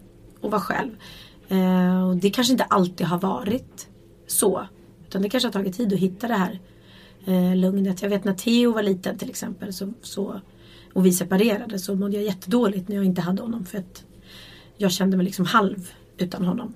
att 0.43 0.51
vara 0.51 0.61
själv. 0.61 0.91
Ehm, 1.49 2.03
och 2.03 2.17
det 2.17 2.31
kanske 2.31 2.53
inte 2.53 2.65
alltid 2.65 3.07
har 3.07 3.19
varit 3.19 3.89
så. 4.33 4.67
Utan 5.09 5.23
det 5.23 5.29
kanske 5.29 5.47
har 5.47 5.53
tagit 5.53 5.77
tid 5.77 5.93
att 5.93 5.99
hitta 5.99 6.29
det 6.29 6.35
här 6.35 6.61
eh, 7.25 7.57
lugnet. 7.57 8.03
Jag 8.03 8.09
vet 8.09 8.25
när 8.25 8.35
Theo 8.35 8.73
var 8.73 8.83
liten 8.83 9.19
till 9.19 9.31
exempel 9.31 9.73
så, 9.73 9.93
så, 10.03 10.41
och 10.93 11.07
vi 11.07 11.13
separerade 11.13 11.79
så 11.79 11.95
mådde 11.95 12.17
jag 12.17 12.25
jättedåligt 12.25 12.89
när 12.89 12.97
jag 12.97 13.05
inte 13.05 13.21
hade 13.21 13.43
honom. 13.43 13.65
För 13.65 13.79
att 13.79 14.05
jag 14.77 14.93
kände 14.93 15.17
mig 15.17 15.27
liksom 15.27 15.45
halv 15.47 15.93
utan 16.19 16.45
honom. 16.45 16.75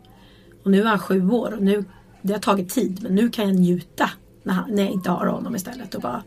Och 0.62 0.70
nu 0.70 0.80
är 0.80 0.86
han 0.86 0.98
sju 0.98 1.30
år 1.30 1.52
och 1.54 1.62
nu, 1.62 1.84
det 2.22 2.32
har 2.32 2.40
tagit 2.40 2.70
tid 2.70 3.02
men 3.02 3.14
nu 3.14 3.30
kan 3.30 3.48
jag 3.48 3.56
njuta 3.56 4.10
när, 4.42 4.54
han, 4.54 4.70
när 4.70 4.82
jag 4.82 4.92
inte 4.92 5.10
har 5.10 5.26
honom 5.26 5.56
istället. 5.56 5.94
Och 5.94 6.00
bara 6.00 6.22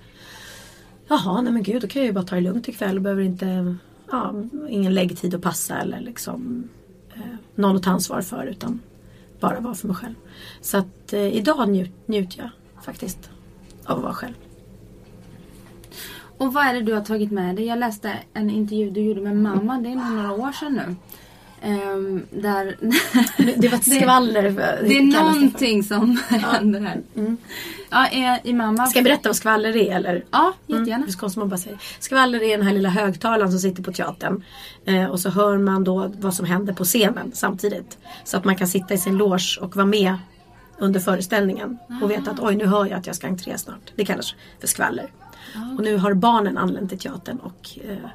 Jaha, 1.08 1.42
nej 1.42 1.54
men 1.54 1.64
gud 1.64 1.82
då 1.82 1.88
kan 1.88 2.02
jag 2.02 2.08
ju 2.08 2.14
bara 2.14 2.24
ta 2.24 2.36
det 2.36 2.42
lugnt 2.42 2.68
ikväll 2.68 2.96
och 2.96 3.02
behöver 3.02 3.24
inte 3.24 3.76
ja, 4.12 4.34
ingen 4.70 4.94
läggtid 4.94 5.36
att 5.36 5.42
passa 5.42 5.78
eller 5.78 6.00
liksom 6.00 6.70
eh, 7.14 7.22
någon 7.56 7.76
att 7.76 7.84
ta 7.84 7.90
ansvar 7.90 8.22
för 8.22 8.46
utan 8.46 8.80
bara 9.40 9.60
vara 9.60 9.76
för 9.76 9.88
mig 9.88 9.96
själv. 9.96 10.16
Så 10.62 10.78
att 10.78 11.14
eh, 11.14 11.36
idag 11.38 11.70
njut, 11.70 11.92
njuter 12.06 12.40
jag 12.40 12.50
faktiskt 12.84 13.30
av 13.86 13.98
att 13.98 14.04
vara 14.04 14.14
själv. 14.14 14.34
Och 16.38 16.54
vad 16.54 16.66
är 16.66 16.74
det 16.74 16.82
du 16.82 16.94
har 16.94 17.02
tagit 17.02 17.32
med 17.32 17.56
dig? 17.56 17.66
Jag 17.66 17.80
läste 17.80 18.14
en 18.34 18.50
intervju 18.50 18.90
du 18.90 19.02
gjorde 19.02 19.22
med 19.22 19.38
mamma, 19.38 19.78
det 19.78 19.90
är 19.90 19.96
nog 19.96 20.12
några 20.12 20.32
år 20.32 20.52
sedan 20.52 20.74
nu. 20.74 20.96
Um, 21.64 22.24
där 22.30 22.78
det 23.58 23.68
var 23.68 23.78
ett 23.78 23.94
skvaller. 24.02 24.44
Det, 24.44 24.88
det 24.88 24.98
är 24.98 25.24
någonting 25.24 25.84
som 25.84 26.20
händer 26.30 26.82
här. 26.82 27.02
Mm. 27.16 27.38
Ja, 27.90 28.38
i 28.44 28.54
mamma... 28.54 28.88
Ska 28.88 29.00
jag 29.00 29.04
berätta 29.04 29.30
vad 29.30 29.36
skvaller 29.36 29.78
är 29.78 29.96
eller? 29.96 30.26
Ja, 30.32 30.54
jättegärna. 30.68 31.06
Mm, 31.36 31.50
bara 31.50 31.58
säger. 31.58 31.80
Skvaller 32.00 32.44
är 32.44 32.58
den 32.58 32.68
här 32.68 32.74
lilla 32.74 32.90
högtalaren 32.90 33.52
som 33.52 33.60
sitter 33.60 33.84
på 33.84 33.92
teatern. 33.92 34.44
Eh, 34.86 35.06
och 35.06 35.20
så 35.20 35.30
hör 35.30 35.58
man 35.58 35.84
då 35.84 36.12
vad 36.20 36.34
som 36.34 36.46
händer 36.46 36.74
på 36.74 36.84
scenen 36.84 37.32
samtidigt. 37.34 37.98
Så 38.24 38.38
att 38.38 38.46
man 38.46 38.56
kan 38.56 38.68
sitta 38.68 38.94
i 38.94 38.98
sin 38.98 39.18
loge 39.18 39.60
och 39.62 39.76
vara 39.76 39.86
med 39.86 40.18
under 40.78 41.00
föreställningen. 41.00 41.78
Ah. 41.90 42.04
Och 42.04 42.12
veta 42.12 42.32
att 42.32 42.40
oj 42.40 42.56
nu 42.56 42.66
hör 42.66 42.86
jag 42.86 43.00
att 43.00 43.08
jag 43.08 43.16
ska 43.16 43.28
entré 43.28 43.58
snart. 43.58 43.94
Det 43.96 44.06
kallas 44.06 44.36
för 44.60 44.68
skvaller. 44.68 45.12
Ah. 45.56 45.76
Och 45.78 45.84
nu 45.84 45.98
har 45.98 46.14
barnen 46.14 46.58
anlänt 46.58 46.90
till 46.90 47.00
teatern 47.00 47.38
och 47.38 47.80
eh, 47.90 48.10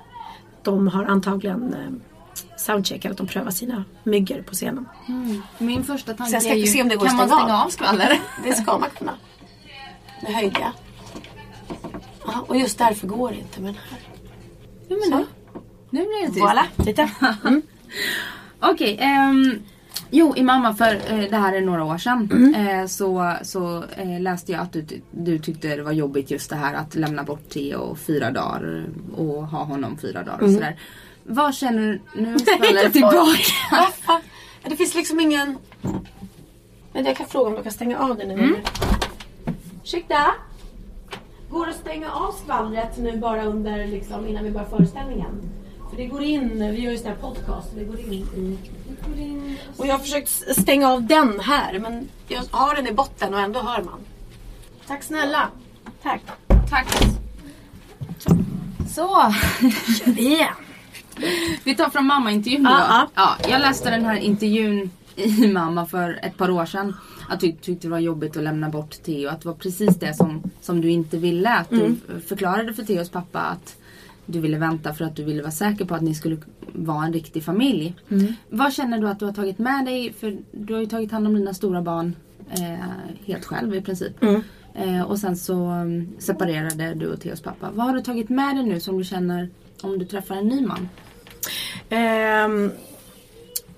de 0.62 0.88
har 0.88 1.04
antagligen 1.04 1.74
eh, 1.74 2.13
soundcheckar 2.64 3.10
att 3.10 3.16
de 3.16 3.26
prövar 3.26 3.50
sina 3.50 3.84
myggor 4.04 4.42
på 4.42 4.54
scenen. 4.54 4.88
Mm. 5.08 5.42
Min 5.58 5.84
första 5.84 6.14
tanke 6.14 6.36
är 6.36 6.54
ju, 6.54 6.66
se 6.66 6.82
om 6.82 6.88
det 6.88 6.96
går 6.96 7.06
kan 7.06 7.16
man 7.16 7.28
stänga 7.28 7.64
av 7.64 7.68
skvaller? 7.68 8.20
det 8.44 8.54
ska 8.54 8.78
man 8.78 8.90
kunna. 8.98 9.12
Nu 10.22 10.32
höjde 10.34 10.60
jag. 10.60 10.72
Aha, 12.26 12.44
och 12.48 12.56
just 12.56 12.78
därför 12.78 13.06
går 13.06 13.30
det 13.30 13.36
inte 13.36 13.60
med 13.60 13.74
den 13.74 13.80
här. 13.90 13.98
Ja, 14.88 14.96
men 14.96 15.18
nu, 15.18 15.26
nu 15.90 16.00
blir 16.00 16.26
det 16.26 16.32
tyst. 16.32 16.46
Voilà, 16.46 16.84
titta. 16.84 17.10
Mm. 17.44 17.62
Okej, 18.60 18.94
okay, 18.94 19.06
um, 19.06 19.50
ehm, 19.50 19.62
Jo, 20.10 20.34
i 20.36 20.42
mamma 20.42 20.74
för 20.74 20.94
eh, 20.94 21.30
det 21.30 21.36
här 21.36 21.52
är 21.52 21.60
några 21.60 21.84
år 21.84 21.98
sedan 21.98 22.28
mm. 22.32 22.54
eh, 22.54 22.86
så, 22.86 23.34
så 23.42 23.84
eh, 23.96 24.20
läste 24.20 24.52
jag 24.52 24.60
att 24.60 24.72
du, 24.72 24.86
du 25.10 25.38
tyckte 25.38 25.76
det 25.76 25.82
var 25.82 25.92
jobbigt 25.92 26.30
just 26.30 26.50
det 26.50 26.56
här 26.56 26.74
att 26.74 26.94
lämna 26.94 27.22
bort 27.22 27.48
Theo 27.48 27.96
fyra 27.96 28.30
dagar 28.30 28.86
och 29.16 29.46
ha 29.46 29.64
honom 29.64 29.98
fyra 29.98 30.22
dagar 30.22 30.38
och 30.38 30.48
mm. 30.48 30.54
sådär. 30.54 30.76
Vad 31.24 31.54
känner 31.54 31.82
du? 31.82 32.00
Nu 32.22 32.38
faller 32.58 32.90
tillbaka. 32.90 34.20
det 34.62 34.76
finns 34.76 34.94
liksom 34.94 35.20
ingen... 35.20 35.58
Men 36.92 37.04
jag 37.04 37.16
kan 37.16 37.26
fråga 37.26 37.50
om 37.50 37.56
du 37.56 37.62
kan 37.62 37.72
stänga 37.72 37.98
av 37.98 38.16
den 38.16 38.28
nu. 38.28 38.34
Mm. 38.34 38.56
Ursäkta? 39.82 40.34
Går 41.50 41.66
det 41.66 41.72
att 41.72 41.78
stänga 41.78 42.12
av 42.12 42.32
skvallret 42.32 42.98
nu 42.98 43.16
bara 43.16 43.44
under 43.44 43.86
liksom, 43.86 44.26
innan 44.26 44.44
vi 44.44 44.50
börjar 44.50 44.66
föreställningen? 44.66 45.50
För 45.90 45.96
det 45.96 46.06
går 46.06 46.22
in, 46.22 46.70
vi 46.70 46.80
gör 46.80 46.92
ju 46.92 46.98
sån 46.98 47.06
här 47.06 47.16
podcast, 47.16 47.68
det 47.74 47.84
går 47.84 48.00
in 48.00 48.12
i... 48.12 48.26
Och 49.76 49.86
jag 49.86 49.92
har 49.94 49.98
försökt 49.98 50.58
stänga 50.60 50.92
av 50.92 51.02
den 51.02 51.40
här 51.40 51.78
men 51.78 52.08
jag 52.28 52.42
har 52.50 52.74
den 52.74 52.86
i 52.86 52.92
botten 52.92 53.34
och 53.34 53.40
ändå 53.40 53.60
hör 53.60 53.82
man. 53.82 54.00
Tack 54.86 55.02
snälla. 55.02 55.48
Tack. 56.02 56.22
Tack. 56.70 56.86
Så. 58.94 59.34
Igen. 60.16 60.63
Vi 61.64 61.74
tar 61.74 61.90
från 61.90 62.06
mamma-intervjun 62.06 62.62
då. 62.62 62.70
Uh 62.70 62.76
-huh. 62.76 63.06
ja, 63.14 63.36
jag 63.48 63.60
läste 63.60 63.90
den 63.90 64.04
här 64.04 64.16
intervjun 64.16 64.90
i 65.16 65.46
mamma 65.52 65.86
för 65.86 66.18
ett 66.22 66.36
par 66.36 66.50
år 66.50 66.66
sedan. 66.66 66.96
Att 67.28 67.40
du 67.40 67.52
tyckte 67.52 67.86
det 67.86 67.90
var 67.90 67.98
jobbigt 67.98 68.36
att 68.36 68.42
lämna 68.42 68.68
bort 68.68 68.90
Theo. 69.02 69.28
Att 69.28 69.40
det 69.40 69.48
var 69.48 69.54
precis 69.54 69.96
det 69.96 70.14
som, 70.14 70.42
som 70.60 70.80
du 70.80 70.90
inte 70.90 71.18
ville. 71.18 71.50
Att 71.50 71.72
mm. 71.72 72.00
du 72.06 72.20
förklarade 72.20 72.74
för 72.74 72.82
Theos 72.82 73.10
pappa 73.10 73.40
att 73.40 73.76
du 74.26 74.40
ville 74.40 74.58
vänta 74.58 74.94
för 74.94 75.04
att 75.04 75.16
du 75.16 75.24
ville 75.24 75.42
vara 75.42 75.52
säker 75.52 75.84
på 75.84 75.94
att 75.94 76.02
ni 76.02 76.14
skulle 76.14 76.36
vara 76.72 77.04
en 77.04 77.12
riktig 77.12 77.44
familj. 77.44 77.94
Mm. 78.08 78.34
Vad 78.50 78.72
känner 78.72 78.98
du 78.98 79.08
att 79.08 79.18
du 79.18 79.24
har 79.24 79.32
tagit 79.32 79.58
med 79.58 79.84
dig? 79.84 80.12
För 80.12 80.38
du 80.52 80.74
har 80.74 80.80
ju 80.80 80.86
tagit 80.86 81.12
hand 81.12 81.26
om 81.26 81.34
dina 81.34 81.54
stora 81.54 81.82
barn 81.82 82.16
eh, 82.50 82.86
helt 83.26 83.44
själv 83.44 83.74
i 83.74 83.80
princip. 83.80 84.22
Mm. 84.22 84.42
Eh, 84.74 85.02
och 85.02 85.18
sen 85.18 85.36
så 85.36 85.70
um, 85.70 86.08
separerade 86.18 86.94
du 86.94 87.12
och 87.12 87.20
Theos 87.20 87.40
pappa. 87.40 87.70
Vad 87.74 87.86
har 87.86 87.94
du 87.94 88.00
tagit 88.00 88.28
med 88.28 88.56
dig 88.56 88.64
nu 88.64 88.80
som 88.80 88.98
du 88.98 89.04
känner 89.04 89.50
om 89.82 89.98
du 89.98 90.04
träffar 90.04 90.34
en 90.34 90.48
ny 90.48 90.66
man? 90.66 90.88
Eh, 91.88 92.70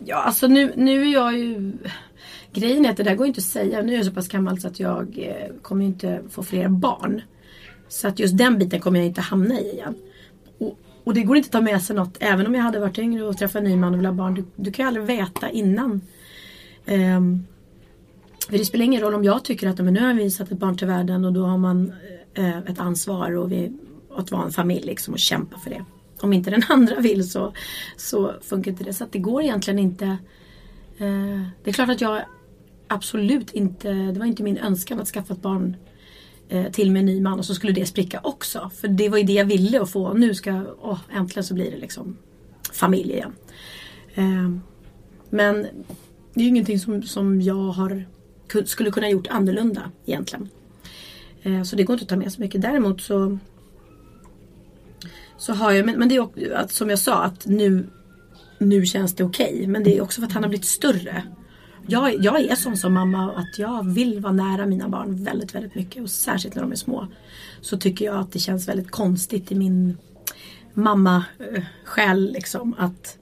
ja, 0.04 0.16
alltså 0.16 0.46
nu, 0.46 0.72
nu 0.76 1.02
är 1.02 1.12
jag 1.12 1.38
ju... 1.38 1.72
Grejen 2.52 2.86
är 2.86 2.90
att 2.90 2.96
det 2.96 3.02
där 3.02 3.14
går 3.14 3.26
inte 3.26 3.38
att 3.38 3.44
säga. 3.44 3.82
Nu 3.82 3.92
är 3.92 3.96
jag 3.96 4.06
så 4.06 4.12
pass 4.12 4.28
gammal 4.28 4.60
så 4.60 4.68
att 4.68 4.80
jag 4.80 5.18
eh, 5.18 5.54
kommer 5.62 5.84
inte 5.84 6.22
få 6.30 6.42
fler 6.42 6.68
barn. 6.68 7.22
Så 7.88 8.08
att 8.08 8.18
just 8.18 8.38
den 8.38 8.58
biten 8.58 8.80
kommer 8.80 8.98
jag 8.98 9.06
inte 9.06 9.20
hamna 9.20 9.60
i 9.60 9.72
igen. 9.72 9.94
Och, 10.58 10.78
och, 11.04 11.14
det 11.14 11.22
går 11.22 11.36
inte 11.36 11.46
att 11.46 11.52
ta 11.52 11.60
med 11.60 11.82
sig 11.82 11.96
något. 11.96 12.16
Även 12.20 12.46
om 12.46 12.54
jag 12.54 12.62
hade 12.62 12.80
varit 12.80 12.98
yngre 12.98 13.24
och 13.24 13.38
träffat 13.38 13.56
en 13.56 13.64
ny 13.64 13.76
man 13.76 13.92
och 13.92 13.98
vill 13.98 14.06
ha 14.06 14.12
barn. 14.12 14.34
Du, 14.34 14.44
du 14.56 14.72
kan 14.72 14.82
ju 14.82 14.88
aldrig 14.88 15.18
veta 15.18 15.50
innan. 15.50 16.00
Eh, 16.86 17.20
för 18.48 18.58
det 18.58 18.64
spelar 18.64 18.84
ingen 18.84 19.02
roll 19.02 19.14
om 19.14 19.24
jag 19.24 19.44
tycker 19.44 19.68
att 19.68 19.78
men 19.78 19.94
nu 19.94 20.00
har 20.00 20.14
vi 20.14 20.30
satt 20.30 20.52
ett 20.52 20.58
barn 20.58 20.76
till 20.76 20.86
världen 20.86 21.24
och 21.24 21.32
då 21.32 21.44
har 21.44 21.58
man 21.58 21.92
eh, 22.34 22.58
ett 22.58 22.78
ansvar 22.78 23.36
och 23.36 23.52
vi, 23.52 23.72
att 24.16 24.30
vara 24.30 24.44
en 24.44 24.52
familj 24.52 24.86
liksom 24.86 25.14
och 25.14 25.20
kämpa 25.20 25.58
för 25.58 25.70
det 25.70 25.84
om 26.20 26.32
inte 26.32 26.50
den 26.50 26.62
andra 26.68 27.00
vill 27.00 27.30
så, 27.30 27.52
så 27.96 28.34
funkar 28.42 28.70
inte 28.70 28.84
det. 28.84 28.92
Så 28.92 29.04
att 29.04 29.12
det 29.12 29.18
går 29.18 29.42
egentligen 29.42 29.78
inte. 29.78 30.06
Eh, 30.98 31.42
det 31.64 31.70
är 31.70 31.72
klart 31.72 31.90
att 31.90 32.00
jag 32.00 32.22
absolut 32.88 33.52
inte, 33.52 33.92
det 33.92 34.18
var 34.18 34.26
inte 34.26 34.42
min 34.42 34.58
önskan 34.58 35.00
att 35.00 35.08
skaffa 35.08 35.34
ett 35.34 35.42
barn 35.42 35.76
eh, 36.48 36.70
till 36.72 36.90
med 36.90 37.00
en 37.00 37.06
ny 37.06 37.20
man 37.20 37.38
och 37.38 37.44
så 37.44 37.54
skulle 37.54 37.72
det 37.72 37.86
spricka 37.86 38.20
också. 38.22 38.70
För 38.74 38.88
det 38.88 39.08
var 39.08 39.18
ju 39.18 39.24
det 39.24 39.32
jag 39.32 39.44
ville 39.44 39.82
att 39.82 39.90
få. 39.90 40.12
Nu 40.12 40.34
ska, 40.34 40.64
åh, 40.80 40.98
äntligen 41.12 41.44
så 41.44 41.54
blir 41.54 41.70
det 41.70 41.78
liksom 41.78 42.16
familj 42.72 43.12
igen. 43.12 43.32
Eh, 44.14 44.50
men 45.30 45.66
det 46.34 46.40
är 46.40 46.44
ju 46.44 46.48
ingenting 46.48 46.78
som, 46.78 47.02
som 47.02 47.40
jag 47.40 47.54
har, 47.54 48.04
skulle 48.64 48.90
kunna 48.90 49.10
gjort 49.10 49.26
annorlunda 49.26 49.90
egentligen. 50.06 50.48
Eh, 51.42 51.62
så 51.62 51.76
det 51.76 51.82
går 51.82 51.94
inte 51.94 52.02
att 52.02 52.08
ta 52.08 52.16
med 52.16 52.32
så 52.32 52.40
mycket. 52.40 52.62
Däremot 52.62 53.00
så 53.00 53.38
så 55.38 55.52
har 55.52 55.72
jag, 55.72 55.86
men, 55.86 55.98
men 55.98 56.08
det 56.08 56.16
är 56.16 56.20
också, 56.20 56.40
att, 56.54 56.72
som 56.72 56.90
jag 56.90 56.98
sa 56.98 57.22
att 57.22 57.46
nu, 57.46 57.86
nu 58.58 58.86
känns 58.86 59.14
det 59.14 59.24
okej. 59.24 59.54
Okay, 59.54 59.66
men 59.66 59.84
det 59.84 59.96
är 59.96 60.02
också 60.02 60.20
för 60.20 60.26
att 60.26 60.32
han 60.32 60.42
har 60.42 60.48
blivit 60.48 60.66
större. 60.66 61.22
Jag, 61.86 62.24
jag 62.24 62.40
är 62.40 62.54
sån 62.54 62.76
som 62.76 62.94
mamma 62.94 63.32
att 63.32 63.58
jag 63.58 63.86
vill 63.86 64.20
vara 64.20 64.32
nära 64.32 64.66
mina 64.66 64.88
barn 64.88 65.24
väldigt, 65.24 65.54
väldigt 65.54 65.74
mycket. 65.74 66.02
Och 66.02 66.10
särskilt 66.10 66.54
när 66.54 66.62
de 66.62 66.72
är 66.72 66.76
små. 66.76 67.06
Så 67.60 67.76
tycker 67.76 68.04
jag 68.04 68.16
att 68.16 68.32
det 68.32 68.38
känns 68.38 68.68
väldigt 68.68 68.90
konstigt 68.90 69.52
i 69.52 69.54
min 69.54 69.96
mamma 70.74 71.24
eh, 71.38 71.62
själ 71.84 72.32
liksom 72.32 72.74
att, 72.78 73.18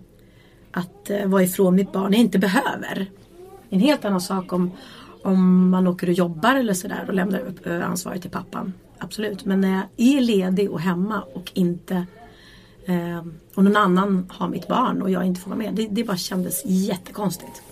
att 0.71 1.11
eh, 1.11 1.27
vara 1.27 1.43
ifrån 1.43 1.75
mitt 1.75 1.93
barn 1.93 2.13
jag 2.13 2.21
inte 2.21 2.39
behöver. 2.39 3.11
En 3.69 3.81
helt 3.81 4.05
annan 4.05 4.21
sak 4.21 4.53
om, 4.53 4.71
om 5.23 5.71
man 5.71 5.87
åker 5.87 6.07
och 6.07 6.13
jobbar 6.13 6.55
eller 6.55 6.75
sådär 6.75 7.05
och 7.09 7.15
lämnar 7.15 7.41
upp 7.41 7.67
eh, 7.67 7.89
ansvaret 7.89 8.23
till 8.23 8.31
pappan. 8.31 8.73
Absolut, 8.99 9.45
men 9.45 9.61
när 9.61 9.71
jag 9.71 10.17
är 10.17 10.21
ledig 10.21 10.71
och 10.71 10.81
hemma 10.81 11.23
och 11.23 11.51
inte 11.55 12.07
eh, 12.87 13.19
och 13.55 13.65
någon 13.65 13.77
annan 13.77 14.31
har 14.31 14.49
mitt 14.49 14.69
barn 14.69 15.03
och 15.03 15.11
jag 15.11 15.25
inte 15.25 15.41
får 15.41 15.51
vara 15.51 15.59
med. 15.59 15.75
Det, 15.75 15.89
det 15.91 16.05
bara 16.05 16.17
kändes 16.17 16.63
jättekonstigt. 16.65 17.63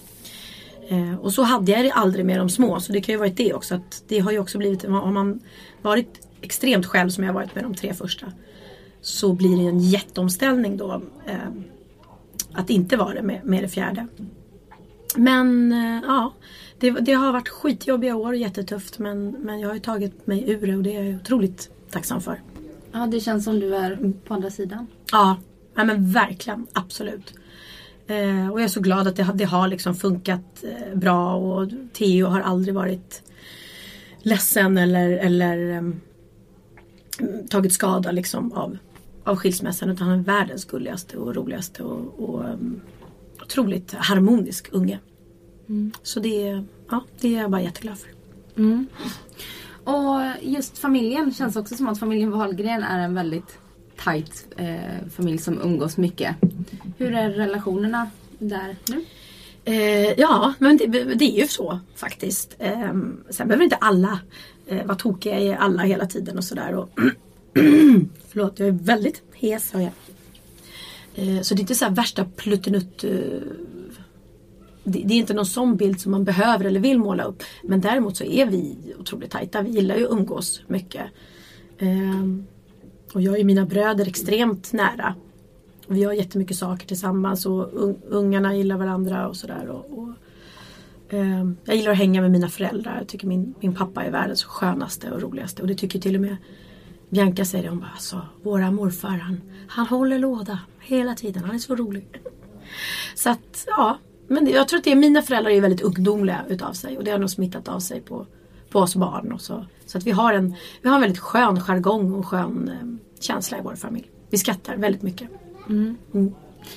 Eh, 0.88 1.14
och 1.14 1.32
så 1.32 1.42
hade 1.42 1.72
jag 1.72 1.84
det 1.84 1.90
aldrig 1.90 2.26
med 2.26 2.38
de 2.38 2.48
små 2.48 2.80
så 2.80 2.92
det 2.92 3.00
kan 3.00 3.12
ju 3.12 3.18
varit 3.18 3.36
det 3.36 3.54
också. 3.54 3.74
Att 3.74 4.04
det 4.08 4.18
har 4.18 4.32
ju 4.32 4.38
också 4.38 4.58
blivit, 4.58 4.84
har 4.84 5.12
man 5.12 5.40
varit 5.82 6.28
extremt 6.40 6.86
själv 6.86 7.10
som 7.10 7.24
jag 7.24 7.32
varit 7.32 7.54
med 7.54 7.64
de 7.64 7.74
tre 7.74 7.94
första 7.94 8.32
så 9.00 9.32
blir 9.32 9.56
det 9.56 9.68
en 9.68 9.80
jätteomställning 9.80 10.76
då 10.76 11.02
eh, 11.26 11.36
att 12.52 12.70
inte 12.70 12.96
vara 12.96 13.14
det 13.14 13.22
med, 13.22 13.44
med 13.44 13.64
det 13.64 13.68
fjärde. 13.68 14.06
Men 15.16 15.72
eh, 15.72 16.00
ja, 16.06 16.32
det, 16.82 16.90
det, 16.90 17.12
har 17.12 17.32
varit 17.32 17.48
skitjobbiga 17.48 18.16
år 18.16 18.28
och 18.28 18.36
jättetufft 18.36 18.98
men, 18.98 19.30
men 19.30 19.60
jag 19.60 19.68
har 19.68 19.74
ju 19.74 19.80
tagit 19.80 20.26
mig 20.26 20.50
ur 20.50 20.66
det 20.66 20.76
och 20.76 20.82
det 20.82 20.96
är 20.96 21.02
jag 21.02 21.20
otroligt 21.20 21.70
tacksam 21.90 22.20
för. 22.20 22.40
Ja, 22.92 23.06
det 23.06 23.20
känns 23.20 23.44
som 23.44 23.60
du 23.60 23.76
är 23.76 24.12
på 24.26 24.34
andra 24.34 24.50
sidan. 24.50 24.86
Ja, 25.12 25.36
ja 25.74 25.84
men 25.84 26.12
verkligen. 26.12 26.66
Absolut. 26.72 27.34
Eh, 28.06 28.50
och 28.50 28.60
jag 28.60 28.64
är 28.64 28.68
så 28.68 28.80
glad 28.80 29.06
att 29.06 29.16
det, 29.16 29.30
det 29.34 29.44
har 29.44 29.68
liksom 29.68 29.94
funkat 29.94 30.64
eh, 30.64 30.98
bra 30.98 31.34
och 31.34 31.68
Theo 31.92 32.26
har 32.26 32.40
aldrig 32.40 32.74
varit 32.74 33.22
ledsen 34.22 34.78
eller, 34.78 35.10
eller 35.10 35.70
eh, 35.70 35.82
tagit 37.50 37.72
skada 37.72 38.12
liksom 38.12 38.52
av, 38.52 38.78
av 39.24 39.36
skilsmässan 39.36 39.90
utan 39.90 40.08
han 40.08 40.18
är 40.18 40.22
världens 40.22 40.64
gulligaste 40.64 41.16
och 41.16 41.34
roligaste 41.34 41.82
och, 41.82 42.28
och 42.28 42.44
um, 42.44 42.80
otroligt 43.42 43.92
harmonisk 43.92 44.68
unge. 44.72 44.98
Mm. 45.68 45.92
Så 46.02 46.20
det, 46.20 46.64
ja, 46.90 47.04
det 47.20 47.36
är 47.36 47.40
jag 47.40 47.50
bara 47.50 47.62
jätteglad 47.62 47.98
för. 47.98 48.10
Mm. 48.56 48.86
Och 49.84 50.20
just 50.42 50.78
familjen 50.78 51.34
känns 51.34 51.56
också 51.56 51.76
som 51.76 51.88
att 51.88 51.98
familjen 51.98 52.30
Wahlgren 52.30 52.82
är 52.82 52.98
en 52.98 53.14
väldigt 53.14 53.58
tajt 53.96 54.46
eh, 54.56 55.08
familj 55.16 55.38
som 55.38 55.60
umgås 55.62 55.96
mycket. 55.96 56.36
Hur 56.98 57.14
är 57.14 57.30
relationerna 57.30 58.10
där 58.38 58.76
nu? 58.88 59.04
Eh, 59.64 60.20
ja, 60.20 60.54
men 60.58 60.76
det, 60.76 60.86
det, 61.14 61.24
är 61.24 61.40
ju 61.40 61.48
så 61.48 61.80
faktiskt. 61.94 62.56
Eh, 62.58 62.92
sen 63.30 63.48
behöver 63.48 63.64
inte 63.64 63.76
alla 63.76 64.20
eh, 64.66 64.86
vara 64.86 64.98
tokiga 64.98 65.40
i 65.40 65.54
alla 65.54 65.82
hela 65.82 66.06
tiden 66.06 66.38
och 66.38 66.44
sådär. 66.44 66.72
förlåt, 68.28 68.58
jag 68.58 68.68
är 68.68 68.72
väldigt 68.72 69.22
hes. 69.32 69.72
Jag. 69.72 69.90
Eh, 71.14 71.40
så 71.42 71.54
det 71.54 71.58
är 71.58 71.62
inte 71.62 71.74
så 71.74 71.88
värsta 71.90 72.24
pluttenutt 72.24 73.04
det, 74.84 75.02
det, 75.04 75.14
är 75.14 75.18
inte 75.18 75.34
någon 75.34 75.46
sån 75.46 75.76
bild 75.76 76.00
som 76.00 76.12
man 76.12 76.24
behöver 76.24 76.64
eller 76.64 76.80
vill 76.80 76.98
måla 76.98 77.24
upp. 77.24 77.42
Men 77.62 77.80
däremot 77.80 78.16
så 78.16 78.24
är 78.24 78.46
vi 78.46 78.76
otroligt 78.98 79.30
tajta. 79.30 79.62
Vi 79.62 79.70
gillar 79.70 79.96
ju 79.96 80.04
att 80.04 80.12
umgås 80.12 80.62
mycket. 80.66 81.06
Um, 81.80 82.46
och 83.14 83.22
jag 83.22 83.40
är 83.40 83.44
mina 83.44 83.66
bröder 83.66 84.08
extremt 84.08 84.72
nära. 84.72 85.14
Och 85.86 85.96
vi 85.96 86.00
gör 86.00 86.12
jättemycket 86.12 86.56
saker 86.56 86.86
tillsammans 86.86 87.46
och 87.46 87.68
ungarna 88.08 88.56
gillar 88.56 88.76
varandra 88.76 89.28
och 89.28 89.36
sådär. 89.36 89.68
Och, 89.68 89.98
och 89.98 90.08
um, 91.10 91.56
jag 91.64 91.76
gillar 91.76 91.92
att 91.92 91.98
hänga 91.98 92.20
med 92.20 92.30
mina 92.30 92.48
föräldrar. 92.48 92.98
Jag 92.98 93.08
tycker 93.08 93.26
min, 93.26 93.54
min 93.60 93.74
pappa 93.74 94.04
är 94.04 94.10
världens 94.10 94.44
skönaste 94.44 95.10
och 95.10 95.22
roligaste. 95.22 95.62
Och 95.62 95.68
det 95.68 95.74
tycker 95.74 95.98
till 95.98 96.14
och 96.14 96.20
med 96.20 96.36
Bianca 97.08 97.44
säger 97.44 97.64
det. 97.64 97.70
Hon 97.70 97.80
bara, 97.80 97.90
alltså, 97.94 98.20
våra 98.42 98.70
morfar 98.70 99.08
han, 99.08 99.40
han 99.68 99.86
håller 99.86 100.18
låda 100.18 100.58
hela 100.80 101.14
tiden. 101.14 101.44
Han 101.44 101.54
är 101.54 101.58
så 101.58 101.76
rolig. 101.76 102.20
Så 103.14 103.30
att 103.30 103.64
ja, 103.66 103.98
men 104.32 104.46
jag 104.50 104.68
tror 104.68 104.78
att 104.78 104.84
det 104.84 104.92
är, 104.92 104.96
mina 104.96 105.22
föräldrar 105.22 105.50
är 105.50 105.60
väldigt 105.60 105.80
ungdomliga 105.80 106.44
utav 106.48 106.72
sig 106.72 106.98
och 106.98 107.04
det 107.04 107.10
har 107.10 107.18
nog 107.18 107.30
smittat 107.30 107.68
av 107.68 107.80
sig 107.80 108.00
på, 108.00 108.26
på 108.70 108.78
oss 108.78 108.96
barn. 108.96 109.32
Och 109.32 109.40
så 109.40 109.64
så 109.86 109.98
att 109.98 110.04
vi 110.04 110.10
har 110.10 110.32
en, 110.32 110.54
vi 110.82 110.88
har 110.88 110.96
en 110.96 111.00
väldigt 111.00 111.18
skön 111.18 111.60
jargong 111.60 112.12
och 112.12 112.26
skön 112.26 112.68
eh, 112.68 113.20
känsla 113.20 113.58
i 113.58 113.60
vår 113.64 113.74
familj. 113.74 114.10
Vi 114.30 114.38
skrattar 114.38 114.76
väldigt 114.76 115.02
mycket. 115.02 115.28
Mm. 115.68 115.96
Mm. 116.14 116.34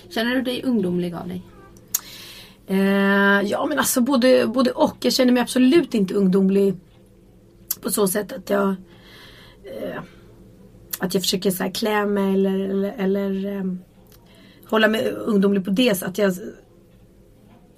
Känner 0.09 0.35
du 0.35 0.41
dig 0.41 0.63
ungdomlig 0.63 1.13
av 1.13 1.27
dig? 1.27 1.41
Eh, 2.67 3.41
ja 3.41 3.65
men 3.69 3.79
alltså 3.79 4.01
både, 4.01 4.47
både 4.47 4.71
och. 4.71 4.97
Jag 4.99 5.13
känner 5.13 5.33
mig 5.33 5.41
absolut 5.41 5.93
inte 5.93 6.13
ungdomlig 6.13 6.75
på 7.81 7.89
så 7.91 8.07
sätt 8.07 8.33
att 8.33 8.49
jag 8.49 8.69
eh, 9.63 10.01
att 10.99 11.13
jag 11.13 11.23
försöker 11.23 11.51
så 11.51 11.63
här, 11.63 11.71
klä 11.71 12.05
mig 12.05 12.33
eller, 12.33 12.59
eller, 12.59 12.93
eller 12.97 13.57
eh, 13.57 13.63
hålla 14.65 14.87
mig 14.87 15.11
ungdomlig 15.11 15.65
på 15.65 15.71
det 15.71 15.95
sättet. 15.95 16.09
Att 16.09 16.17
jag 16.17 16.33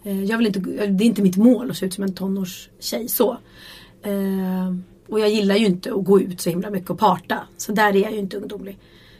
Eh, 0.07 0.23
jag 0.23 0.37
vill 0.37 0.47
inte, 0.47 0.59
eh, 0.59 0.89
det 0.89 1.03
är 1.03 1.05
inte 1.05 1.21
mitt 1.21 1.37
mål 1.37 1.71
att 1.71 1.77
se 1.77 1.85
ut 1.85 1.93
som 1.93 2.03
en 2.03 2.13
tonårstjej 2.13 3.07
så. 3.07 3.37
Eh, 4.01 4.75
och 5.07 5.19
jag 5.19 5.29
gillar 5.29 5.55
ju 5.55 5.65
inte 5.65 5.93
att 5.93 6.05
gå 6.05 6.21
ut 6.21 6.41
så 6.41 6.49
himla 6.49 6.69
mycket 6.69 6.89
och 6.89 6.99
parta. 6.99 7.39
Så 7.57 7.71
där 7.71 7.95
är 7.95 8.01
jag 8.01 8.11
ju 8.11 8.17
inte 8.17 8.37
ungdomlig. 8.37 8.77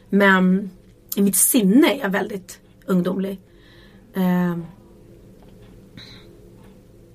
Men 0.10 0.70
i 1.16 1.22
mitt 1.22 1.36
sinne 1.36 1.94
är 1.94 2.00
jag 2.00 2.10
väldigt 2.10 2.60
ungdomlig. 2.86 3.40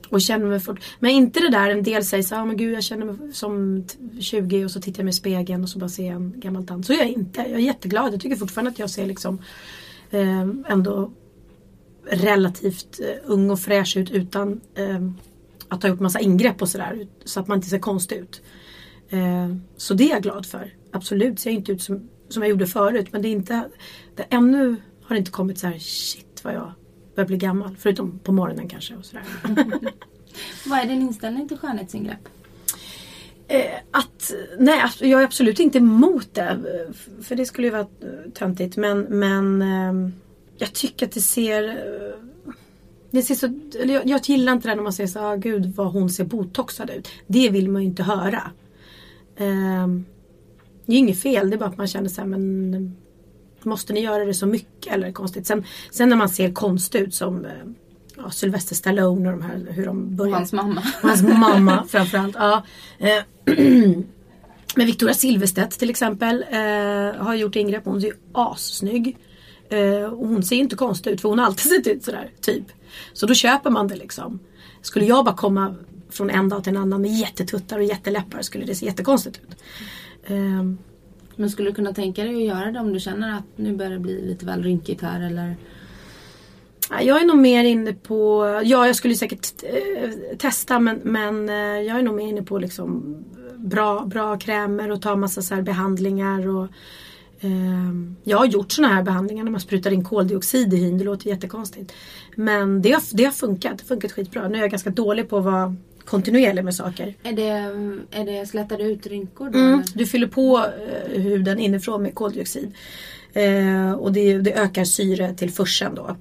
Och 0.09 0.21
känner 0.21 0.47
mig 0.47 0.61
fort. 0.61 0.81
Men 1.01 1.11
inte 1.11 1.41
det 1.41 1.51
där 1.51 1.71
en 1.71 1.83
del 1.83 2.05
säger 2.05 2.23
så 2.23 2.35
här, 2.35 2.45
men 2.45 2.57
gud 2.57 2.75
jag 2.75 2.83
känner 2.83 3.07
mig 3.07 3.33
som 3.33 3.85
20 4.21 4.65
och 4.65 4.71
så 4.71 4.81
tittar 4.81 5.01
jag 5.01 5.05
mig 5.05 5.11
i 5.11 5.15
spegeln 5.15 5.63
och 5.63 5.69
så 5.69 5.79
bara 5.79 5.89
ser 5.89 6.07
jag 6.07 6.15
en 6.15 6.35
gammal 6.37 6.67
tant. 6.67 6.87
Så 6.87 6.93
är 6.93 6.99
jag 6.99 7.09
inte. 7.09 7.41
Jag 7.41 7.53
är 7.53 7.59
jätteglad. 7.59 8.15
Jag 8.15 8.21
tycker 8.21 8.37
fortfarande 8.37 8.71
att 8.71 8.79
jag 8.79 8.91
ser 8.91 9.07
liksom 9.07 9.39
eh, 10.11 10.49
ändå 10.69 11.11
relativt 12.07 13.01
eh, 13.01 13.07
ung 13.25 13.51
och 13.51 13.61
fräsch 13.61 13.97
ut 13.97 14.11
utan 14.11 14.61
eh, 14.75 15.09
att 15.69 15.83
ha 15.83 15.91
gjort 15.91 16.01
massa 16.01 16.21
ingrepp 16.21 16.63
och 16.63 16.69
sådär. 16.69 17.07
Så 17.25 17.41
att 17.41 17.49
man 17.49 17.59
inte 17.59 17.69
ser 17.69 17.79
konstig 17.79 18.17
ut. 18.17 18.43
Eh, 19.09 19.57
så 19.77 19.95
det 19.95 20.05
är 20.05 20.11
jag 20.11 20.23
glad 20.23 20.47
för. 20.47 20.75
Absolut 20.93 21.41
ser 21.41 21.51
jag 21.51 21.59
inte 21.59 21.73
ut 21.73 21.83
som, 21.83 22.09
som 22.29 22.43
jag 22.43 22.51
gjorde 22.51 22.67
förut. 22.67 23.07
Men 23.13 23.23
det 23.23 23.29
är 23.29 23.33
inte, 23.33 23.69
det, 24.17 24.23
ännu 24.31 24.77
har 25.03 25.15
det 25.15 25.19
inte 25.19 25.31
kommit 25.31 25.59
så 25.59 25.67
här 25.67 25.79
shit 25.79 26.41
vad 26.45 26.55
jag 26.55 26.73
börjar 27.15 27.27
bli 27.27 27.37
gammal. 27.37 27.77
Förutom 27.79 28.19
på 28.19 28.33
morgonen 28.33 28.69
kanske. 28.69 28.97
Och 28.97 29.05
sådär. 29.05 29.25
vad 30.67 30.79
är 30.79 30.85
din 30.85 31.03
inställning 31.03 31.49
till 31.49 31.59
skönhetsingrepp? 31.59 32.29
Att, 33.91 34.33
nej, 34.59 34.83
jag 35.01 35.21
är 35.21 35.25
absolut 35.25 35.61
inte 35.61 35.79
emot 35.79 36.35
det. 36.35 36.61
För 37.23 37.37
det 37.37 37.47
skulle 37.47 37.67
ju 37.67 37.71
vara 37.71 37.87
töntigt. 38.35 38.77
Men, 38.77 39.01
men 39.01 39.63
eh, 39.63 40.13
jag 40.63 40.73
tycker 40.73 41.07
att 41.07 41.13
det 41.13 41.21
ser 41.21 41.69
eh, 41.69 42.15
det 43.11 43.23
ser 43.23 43.35
så, 43.35 43.47
eller 43.81 43.95
jag, 43.95 44.07
jag 44.07 44.21
gillar 44.25 44.53
inte 44.53 44.69
det 44.69 44.75
när 44.75 44.83
man 44.83 44.93
säger 44.93 45.09
så 45.09 45.21
ah, 45.21 45.37
gud 45.37 45.75
vad 45.77 45.93
hon 45.93 46.11
ser 46.11 46.25
botoxad 46.25 46.91
ut. 46.91 47.09
Det 47.27 47.51
vill 47.51 47.71
man 47.71 47.83
ju 47.83 47.89
inte 47.89 48.03
höra. 48.03 48.51
Um, 49.39 50.05
det 50.87 50.93
är 50.93 50.99
inget 50.99 51.23
fel, 51.23 51.51
det 51.51 51.57
är 51.57 51.59
bara 51.59 51.69
att 51.69 51.77
man 51.77 51.87
känner 51.87 52.09
så 52.09 52.21
här, 52.21 52.29
men 52.29 52.97
måste 53.63 53.93
ni 53.93 54.01
göra 54.01 54.25
det 54.25 54.35
så 54.35 54.47
mycket 54.47 54.93
eller 54.95 55.13
konstigt. 55.13 55.47
Sen, 55.47 55.65
sen 55.91 56.09
när 56.09 56.17
man 56.17 56.29
ser 56.29 56.53
konstigt 56.53 57.03
ut 57.03 57.15
som 57.15 57.45
eh, 57.45 57.51
ja, 58.17 58.31
Sylvester 58.31 58.75
Stallone 58.75 59.33
och 59.33 59.39
de 59.39 59.43
här 59.43 59.67
hur 59.71 59.87
de 59.87 60.17
börjar. 60.17 60.35
Hans 60.35 60.53
mamma. 60.53 60.81
Hans 61.03 61.23
mamma 61.23 61.85
framförallt. 61.89 62.37
Ja. 62.39 62.63
Eh, 62.99 63.23
men 64.77 64.87
Victoria 64.87 65.15
Silvstedt 65.15 65.79
till 65.79 65.91
exempel 65.91 66.45
eh, 66.51 67.23
har 67.23 67.35
gjort 67.35 67.57
ingrepp. 67.57 67.85
Hon 67.85 67.97
är 67.97 68.01
ju 68.01 68.13
assnygg. 68.33 69.17
Eh, 69.73 70.05
och 70.05 70.29
hon 70.29 70.43
ser 70.43 70.57
inte 70.57 70.77
konstig 70.77 71.11
ut 71.11 71.21
för 71.21 71.29
hon 71.29 71.39
har 71.39 71.47
alltid 71.47 71.73
sett 71.73 71.87
ut 71.87 72.05
sådär. 72.05 72.31
Typ. 72.41 72.65
Så 73.13 73.27
då 73.27 73.35
köper 73.35 73.71
man 73.71 73.89
det 73.89 73.97
liksom. 73.97 74.39
Skulle 74.83 75.05
jag 75.05 75.25
bara 75.25 75.37
komma 75.37 75.75
från 76.11 76.31
en 76.31 76.49
dag 76.49 76.65
till 76.65 76.77
en 76.77 76.83
annan 76.83 77.03
med 77.03 77.11
jättetuttar 77.11 77.79
och 77.79 77.85
jätteläppar 77.85 78.43
skulle 78.43 78.65
det 78.65 78.75
se 78.75 78.87
jättekonstigt 78.87 79.41
ut. 79.49 79.57
Eh, 80.25 80.65
Men 81.37 81.51
skulle 81.51 81.71
du 81.71 81.75
kunna 81.75 81.95
tänka 81.95 82.25
dig 82.25 82.37
att 82.37 82.57
göra 82.57 82.73
det 82.73 82.81
om 82.81 82.93
du 82.93 83.01
känner 83.01 83.39
att 83.39 83.45
nu 83.57 83.77
börjar 83.77 83.93
det 83.93 83.99
bli 83.99 84.27
lite 84.27 84.47
väl 84.47 84.63
rynkigt 84.63 85.03
här 85.03 85.21
eller? 85.21 85.57
Jag 87.03 87.23
är 87.23 87.27
nog 87.27 87.39
mer 87.39 87.65
inne 87.65 87.93
på, 87.93 88.45
ja 88.65 88.87
jag 88.87 88.97
skulle 88.97 89.15
säkert 89.15 89.63
eh, 89.63 90.37
testa 90.39 90.79
men, 90.79 91.01
men 91.05 91.49
eh, 91.49 91.81
jag 91.87 91.99
är 91.99 92.03
nog 92.03 92.15
mer 92.15 92.29
inne 92.29 92.43
på 92.43 92.59
liksom 92.59 93.17
bra, 93.57 94.05
bra 94.07 94.39
krämer 94.39 94.91
och 94.91 95.03
ta 95.03 95.17
massa 95.17 95.43
så 95.43 95.63
behandlingar. 95.63 96.49
Och, 96.49 96.69
jag 98.25 98.39
har 98.39 98.47
gjort 98.47 98.73
sådana 98.73 98.95
här 98.95 99.03
behandlingar 99.03 99.45
när 99.45 99.51
man 99.51 99.61
sprutar 99.61 99.91
in 99.91 100.05
koldioxid 100.05 100.75
i 100.75 100.77
hyn. 100.77 100.99
Det 100.99 101.05
låter 101.05 101.29
jättekonstigt. 101.29 101.93
Men 102.37 102.83
det 102.83 102.93
har, 102.93 103.03
det 103.13 103.25
har 103.25 103.33
funkat. 103.33 103.79
Det 103.79 103.83
har 103.83 103.89
funkat 103.89 104.13
skitbra. 104.13 104.49
Nu 104.49 104.59
är 104.59 104.61
jag 104.61 104.71
ganska 104.71 104.91
dålig 104.91 105.29
på 105.29 105.39
att 105.39 105.45
vara 105.45 105.77
kontinuerlig 106.05 106.65
med 106.65 106.75
saker. 106.75 107.15
Är 107.23 107.33
det, 107.33 107.49
är 108.11 108.25
det 108.25 108.47
slätade 108.47 108.83
ut 108.83 109.07
rynkor 109.07 109.51
då? 109.51 109.59
Mm, 109.59 109.83
du 109.95 110.07
fyller 110.07 110.27
på 110.27 110.65
eh, 111.13 111.23
huden 111.23 111.59
inifrån 111.59 112.03
med 112.03 112.15
koldioxid. 112.15 112.75
Eh, 113.33 113.93
och 113.93 114.13
det, 114.13 114.39
det 114.39 114.53
ökar 114.53 114.85
syretillförseln 114.85 115.95
då. 115.95 116.17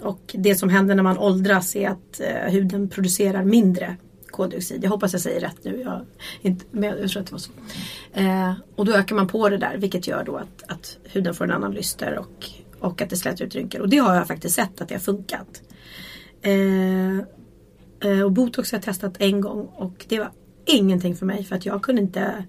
Och 0.00 0.34
det 0.38 0.54
som 0.54 0.68
händer 0.68 0.94
när 0.94 1.02
man 1.02 1.18
åldras 1.18 1.76
är 1.76 1.88
att 1.88 2.20
eh, 2.20 2.52
huden 2.52 2.88
producerar 2.88 3.44
mindre 3.44 3.96
koldioxid. 4.30 4.84
Jag 4.84 4.90
hoppas 4.90 5.12
jag 5.12 5.22
säger 5.22 5.40
rätt 5.40 5.64
nu. 5.64 5.80
Jag, 5.80 6.06
inte, 6.42 6.64
men 6.70 6.98
jag 7.00 7.10
tror 7.10 7.22
att 7.22 7.26
det 7.26 7.32
var 7.32 7.38
så. 7.38 7.52
Eh, 8.12 8.52
och 8.76 8.84
då 8.84 8.92
ökar 8.92 9.16
man 9.16 9.28
på 9.28 9.48
det 9.48 9.58
där 9.58 9.76
vilket 9.76 10.06
gör 10.06 10.24
då 10.24 10.36
att, 10.36 10.62
att 10.66 10.98
huden 11.04 11.34
får 11.34 11.44
en 11.44 11.50
annan 11.50 11.72
lyster 11.72 12.18
och, 12.18 12.46
och 12.80 13.02
att 13.02 13.10
det 13.10 13.16
slätar 13.16 13.44
ut 13.44 13.54
rynkor. 13.54 13.80
Och 13.80 13.88
det 13.88 13.98
har 13.98 14.14
jag 14.14 14.26
faktiskt 14.26 14.54
sett 14.54 14.80
att 14.80 14.88
det 14.88 14.94
har 14.94 15.00
funkat. 15.00 15.62
Eh, 16.42 17.18
eh 18.10 18.22
och 18.24 18.32
botox 18.32 18.72
har 18.72 18.78
jag 18.78 18.84
testat 18.84 19.14
en 19.18 19.40
gång 19.40 19.66
och 19.66 20.06
det 20.08 20.18
var 20.18 20.30
ingenting 20.66 21.16
för 21.16 21.26
mig 21.26 21.44
för 21.44 21.56
att 21.56 21.66
jag 21.66 21.82
kunde 21.82 22.02
inte 22.02 22.44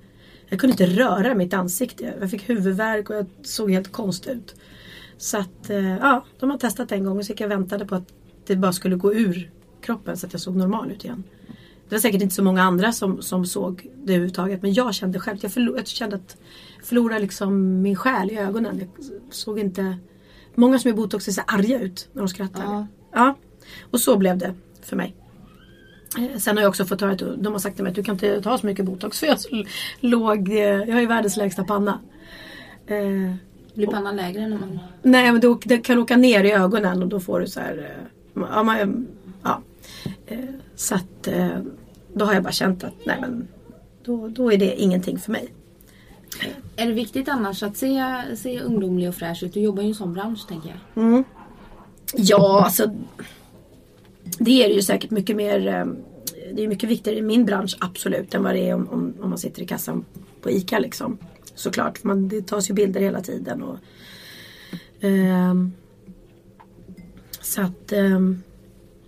jag 0.51 0.59
kunde 0.59 0.71
inte 0.71 1.01
röra 1.01 1.35
mitt 1.35 1.53
ansikte. 1.53 2.13
Jag 2.19 2.31
fick 2.31 2.49
huvudvärk 2.49 3.09
och 3.09 3.15
jag 3.15 3.25
såg 3.43 3.71
helt 3.71 3.91
konstig 3.91 4.31
ut. 4.31 4.55
Så 5.17 5.37
att 5.37 5.69
eh, 5.69 5.97
ja, 5.97 6.25
de 6.39 6.49
har 6.49 6.57
testat 6.57 6.91
en 6.91 7.03
gång 7.03 7.17
och 7.17 7.25
så 7.25 7.31
gick 7.31 7.41
jag 7.41 7.47
och 7.47 7.51
väntade 7.51 7.85
på 7.85 7.95
att 7.95 8.13
det 8.47 8.55
bara 8.55 8.73
skulle 8.73 8.95
gå 8.95 9.13
ur 9.13 9.51
kroppen 9.81 10.17
så 10.17 10.27
att 10.27 10.33
jag 10.33 10.41
såg 10.41 10.55
normal 10.55 10.91
ut 10.91 11.05
igen. 11.05 11.23
Det 11.91 11.95
var 11.95 11.99
säkert 12.01 12.21
inte 12.21 12.35
så 12.35 12.43
många 12.43 12.63
andra 12.63 12.91
som, 12.91 13.21
som 13.21 13.45
såg 13.45 13.87
det 13.95 14.13
överhuvudtaget 14.13 14.61
men 14.61 14.73
jag 14.73 14.93
kände 14.93 15.19
själv, 15.19 15.37
jag, 15.41 15.51
förlor, 15.51 15.77
jag 15.77 15.87
kände 15.87 16.15
att 16.15 16.37
jag 16.77 16.85
förlorade 16.85 17.19
liksom 17.19 17.81
min 17.81 17.95
själ 17.95 18.31
i 18.31 18.37
ögonen. 18.37 18.79
Jag 18.79 19.13
såg 19.31 19.59
inte 19.59 19.97
Många 20.55 20.79
som 20.79 20.91
är 20.91 20.95
botox 20.95 21.25
ser 21.25 21.31
så 21.31 21.41
arga 21.47 21.79
ut 21.79 22.09
när 22.13 22.21
de 22.21 22.27
skrattar. 22.27 22.63
Ja. 22.63 22.87
ja. 23.13 23.35
Och 23.91 23.99
så 23.99 24.17
blev 24.17 24.37
det 24.37 24.53
för 24.81 24.95
mig. 24.95 25.15
Eh, 26.17 26.37
Sen 26.37 26.57
har 26.57 26.61
jag 26.61 26.69
också 26.69 26.85
fått 26.85 27.01
höra 27.01 27.11
att 27.11 27.23
de 27.37 27.53
har 27.53 27.59
sagt 27.59 27.75
till 27.75 27.83
mig 27.83 27.89
att 27.89 27.95
du 27.95 28.03
kan 28.03 28.15
inte 28.15 28.41
ta 28.41 28.57
så 28.57 28.65
mycket 28.65 28.85
botox 28.85 29.19
för 29.19 29.27
jag, 29.27 29.37
låg, 29.99 30.49
eh, 30.49 30.57
jag 30.57 30.93
har 30.93 31.01
ju 31.01 31.07
världens 31.07 31.37
lägsta 31.37 31.63
panna. 31.63 31.99
Eh, 32.87 33.33
Blir 33.73 33.87
pannan 33.87 34.15
lägre 34.15 34.47
när 34.47 34.57
man... 34.57 34.79
Nej 35.01 35.31
men 35.31 35.59
det, 35.65 35.77
kan 35.77 35.97
åka 35.97 36.17
ner 36.17 36.43
i 36.43 36.51
ögonen 36.51 37.03
och 37.03 37.07
då 37.07 37.19
får 37.19 37.39
du 37.39 37.47
så 37.47 37.59
här 37.59 37.97
ja, 38.33 38.63
man, 38.63 39.07
ja. 39.43 39.61
Så 40.75 40.95
att 40.95 41.27
då 42.13 42.25
har 42.25 42.33
jag 42.33 42.43
bara 42.43 42.51
känt 42.51 42.83
att 42.83 42.93
nej 43.05 43.17
men 43.21 43.47
då, 44.03 44.27
då 44.27 44.51
är 44.51 44.57
det 44.57 44.81
ingenting 44.81 45.19
för 45.19 45.31
mig. 45.31 45.53
Är 46.75 46.87
det 46.87 46.93
viktigt 46.93 47.29
annars 47.29 47.63
att 47.63 47.77
se, 47.77 48.03
se 48.35 48.59
ungdomlig 48.59 49.09
och 49.09 49.15
fräsch 49.15 49.43
ut? 49.43 49.53
Du 49.53 49.59
jobbar 49.59 49.81
ju 49.81 49.87
i 49.87 49.91
en 49.91 49.95
sån 49.95 50.13
bransch 50.13 50.47
tänker 50.47 50.69
jag. 50.69 51.03
Mm. 51.03 51.23
Ja 52.15 52.63
alltså 52.65 52.95
Det 54.39 54.63
är 54.63 54.67
det 54.67 54.73
ju 54.73 54.81
säkert 54.81 55.11
mycket 55.11 55.35
mer 55.35 55.67
eh, 55.67 55.85
Det 56.53 56.63
är 56.63 56.67
mycket 56.67 56.89
viktigare 56.89 57.17
i 57.17 57.21
min 57.21 57.45
bransch 57.45 57.77
absolut 57.79 58.33
än 58.33 58.43
vad 58.43 58.55
det 58.55 58.69
är 58.69 58.73
om, 58.73 58.89
om, 58.89 59.13
om 59.21 59.29
man 59.29 59.37
sitter 59.37 59.61
i 59.61 59.67
kassan 59.67 60.05
på 60.41 60.51
ICA 60.51 60.79
liksom. 60.79 61.17
Såklart, 61.55 61.97
för 61.97 62.07
man, 62.07 62.27
det 62.27 62.47
tas 62.47 62.69
ju 62.69 62.73
bilder 62.73 63.01
hela 63.01 63.21
tiden. 63.21 63.63
Och, 63.63 63.77
ehm, 65.01 65.71
så 67.41 67.61
att 67.61 67.91
ehm, 67.91 68.43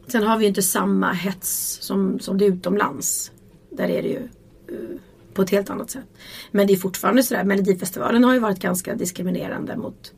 Sen 0.07 0.23
har 0.23 0.37
vi 0.37 0.43
ju 0.43 0.49
inte 0.49 0.61
samma 0.61 1.11
hets 1.11 1.77
som, 1.81 2.19
som 2.19 2.37
det 2.37 2.45
är 2.45 2.49
utomlands. 2.49 3.31
Där 3.69 3.89
är 3.89 4.01
det 4.01 4.09
ju 4.09 4.27
eh, 4.67 4.99
på 5.33 5.41
ett 5.41 5.49
helt 5.49 5.69
annat 5.69 5.89
sätt. 5.89 6.05
Men 6.51 6.67
det 6.67 6.73
är 6.73 6.77
fortfarande 6.77 7.23
sådär, 7.23 7.43
Melodifestivalen 7.43 8.23
har 8.23 8.33
ju 8.33 8.39
varit 8.39 8.59
ganska 8.59 8.95
diskriminerande 8.95 9.77
mot, 9.77 10.13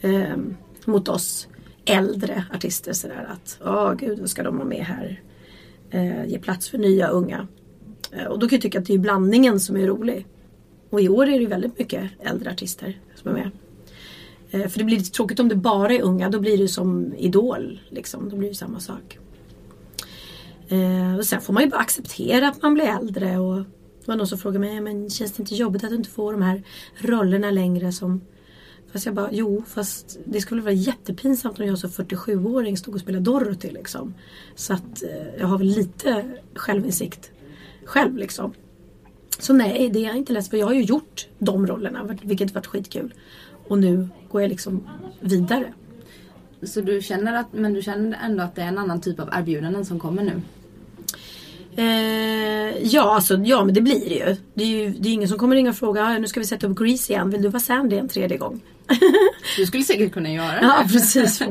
ehm, 0.00 0.56
mot 0.84 1.08
oss 1.08 1.48
äldre 1.84 2.44
artister. 2.54 2.92
Sådär 2.92 3.30
att, 3.32 3.58
åh 3.64 3.94
gud, 3.94 4.18
vad 4.18 4.30
ska 4.30 4.42
de 4.42 4.56
vara 4.56 4.68
med 4.68 4.84
här? 4.84 5.22
Eh, 5.90 6.24
ge 6.26 6.38
plats 6.38 6.68
för 6.68 6.78
nya 6.78 7.08
unga. 7.08 7.48
Eh, 8.12 8.24
och 8.24 8.38
då 8.38 8.48
kan 8.48 8.56
jag 8.56 8.62
tycka 8.62 8.78
att 8.78 8.86
det 8.86 8.94
är 8.94 8.98
blandningen 8.98 9.60
som 9.60 9.76
är 9.76 9.86
rolig. 9.86 10.26
Och 10.90 11.00
i 11.00 11.08
år 11.08 11.26
är 11.26 11.32
det 11.32 11.38
ju 11.38 11.46
väldigt 11.46 11.78
mycket 11.78 12.10
äldre 12.20 12.50
artister 12.50 12.98
som 13.14 13.30
är 13.30 13.34
med. 13.34 13.50
Eh, 14.50 14.68
För 14.68 14.78
det 14.78 14.84
blir 14.84 14.98
lite 14.98 15.10
tråkigt 15.10 15.40
om 15.40 15.48
det 15.48 15.56
bara 15.56 15.94
är 15.94 16.02
unga. 16.02 16.28
Då 16.30 16.40
blir 16.40 16.58
det 16.58 16.68
som 16.68 17.14
Idol. 17.14 17.80
Liksom. 17.88 18.28
Då 18.28 18.36
blir 18.36 18.48
det 18.48 18.54
samma 18.54 18.80
sak. 18.80 19.18
Eh, 20.68 21.16
Och 21.18 21.24
sen 21.26 21.40
får 21.40 21.52
man 21.52 21.62
ju 21.62 21.68
bara 21.68 21.80
acceptera 21.80 22.48
att 22.48 22.62
man 22.62 22.74
blir 22.74 22.84
äldre. 22.84 23.38
Och 23.38 23.56
det 23.56 24.06
var 24.06 24.16
någon 24.16 24.26
som 24.26 24.38
frågade 24.38 24.58
mig, 24.58 24.80
men 24.80 25.10
känns 25.10 25.32
det 25.32 25.40
inte 25.42 25.54
jobbigt 25.54 25.84
att 25.84 25.90
du 25.90 25.96
inte 25.96 26.10
får 26.10 26.32
de 26.32 26.42
här 26.42 26.62
rollerna 26.98 27.50
längre 27.50 27.92
som 27.92 28.20
Fast 28.92 29.06
jag 29.06 29.14
bara, 29.14 29.28
jo 29.32 29.64
fast 29.68 30.18
det 30.24 30.40
skulle 30.40 30.62
vara 30.62 30.72
jättepinsamt 30.72 31.60
om 31.60 31.66
jag 31.66 31.78
som 31.78 31.90
47-åring 31.90 32.76
stod 32.76 32.94
och 32.94 33.00
spelade 33.00 33.24
Dorothy 33.24 33.70
liksom. 33.70 34.14
Så 34.54 34.72
att 34.72 35.02
eh, 35.02 35.08
jag 35.38 35.46
har 35.46 35.58
väl 35.58 35.66
lite 35.66 36.24
självinsikt 36.54 37.30
själv 37.84 38.16
liksom. 38.16 38.52
Så 39.38 39.52
nej, 39.52 39.90
det 39.92 39.98
är 39.98 40.06
jag 40.06 40.16
inte 40.16 40.32
ledsen 40.32 40.50
för. 40.50 40.56
Jag 40.56 40.66
har 40.66 40.74
ju 40.74 40.82
gjort 40.82 41.28
de 41.38 41.66
rollerna, 41.66 42.16
vilket 42.22 42.54
varit 42.54 42.66
skitkul. 42.66 43.14
Och 43.70 43.78
nu 43.78 44.08
går 44.30 44.42
jag 44.42 44.48
liksom 44.48 44.88
vidare. 45.20 45.72
Så 46.62 46.80
du 46.80 47.02
känner 47.02 47.32
att, 47.36 47.46
men 47.52 47.72
du 47.74 47.82
känner 47.82 48.18
ändå 48.24 48.42
att 48.42 48.54
det 48.54 48.62
är 48.62 48.66
en 48.66 48.78
annan 48.78 49.00
typ 49.00 49.20
av 49.20 49.28
erbjudanden 49.32 49.84
som 49.84 50.00
kommer 50.00 50.22
nu? 50.22 50.42
Eh, 51.76 52.86
ja, 52.86 53.14
alltså, 53.14 53.34
ja, 53.44 53.64
men 53.64 53.74
det 53.74 53.80
blir 53.80 54.08
det 54.08 54.14
ju. 54.14 54.36
Det 54.54 54.62
är 54.64 54.66
ju 54.68 54.90
det 54.90 55.08
är 55.08 55.12
ingen 55.12 55.28
som 55.28 55.38
kommer 55.38 55.56
ringa 55.56 55.70
och 55.70 55.76
fråga, 55.76 56.04
"Ah, 56.04 56.18
nu 56.18 56.26
ska 56.28 56.40
vi 56.40 56.46
sätta 56.46 56.66
upp 56.66 56.78
Grease 56.78 57.12
igen. 57.12 57.30
Vill 57.30 57.42
du 57.42 57.48
vara 57.48 57.60
Sandy 57.60 57.96
en 57.96 58.08
tredje 58.08 58.36
gång? 58.36 58.60
Du 59.56 59.66
skulle 59.66 59.82
säkert 59.84 60.12
kunna 60.12 60.32
göra 60.32 60.52
det. 60.52 60.60
ja, 60.62 60.84
precis. 60.88 61.42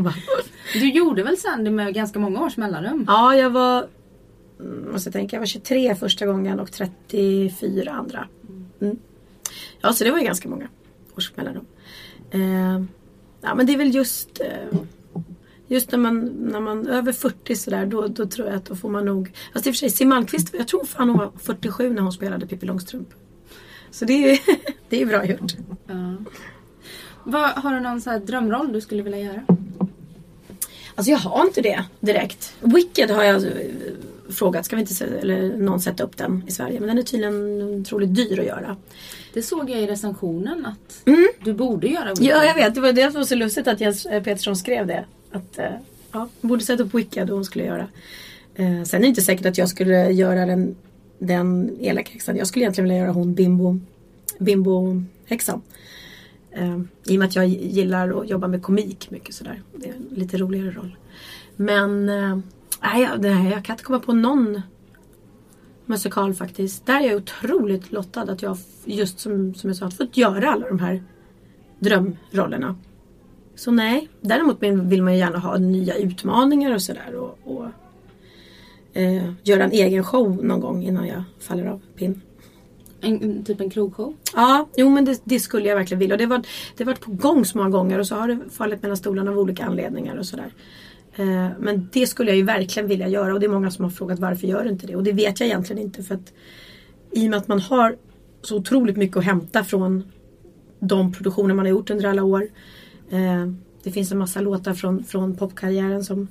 Du 0.74 0.90
gjorde 0.92 1.24
väl 1.24 1.38
Sandy 1.38 1.70
med 1.72 1.94
ganska 1.94 2.20
många 2.20 2.42
års 2.42 2.58
mellanrum? 2.58 3.06
Ja, 3.08 3.36
jag 3.36 3.50
var 3.50 3.88
mm, 4.60 4.92
måste 4.92 5.08
jag 5.08 5.14
tänka, 5.14 5.36
jag 5.36 5.42
var 5.42 5.48
23 5.48 5.96
första 5.96 6.26
gången 6.26 6.60
och 6.60 6.72
34 6.72 7.92
andra. 7.92 8.28
Mm. 8.82 8.98
Ja, 9.82 9.94
så 9.94 10.04
det 10.04 10.12
var 10.12 10.20
ju 10.20 10.26
ganska 10.26 10.50
många 10.50 10.68
års 11.18 11.32
mellanrum. 11.36 11.66
Eh, 12.32 12.82
ja, 13.42 13.56
men 13.56 13.66
det 13.66 13.74
är 13.74 13.78
väl 13.78 13.96
just 13.96 14.42
eh, 14.42 14.80
Just 15.72 15.92
när 15.92 16.00
man, 16.00 16.26
när 16.26 16.60
man 16.60 16.88
är 16.88 16.92
över 16.92 17.12
40 17.12 17.56
sådär 17.56 17.86
då, 17.86 18.08
då 18.08 18.26
tror 18.26 18.48
jag 18.48 18.58
att 18.58 18.66
då 18.66 18.76
får 18.76 18.90
man 18.90 19.06
nog 19.06 19.32
Fast 19.54 19.68
i 19.68 19.70
och 19.70 19.74
för 19.74 19.78
sig 19.78 19.90
Siw 19.90 20.10
Malmkvist, 20.10 20.54
jag 20.58 20.68
tror 20.68 20.86
fan 20.86 21.10
hon 21.10 21.18
var 21.18 21.32
47 21.38 21.94
när 21.94 22.02
hon 22.02 22.12
spelade 22.12 22.48
Pippi 22.48 22.66
Långstrump. 22.66 23.10
Så 23.92 24.06
det 24.06 24.32
är 24.32 24.40
det 24.90 25.02
är 25.02 25.06
bra 25.06 25.26
gjort. 25.26 25.54
Ja. 25.88 26.16
Vad, 27.24 27.50
har 27.50 27.74
du 27.74 27.80
någon 27.80 28.02
så 28.02 28.10
här 28.10 28.20
drömroll 28.20 28.74
du 28.74 28.82
skulle 28.82 29.04
vilja 29.04 29.20
göra? 29.20 29.46
Alltså 30.96 31.12
jag 31.12 31.18
har 31.18 31.46
inte 31.46 31.62
det 31.62 31.84
direkt. 32.00 32.54
Wicked 32.60 33.12
har 33.12 33.24
jag 33.24 33.44
frågat, 34.32 34.66
ska 34.66 34.76
vi 34.76 34.82
inte 34.82 34.94
se, 34.94 35.06
eller 35.06 35.58
någon 35.58 35.80
sätta 35.80 36.04
upp 36.04 36.18
den 36.18 36.44
i 36.48 36.52
Sverige? 36.52 36.80
Men 36.80 36.88
den 36.90 36.98
är 36.98 37.04
tydligen 37.04 37.62
otroligt 37.82 38.16
dyr 38.16 38.40
att 38.40 38.46
göra. 38.46 38.78
Det 39.34 39.42
såg 39.42 39.70
jag 39.70 39.82
i 39.82 39.88
recensionen 39.88 40.66
att 40.66 41.02
Mm. 41.08 41.28
du 41.44 41.54
borde 41.54 41.88
göra 41.88 42.14
Ja, 42.20 42.44
jag 42.46 42.56
vet. 42.56 42.76
Det 42.76 42.82
var 42.82 42.94
det 42.94 43.12
som 43.12 43.20
var 43.20 43.26
så 43.26 43.36
lustigt 43.36 43.68
att 43.68 43.82
Jens 43.82 44.06
eh, 44.06 44.24
Petersson 44.24 44.56
skrev 44.56 44.88
det. 44.88 45.06
Att 45.32 45.60
eh, 45.60 45.66
ja, 46.12 46.30
hon 46.42 46.50
borde 46.50 46.64
sätta 46.64 46.84
upp 46.84 46.94
Wicked 46.94 47.30
och 47.30 47.36
hon 47.36 47.46
skulle 47.46 47.66
göra. 47.66 47.88
Eh, 48.56 48.84
sen 48.84 48.98
är 48.98 49.02
det 49.02 49.08
inte 49.08 49.22
säkert 49.22 49.46
att 49.46 49.58
jag 49.58 49.70
skulle 49.70 50.12
göra 50.12 50.46
den, 50.46 50.76
den 51.20 51.78
elaka 51.80 52.12
häxan. 52.12 52.36
Jag 52.38 52.48
skulle 52.48 52.64
egentligen 52.64 52.90
vilja 52.90 53.04
göra 53.04 53.12
hon 53.12 53.34
Bimbo, 53.34 53.80
Bimbo 54.40 55.04
häxan. 55.26 55.62
Eh, 56.52 56.80
I 57.06 57.16
och 57.16 57.20
med 57.20 57.28
att 57.28 57.36
jag 57.36 57.48
gillar 57.48 58.22
att 58.22 58.30
jobba 58.30 58.48
med 58.48 58.62
komik 58.64 59.12
mycket 59.12 59.36
sådär. 59.36 59.62
Det 59.76 59.90
är 59.90 59.94
en 59.94 60.08
lite 60.16 60.38
roligare 60.38 60.72
roll. 60.72 60.96
Men 61.56 62.10
eh, 62.10 62.40
nej, 62.82 63.02
jag- 63.02 63.26
här, 63.26 63.52
jag 63.52 63.66
kan 63.66 63.74
inte 63.74 63.84
komma 63.84 64.00
på 64.00 64.14
någon 64.14 64.62
musikal 65.86 66.34
faktiskt. 66.34 66.86
Där 66.86 67.00
är 67.02 67.08
jag 67.08 67.16
otroligt 67.18 67.92
lottad 67.92 68.22
att 68.22 68.42
jag 68.42 68.58
just 68.86 69.20
som, 69.20 69.54
som 69.56 69.70
jag 69.70 69.78
sa, 69.78 69.92
fått 69.92 70.18
göra 70.18 70.52
alla 70.52 70.68
de 70.68 70.80
här 70.80 71.04
drömrollerna. 71.80 72.76
Så 73.56 73.72
nej, 73.72 74.10
däremot 74.22 74.58
vill 74.64 75.04
man 75.04 75.14
ju 75.14 75.20
gärna 75.20 75.40
ha 75.40 75.58
nya 75.58 75.96
utmaningar 75.96 76.74
och 76.74 76.82
sådär. 76.82 77.16
Och, 77.16 77.40
och 77.44 77.66
eh, 78.94 79.32
göra 79.44 79.64
en 79.64 79.72
egen 79.72 80.04
show 80.04 80.46
någon 80.46 80.60
gång 80.60 80.84
innan 80.84 81.08
jag 81.08 81.24
faller 81.40 81.66
av 81.66 81.82
pinn. 81.96 82.22
En, 83.02 83.22
en- 83.24 83.44
typ 83.44 83.62
en 83.62 83.70
krogshow? 83.70 84.14
Ja, 84.36 84.68
jo 84.78 84.90
men 84.90 85.06
det, 85.06 85.22
det 85.24 85.40
skulle 85.40 85.70
jag 85.70 85.76
verkligen 85.76 86.00
vilja. 86.00 86.14
Och 86.16 86.18
det 86.20 86.26
har 86.26 86.38
det 86.78 86.84
har 86.84 86.86
varit 86.86 87.02
på 87.02 87.12
gång 87.12 87.46
så 87.46 87.58
många 87.58 87.70
gånger 87.70 88.00
och 88.00 88.08
så 88.08 88.16
har 88.16 88.28
det 88.28 88.40
fallit 88.52 88.82
mellan 88.82 88.98
stolarna 88.98 89.32
av 89.32 89.40
olika 89.40 89.66
anledningar 89.66 90.16
och 90.16 90.26
sådär. 90.26 90.54
Eh, 91.20 91.50
men 91.60 91.90
det 91.94 92.08
skulle 92.08 92.32
jag 92.32 92.38
ju 92.38 92.44
verkligen 92.44 92.90
vilja 92.90 93.08
göra 93.08 93.34
och 93.34 93.40
det 93.40 93.46
är 93.46 93.50
många 93.50 93.72
som 93.72 93.84
har 93.84 93.92
frågat 93.92 94.20
varför 94.20 94.48
gör 94.48 94.64
du 94.64 94.70
inte 94.70 94.88
det? 94.88 94.96
Och 94.96 95.04
det 95.04 95.12
vet 95.12 95.40
jag 95.40 95.48
egentligen 95.48 95.82
inte 95.82 96.04
för 96.04 96.16
att 96.16 96.34
i 97.12 97.26
och 97.26 97.30
med 97.30 97.38
att 97.38 97.48
man 97.48 97.60
har 97.60 97.96
så 98.42 98.58
otroligt 98.58 98.98
mycket 98.98 99.18
att 99.18 99.24
hämta 99.24 99.64
från 99.64 100.12
de 100.80 101.12
produktioner 101.12 101.56
man 101.56 101.66
har 101.66 101.70
gjort 101.70 101.90
under 101.90 102.10
alla 102.10 102.24
år. 102.24 102.48
Eh, 103.10 103.52
det 103.84 103.92
finns 103.92 104.12
en 104.12 104.18
massa 104.18 104.42
låtar 104.42 104.74
från, 104.74 105.04
från 105.04 105.36
popkarriären 105.36 106.04
som 106.04 106.28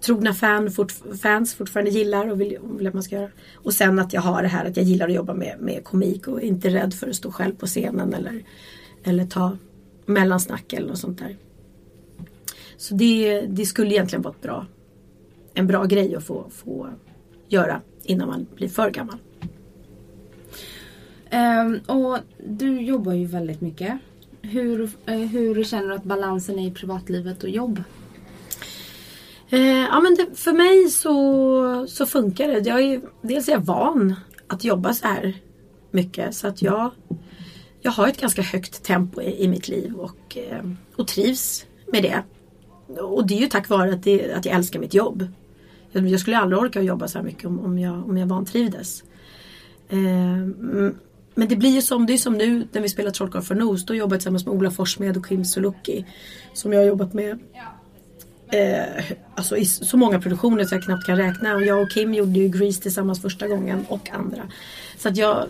trogna 0.00 0.34
fan, 0.34 0.70
fort, 0.70 0.92
fans 1.22 1.54
fortfarande 1.54 1.90
gillar 1.90 2.30
och 2.30 2.40
vill, 2.40 2.58
vill 2.78 2.86
att 2.86 2.94
man 2.94 3.02
ska 3.02 3.16
göra. 3.16 3.30
Och 3.54 3.74
sen 3.74 3.98
att 3.98 4.12
jag 4.12 4.20
har 4.20 4.42
det 4.42 4.48
här 4.48 4.64
att 4.64 4.76
jag 4.76 4.86
gillar 4.86 5.08
att 5.08 5.14
jobba 5.14 5.34
med, 5.34 5.56
med 5.60 5.84
komik 5.84 6.28
och 6.28 6.40
inte 6.40 6.68
rädd 6.68 6.94
för 6.94 7.08
att 7.08 7.16
stå 7.16 7.32
själv 7.32 7.54
på 7.54 7.66
scenen 7.66 8.14
eller, 8.14 8.42
eller 9.04 9.26
ta 9.26 9.56
mellansnack 10.06 10.72
eller 10.72 10.88
något 10.88 10.98
sånt 10.98 11.18
där. 11.18 11.36
Så 12.82 12.94
det, 12.94 13.40
det 13.40 13.66
skulle 13.66 13.90
egentligen 13.90 14.22
vara 14.22 14.34
bra, 14.42 14.66
en 15.54 15.66
bra 15.66 15.84
grej 15.84 16.16
att 16.16 16.24
få, 16.24 16.46
få 16.50 16.88
göra 17.48 17.80
innan 18.02 18.28
man 18.28 18.46
blir 18.56 18.68
för 18.68 18.90
gammal. 18.90 19.18
Um, 21.32 21.80
och 21.86 22.18
du 22.46 22.80
jobbar 22.80 23.12
ju 23.12 23.26
väldigt 23.26 23.60
mycket. 23.60 23.98
Hur, 24.42 24.80
uh, 24.82 25.14
hur 25.14 25.64
känner 25.64 25.88
du 25.88 25.94
att 25.94 26.04
balansen 26.04 26.58
är 26.58 26.66
i 26.66 26.70
privatlivet 26.70 27.42
och 27.42 27.48
jobb? 27.48 27.82
Eh, 29.50 29.60
ja 29.60 30.00
men 30.00 30.14
det, 30.14 30.38
för 30.38 30.52
mig 30.52 30.90
så, 30.90 31.86
så 31.88 32.06
funkar 32.06 32.48
det. 32.48 32.68
Jag 32.68 32.80
är, 32.80 33.00
dels 33.22 33.48
är 33.48 33.52
jag 33.52 33.60
van 33.60 34.14
att 34.46 34.64
jobba 34.64 34.92
så 34.92 35.06
här 35.06 35.36
mycket 35.90 36.34
så 36.34 36.48
att 36.48 36.62
jag, 36.62 36.90
jag 37.80 37.92
har 37.92 38.08
ett 38.08 38.20
ganska 38.20 38.42
högt 38.42 38.82
tempo 38.82 39.22
i, 39.22 39.44
i 39.44 39.48
mitt 39.48 39.68
liv 39.68 39.94
och, 39.94 40.36
eh, 40.36 40.64
och 40.96 41.08
trivs 41.08 41.66
med 41.92 42.02
det. 42.02 42.22
Och 43.00 43.26
det 43.26 43.34
är 43.34 43.40
ju 43.40 43.46
tack 43.46 43.68
vare 43.68 43.92
att, 43.92 44.02
det, 44.02 44.32
att 44.32 44.44
jag 44.44 44.54
älskar 44.54 44.80
mitt 44.80 44.94
jobb. 44.94 45.26
Jag, 45.92 46.08
jag 46.08 46.20
skulle 46.20 46.38
aldrig 46.38 46.60
orka 46.60 46.82
jobba 46.82 47.08
så 47.08 47.18
här 47.18 47.24
mycket 47.24 47.44
om, 47.44 47.60
om, 47.60 47.78
jag, 47.78 48.08
om 48.08 48.18
jag 48.18 48.26
vantrivdes. 48.26 49.02
Eh, 49.88 49.98
men 51.34 51.48
det 51.48 51.56
blir 51.56 51.70
ju 51.70 51.82
som, 51.82 52.06
det 52.06 52.12
är 52.12 52.18
som 52.18 52.38
nu 52.38 52.66
när 52.72 52.80
vi 52.80 52.88
spelar 52.88 53.10
Trollkarl 53.10 53.42
för 53.42 53.54
Nos. 53.54 53.86
Då 53.86 53.94
jobbar 53.94 54.14
jag 54.14 54.20
tillsammans 54.20 54.46
med 54.46 54.54
Ola 54.54 54.70
Forssmed 54.70 55.16
och 55.16 55.26
Kim 55.26 55.44
Sulocki. 55.44 56.06
Som 56.52 56.72
jag 56.72 56.80
har 56.80 56.86
jobbat 56.86 57.12
med 57.12 57.38
eh, 58.52 59.04
alltså 59.34 59.56
i 59.56 59.64
så 59.64 59.96
många 59.96 60.20
produktioner 60.20 60.64
så 60.64 60.74
jag 60.74 60.84
knappt 60.84 61.06
kan 61.06 61.16
räkna. 61.16 61.54
Och 61.54 61.62
jag 61.62 61.82
och 61.82 61.90
Kim 61.90 62.14
gjorde 62.14 62.38
ju 62.38 62.48
Grease 62.48 62.82
tillsammans 62.82 63.22
första 63.22 63.48
gången 63.48 63.84
och 63.88 64.10
andra. 64.10 64.42
Så 64.98 65.08
att 65.08 65.16
jag 65.16 65.46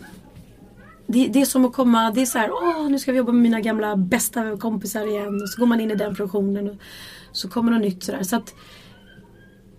det, 1.07 1.29
det, 1.29 1.41
är 1.41 1.45
som 1.45 1.65
att 1.65 1.73
komma, 1.73 2.11
det 2.11 2.23
är 2.23 2.27
så 2.27 2.39
här, 2.39 2.51
åh 2.53 2.89
nu 2.91 2.99
ska 2.99 3.13
vi 3.13 3.19
jobba 3.19 3.33
med 3.33 3.43
mina 3.43 3.61
gamla 3.61 3.97
bästa 3.97 4.57
kompisar 4.57 5.07
igen. 5.07 5.43
Och 5.43 5.49
så 5.49 5.61
går 5.61 5.67
man 5.67 5.81
in 5.81 5.91
i 5.91 5.95
den 5.95 6.15
produktionen 6.15 6.71
och 6.71 6.77
så 7.33 7.49
kommer 7.49 7.73
något 7.73 7.81
nytt 7.81 8.03
sådär. 8.03 8.23
Så 8.23 8.37
att 8.37 8.55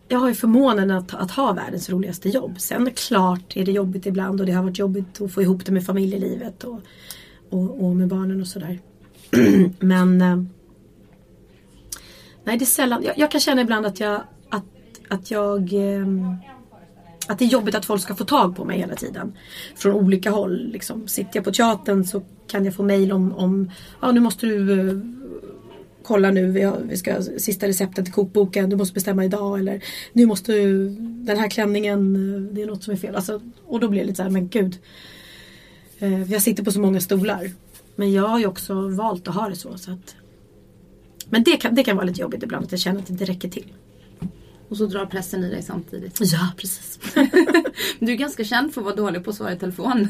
jag 0.08 0.20
har 0.20 0.28
ju 0.28 0.36
förmånen 0.36 0.92
att, 0.92 1.14
att 1.14 1.32
ha 1.32 1.54
världens 1.54 1.90
roligaste 1.90 2.30
jobb. 2.30 2.60
Sen 2.60 2.92
klart 2.96 3.58
är 3.58 3.66
det 3.66 3.72
jobbigt 3.72 4.06
ibland 4.06 4.40
och 4.40 4.46
det 4.46 4.52
har 4.52 4.64
varit 4.64 4.80
jobbigt 4.80 5.22
att 5.22 5.34
få 5.34 5.42
ihop 5.42 5.66
det 5.66 5.72
med 5.72 5.86
familjelivet 5.86 6.64
och, 6.64 6.80
och, 7.50 7.84
och 7.84 7.96
med 7.96 8.08
barnen 8.08 8.42
och 8.42 8.48
sådär. 8.48 8.80
Men 9.80 10.22
eh, 10.22 10.44
Nej, 12.44 12.58
det 12.58 12.64
är 12.64 12.66
sällan. 12.66 13.04
Jag, 13.04 13.18
jag, 13.18 13.32
kan 13.32 13.42
känna 13.42 13.62
ibland 13.62 13.86
att 13.86 14.00
jag 14.00 14.22
att, 14.50 14.64
att 15.10 15.32
jag 15.32 15.74
eh, 15.74 16.08
att 17.28 17.40
det 17.40 17.46
är 17.46 17.50
jobbigt 17.50 17.76
att 17.76 17.86
folk 17.86 18.02
ska 18.02 18.16
få 18.16 18.26
tag 18.26 18.56
på 18.56 18.66
mig 18.66 18.78
hela 18.78 18.96
tiden. 18.96 19.34
Från 19.76 19.94
olika 19.94 20.32
håll. 20.32 20.70
Liksom. 20.72 21.08
Sitter 21.08 21.32
jag 21.34 21.44
på 21.44 21.52
teatern 21.52 22.06
så 22.06 22.22
kan 22.48 22.66
jag 22.66 22.76
få 22.76 22.84
mail 22.84 23.12
om, 23.12 23.34
om 23.34 23.72
ja 24.02 24.12
nu 24.12 24.20
måste 24.20 24.46
du 24.46 24.90
eh, 24.90 24.96
kolla 26.04 26.32
nu, 26.32 26.52
vi, 26.52 26.62
har, 26.62 26.80
vi 26.80 26.98
ska 26.98 27.22
sista 27.22 27.68
receptet 27.68 28.06
till 28.06 28.14
kokboken, 28.14 28.70
du 28.70 28.76
måste 28.76 28.94
bestämma 28.94 29.26
idag 29.26 29.60
eller 29.60 29.84
nu 30.14 30.26
måste 30.26 30.52
du, 30.52 30.90
den 31.00 31.38
här 31.38 31.50
klänningen, 31.50 32.16
eh, 32.16 32.54
det 32.54 32.62
är 32.62 32.68
något 32.68 32.84
som 32.84 32.94
är 32.94 32.98
fel. 32.98 33.16
Alltså, 33.16 33.42
och 33.66 33.80
då 33.80 33.88
blir 33.88 34.02
det 34.02 34.06
lite 34.06 34.18
så 34.18 34.24
här, 34.24 34.30
men 34.30 34.48
gud. 34.48 34.78
Eh, 36.00 36.32
jag 36.32 36.42
sitter 36.42 36.64
på 36.64 36.72
så 36.72 36.80
många 36.80 37.02
stolar. 37.02 37.52
Men 37.96 38.12
jag 38.12 38.28
har 38.28 38.40
ju 38.40 38.46
också 38.46 38.90
valt 38.90 39.28
att 39.28 39.36
ha 39.36 39.50
det 39.50 39.56
så. 39.56 39.78
så 39.78 39.92
att, 39.92 40.16
men 41.30 41.44
det 41.44 41.58
kan, 41.58 41.76
det 41.76 41.84
kan 41.84 41.96
vara 41.96 42.06
lite 42.06 42.22
jobbigt 42.22 42.44
ibland 42.44 42.66
att 42.66 42.72
jag 42.72 42.80
känner 42.80 43.00
att 43.00 43.08
det 43.08 43.14
inte 43.14 43.26
räcker 43.26 43.50
till. 43.50 43.74
Och 44.70 44.78
så 44.78 44.86
drar 44.86 45.06
pressen 45.06 45.44
i 45.44 45.50
dig 45.50 45.64
samtidigt. 45.64 46.20
Ja, 46.22 46.52
precis. 46.58 47.00
du 48.00 48.12
är 48.12 48.16
ganska 48.16 48.44
känd 48.44 48.74
för 48.74 48.82
att 48.82 48.86
vara 48.86 48.96
dålig 48.96 49.24
på 49.24 49.30
att 49.30 49.36
svara 49.36 49.54
i 49.54 49.58
telefon. 49.58 50.08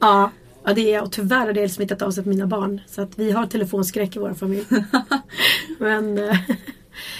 ja, 0.00 0.30
ja, 0.66 0.74
det 0.74 0.90
är 0.90 0.94
jag. 0.94 1.04
Och 1.04 1.12
tyvärr 1.12 1.46
har 1.46 1.52
det 1.52 1.68
smittat 1.68 2.02
av 2.02 2.10
sig 2.10 2.22
på 2.22 2.28
mina 2.28 2.46
barn. 2.46 2.80
Så 2.86 3.02
att 3.02 3.18
vi 3.18 3.30
har 3.30 3.46
telefonskräck 3.46 4.16
i 4.16 4.18
vår 4.18 4.34
familj. 4.34 4.64
men 5.78 6.18
eh, 6.18 6.36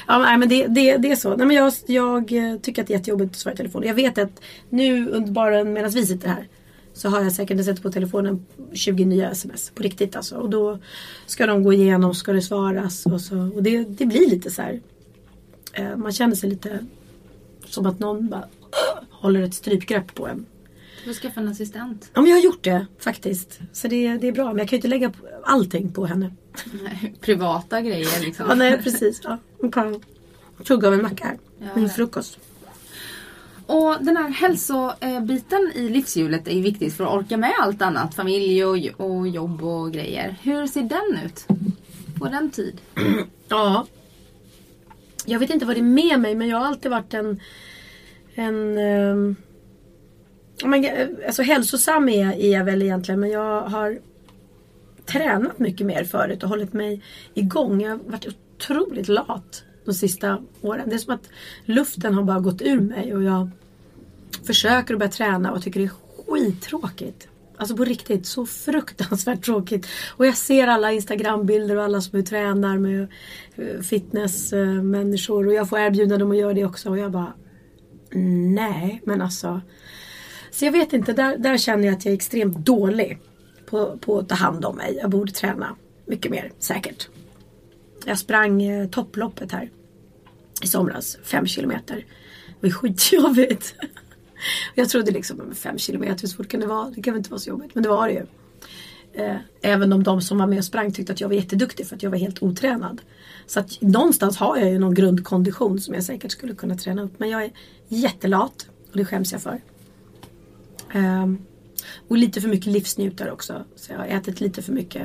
ja, 0.06 0.18
nej, 0.18 0.38
men 0.38 0.48
det, 0.48 0.66
det, 0.66 0.96
det 0.96 1.10
är 1.10 1.16
så. 1.16 1.36
Nej, 1.36 1.46
men 1.46 1.56
jag, 1.56 1.72
jag 1.86 2.28
tycker 2.62 2.82
att 2.82 2.88
det 2.88 2.94
är 2.94 2.98
jättejobbigt 2.98 3.30
att 3.30 3.36
svara 3.36 3.54
i 3.54 3.56
telefon. 3.56 3.82
Jag 3.82 3.94
vet 3.94 4.18
att 4.18 4.42
nu, 4.70 5.20
bara 5.20 5.64
medan 5.64 5.90
vi 5.90 6.06
sitter 6.06 6.28
här, 6.28 6.48
så 6.92 7.08
har 7.08 7.22
jag 7.22 7.32
säkert 7.32 7.64
sett 7.64 7.82
på 7.82 7.92
telefonen 7.92 8.46
20 8.72 9.04
nya 9.04 9.30
sms 9.30 9.70
på 9.70 9.82
riktigt 9.82 10.16
alltså. 10.16 10.36
Och 10.36 10.50
då 10.50 10.78
ska 11.26 11.46
de 11.46 11.62
gå 11.62 11.72
igenom, 11.72 12.14
ska 12.14 12.32
det 12.32 12.42
svaras 12.42 13.06
och 13.06 13.20
så. 13.20 13.50
Och 13.54 13.62
det, 13.62 13.84
det 13.84 14.06
blir 14.06 14.30
lite 14.30 14.50
så 14.50 14.62
här. 14.62 14.80
Eh, 15.72 15.96
man 15.96 16.12
känner 16.12 16.34
sig 16.34 16.50
lite 16.50 16.78
som 17.66 17.86
att 17.86 17.98
någon 17.98 18.28
bara 18.28 18.44
håller 19.10 19.42
ett 19.42 19.54
strypgrepp 19.54 20.14
på 20.14 20.26
en. 20.26 20.46
Du 21.06 21.14
får 21.14 21.20
skaffa 21.20 21.40
en 21.40 21.48
assistent. 21.48 22.10
Ja 22.14 22.20
men 22.20 22.30
jag 22.30 22.36
har 22.36 22.42
gjort 22.44 22.64
det 22.64 22.86
faktiskt. 22.98 23.60
Så 23.72 23.88
det, 23.88 24.16
det 24.18 24.28
är 24.28 24.32
bra. 24.32 24.44
Men 24.44 24.58
jag 24.58 24.68
kan 24.68 24.76
ju 24.76 24.78
inte 24.78 24.88
lägga 24.88 25.12
allting 25.44 25.92
på 25.92 26.06
henne. 26.06 26.32
Nej, 26.82 27.14
privata 27.20 27.80
grejer 27.80 28.20
liksom. 28.20 28.46
ja 28.48 28.54
nej 28.54 28.82
precis. 28.82 29.20
Ja. 29.24 29.38
Hon 29.60 29.72
kan 29.72 30.02
tugga 30.64 30.88
av 30.88 30.94
en 30.94 31.02
macka 31.02 31.24
här. 31.24 31.38
Ja, 31.58 31.66
Min 31.74 31.88
frukost. 31.88 32.38
Och 33.66 33.96
den 34.00 34.16
här 34.16 34.28
hälsobiten 34.28 35.72
i 35.74 35.88
livshjulet 35.88 36.48
är 36.48 36.52
ju 36.52 36.62
viktigt 36.62 36.94
för 36.94 37.04
att 37.04 37.12
orka 37.12 37.36
med 37.36 37.52
allt 37.60 37.82
annat. 37.82 38.14
Familj 38.14 38.64
och, 38.64 39.28
jobb 39.28 39.62
och 39.62 39.92
grejer. 39.92 40.36
Hur 40.42 40.66
ser 40.66 40.82
den 40.82 41.24
ut? 41.24 41.46
På 42.18 42.28
den 42.28 42.50
tid? 42.50 42.80
Ja. 43.48 43.86
Jag 45.24 45.38
vet 45.38 45.50
inte 45.50 45.66
vad 45.66 45.76
det 45.76 45.80
är 45.80 45.82
med 45.82 46.20
mig 46.20 46.34
men 46.34 46.48
jag 46.48 46.58
har 46.58 46.66
alltid 46.66 46.90
varit 46.90 47.14
en... 47.14 47.40
en 48.34 48.78
um, 48.78 49.36
men, 50.64 50.84
eh, 50.84 51.08
alltså 51.26 51.42
hälsosam 51.42 52.08
är, 52.08 52.32
är 52.32 52.52
jag 52.52 52.64
väl 52.64 52.82
egentligen 52.82 53.20
men 53.20 53.30
jag 53.30 53.60
har 53.60 53.98
tränat 55.06 55.58
mycket 55.58 55.86
mer 55.86 56.04
förut 56.04 56.42
och 56.42 56.48
hållit 56.48 56.72
mig 56.72 57.02
igång. 57.34 57.82
Jag 57.82 57.90
har 57.90 57.98
varit 57.98 58.26
otroligt 58.26 59.08
lat 59.08 59.64
de 59.84 59.94
sista 59.94 60.42
åren. 60.60 60.88
Det 60.88 60.94
är 60.94 60.98
som 60.98 61.14
att 61.14 61.28
luften 61.64 62.14
har 62.14 62.22
bara 62.22 62.40
gått 62.40 62.62
ur 62.62 62.80
mig 62.80 63.14
och 63.14 63.22
jag 63.22 63.50
försöker 64.46 64.94
att 64.94 64.98
börja 64.98 65.12
träna 65.12 65.52
och 65.52 65.62
tycker 65.62 65.80
det 65.80 65.86
är 65.86 65.92
skittråkigt. 66.26 67.28
Alltså 67.58 67.76
på 67.76 67.84
riktigt, 67.84 68.26
så 68.26 68.46
fruktansvärt 68.46 69.44
tråkigt. 69.44 69.86
Och 70.16 70.26
jag 70.26 70.36
ser 70.36 70.66
alla 70.66 70.92
Instagrambilder 70.92 71.76
och 71.76 71.84
alla 71.84 72.00
som 72.00 72.24
tränar 72.24 72.78
med 72.78 73.08
eh, 73.54 73.80
fitnessmänniskor 73.80 75.46
och 75.46 75.54
jag 75.54 75.68
får 75.68 75.78
erbjuda 75.78 76.18
dem 76.18 76.30
att 76.30 76.36
göra 76.36 76.54
det 76.54 76.64
också 76.64 76.90
och 76.90 76.98
jag 76.98 77.12
bara 77.12 77.32
Nej, 78.54 79.00
men 79.04 79.22
alltså. 79.22 79.60
Så 80.56 80.64
jag 80.64 80.72
vet 80.72 80.92
inte, 80.92 81.12
där, 81.12 81.38
där 81.38 81.58
känner 81.58 81.86
jag 81.86 81.96
att 81.96 82.04
jag 82.04 82.12
är 82.12 82.16
extremt 82.16 82.58
dålig 82.58 83.18
på, 83.66 83.98
på 83.98 84.18
att 84.18 84.28
ta 84.28 84.34
hand 84.34 84.64
om 84.64 84.76
mig. 84.76 84.98
Jag 85.02 85.10
borde 85.10 85.32
träna 85.32 85.76
mycket 86.06 86.30
mer, 86.30 86.52
säkert. 86.58 87.08
Jag 88.06 88.18
sprang 88.18 88.62
eh, 88.62 88.88
topploppet 88.88 89.52
här 89.52 89.70
i 90.62 90.66
somras, 90.66 91.18
fem 91.22 91.46
kilometer. 91.46 92.04
Det 92.60 92.66
var 92.66 92.70
skitjobbigt. 92.70 93.74
Jag 94.74 94.88
trodde 94.88 95.10
liksom 95.10 95.54
fem 95.54 95.78
kilometer, 95.78 96.20
hur 96.22 96.28
svårt 96.28 96.48
kan 96.48 96.60
det 96.60 96.66
vara? 96.66 96.90
Det 96.90 97.02
kan 97.02 97.14
väl 97.14 97.18
inte 97.18 97.30
vara 97.30 97.40
så 97.40 97.50
jobbigt. 97.50 97.74
Men 97.74 97.82
det 97.82 97.88
var 97.88 98.08
det 98.08 98.14
ju. 98.14 98.26
Eh, 99.24 99.36
även 99.62 99.92
om 99.92 100.02
de 100.02 100.20
som 100.20 100.38
var 100.38 100.46
med 100.46 100.58
och 100.58 100.64
sprang 100.64 100.92
tyckte 100.92 101.12
att 101.12 101.20
jag 101.20 101.28
var 101.28 101.34
jätteduktig 101.34 101.86
för 101.86 101.96
att 101.96 102.02
jag 102.02 102.10
var 102.10 102.18
helt 102.18 102.42
otränad. 102.42 103.00
Så 103.46 103.60
att 103.60 103.80
någonstans 103.80 104.36
har 104.36 104.56
jag 104.56 104.70
ju 104.70 104.78
någon 104.78 104.94
grundkondition 104.94 105.80
som 105.80 105.94
jag 105.94 106.04
säkert 106.04 106.32
skulle 106.32 106.54
kunna 106.54 106.74
träna 106.74 107.02
upp. 107.02 107.18
Men 107.18 107.30
jag 107.30 107.44
är 107.44 107.50
jättelat 107.88 108.68
och 108.90 108.96
det 108.96 109.04
skäms 109.04 109.32
jag 109.32 109.42
för. 109.42 109.60
Um, 110.94 111.38
och 112.08 112.16
lite 112.16 112.40
för 112.40 112.48
mycket 112.48 112.72
livsnjutare 112.72 113.32
också. 113.32 113.64
Så 113.76 113.92
jag 113.92 113.98
har 113.98 114.06
ätit 114.06 114.40
lite 114.40 114.62
för 114.62 114.72
mycket 114.72 115.02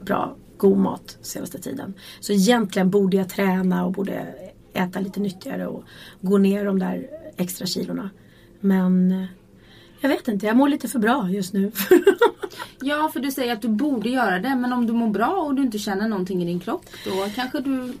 bra, 0.00 0.36
god 0.56 0.78
mat 0.78 1.18
senaste 1.22 1.58
tiden. 1.58 1.94
Så 2.20 2.32
egentligen 2.32 2.90
borde 2.90 3.16
jag 3.16 3.28
träna 3.28 3.84
och 3.84 3.92
borde 3.92 4.34
äta 4.72 5.00
lite 5.00 5.20
nyttigare 5.20 5.66
och 5.66 5.84
gå 6.20 6.38
ner 6.38 6.64
de 6.64 6.78
där 6.78 7.06
extra 7.36 7.66
kilorna. 7.66 8.10
Men 8.60 9.12
eh, 9.12 9.24
jag 10.00 10.08
vet 10.08 10.28
inte, 10.28 10.46
jag 10.46 10.56
mår 10.56 10.68
lite 10.68 10.88
för 10.88 10.98
bra 10.98 11.30
just 11.30 11.52
nu. 11.52 11.72
ja, 12.80 13.10
för 13.12 13.20
du 13.20 13.30
säger 13.30 13.52
att 13.52 13.62
du 13.62 13.68
borde 13.68 14.08
göra 14.08 14.38
det. 14.38 14.56
Men 14.56 14.72
om 14.72 14.86
du 14.86 14.92
mår 14.92 15.10
bra 15.10 15.44
och 15.46 15.54
du 15.54 15.62
inte 15.62 15.78
känner 15.78 16.08
någonting 16.08 16.42
i 16.42 16.46
din 16.46 16.60
kropp. 16.60 16.84
Då 17.04 17.10
kanske 17.34 17.60
du 17.60 17.92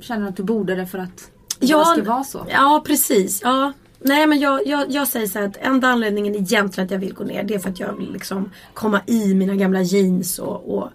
känner 0.00 0.28
att 0.28 0.36
du 0.36 0.42
borde 0.42 0.74
det 0.74 0.86
för 0.86 0.98
att 0.98 1.30
det 1.58 1.66
ja, 1.66 1.84
ska 1.84 2.02
vara 2.02 2.24
så. 2.24 2.46
Ja, 2.50 2.82
precis. 2.86 3.40
Ja. 3.44 3.72
Nej 4.00 4.26
men 4.26 4.38
jag, 4.40 4.66
jag, 4.66 4.90
jag 4.90 5.08
säger 5.08 5.26
så 5.26 5.38
här 5.38 5.46
att 5.46 5.56
enda 5.56 5.88
anledningen 5.88 6.34
egentligen 6.34 6.86
att 6.86 6.90
jag 6.90 6.98
vill 6.98 7.14
gå 7.14 7.24
ner 7.24 7.42
det 7.42 7.54
är 7.54 7.58
för 7.58 7.70
att 7.70 7.80
jag 7.80 7.96
vill 7.96 8.12
liksom 8.12 8.50
komma 8.74 9.00
i 9.06 9.34
mina 9.34 9.54
gamla 9.54 9.82
jeans 9.82 10.38
och, 10.38 10.78
och 10.78 10.90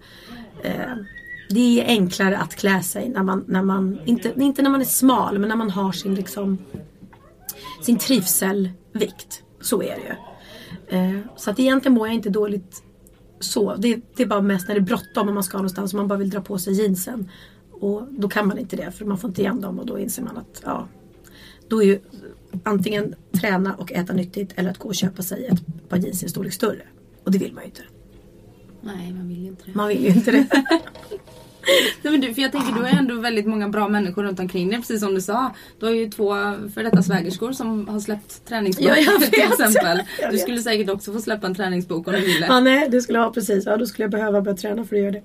eh, 0.62 0.96
det 1.50 1.80
är 1.80 1.86
enklare 1.86 2.38
att 2.38 2.54
klä 2.54 2.82
sig 2.82 3.08
när 3.08 3.22
man, 3.22 3.44
när 3.48 3.62
man 3.62 3.98
inte, 4.04 4.32
inte 4.36 4.62
när 4.62 4.70
man 4.70 4.80
är 4.80 4.84
smal 4.84 5.38
men 5.38 5.48
när 5.48 5.56
man 5.56 5.70
har 5.70 5.92
sin 5.92 6.14
liksom 6.14 6.58
sin 7.82 7.98
trivselvikt. 7.98 9.42
Så 9.60 9.82
är 9.82 9.96
det 9.96 10.02
ju. 10.02 10.14
Eh, 10.98 11.20
så 11.36 11.50
att 11.50 11.60
egentligen 11.60 11.94
mår 11.94 12.06
jag 12.06 12.14
inte 12.14 12.30
dåligt 12.30 12.82
så. 13.40 13.74
Det, 13.76 14.00
det 14.16 14.22
är 14.22 14.26
bara 14.26 14.40
mest 14.40 14.68
när 14.68 14.74
det 14.74 14.80
är 14.80 14.82
bråttom 14.82 15.28
och 15.28 15.34
man 15.34 15.44
ska 15.44 15.56
någonstans 15.56 15.92
och 15.92 15.96
man 15.96 16.08
bara 16.08 16.18
vill 16.18 16.30
dra 16.30 16.40
på 16.40 16.58
sig 16.58 16.72
jeansen. 16.72 17.30
Och 17.70 18.02
då 18.10 18.28
kan 18.28 18.48
man 18.48 18.58
inte 18.58 18.76
det 18.76 18.90
för 18.90 19.04
man 19.04 19.18
får 19.18 19.30
inte 19.30 19.42
igen 19.42 19.60
dem 19.60 19.78
och 19.78 19.86
då 19.86 19.98
inser 19.98 20.22
man 20.22 20.36
att 20.36 20.62
ja, 20.64 20.88
då 21.68 21.82
är 21.82 21.86
ju 21.86 22.00
antingen 22.62 23.14
träna 23.32 23.74
och 23.74 23.92
äta 23.92 24.12
nyttigt 24.12 24.52
eller 24.56 24.70
att 24.70 24.78
gå 24.78 24.88
och 24.88 24.94
köpa 24.94 25.22
sig 25.22 25.46
ett 25.46 25.88
par 25.88 25.96
jeans 25.96 26.22
i 26.22 26.26
en 26.26 26.30
storlek 26.30 26.52
större. 26.52 26.82
Och 27.24 27.30
det 27.30 27.38
vill 27.38 27.52
man 27.52 27.62
ju 27.62 27.66
inte. 27.66 27.82
Nej, 28.80 29.12
man 29.12 29.28
vill 29.28 29.42
ju 29.42 29.46
inte 29.46 29.62
det. 29.66 29.74
Man 29.74 29.88
vill 29.88 30.02
ju 30.02 30.08
inte 30.08 30.30
det. 30.30 30.46
Nej, 32.02 32.12
men 32.12 32.20
du, 32.20 32.34
för 32.34 32.42
jag 32.42 32.52
tänker 32.52 32.72
du 32.72 32.80
har 32.80 32.88
ändå 32.88 33.14
väldigt 33.20 33.46
många 33.46 33.68
bra 33.68 33.88
människor 33.88 34.22
runt 34.22 34.40
omkring 34.40 34.68
dig 34.70 34.78
precis 34.78 35.00
som 35.00 35.14
du 35.14 35.20
sa. 35.20 35.54
Du 35.80 35.86
har 35.86 35.92
ju 35.92 36.10
två 36.10 36.34
för 36.74 36.82
detta 36.82 37.02
svägerskor 37.02 37.52
som 37.52 37.88
har 37.88 38.00
släppt 38.00 38.44
träningsbok 38.48 38.86
Ja, 38.86 38.96
jag 38.96 39.22
till 39.32 39.42
exempel. 39.42 40.02
Du 40.30 40.38
skulle 40.38 40.58
säkert 40.62 40.90
också 40.90 41.12
få 41.12 41.20
släppa 41.20 41.46
en 41.46 41.54
träningsbok 41.54 42.06
om 42.08 42.12
du 42.14 42.20
ville. 42.20 42.46
Ja, 42.46 42.60
nej, 42.60 42.88
det 42.90 43.00
skulle 43.00 43.18
jag 43.18 43.34
precis. 43.34 43.66
Ja, 43.66 43.76
då 43.76 43.86
skulle 43.86 44.04
jag 44.04 44.10
behöva 44.10 44.40
börja 44.42 44.56
träna 44.56 44.84
för 44.84 44.96
att 44.96 45.02
göra 45.02 45.12
det. 45.12 45.22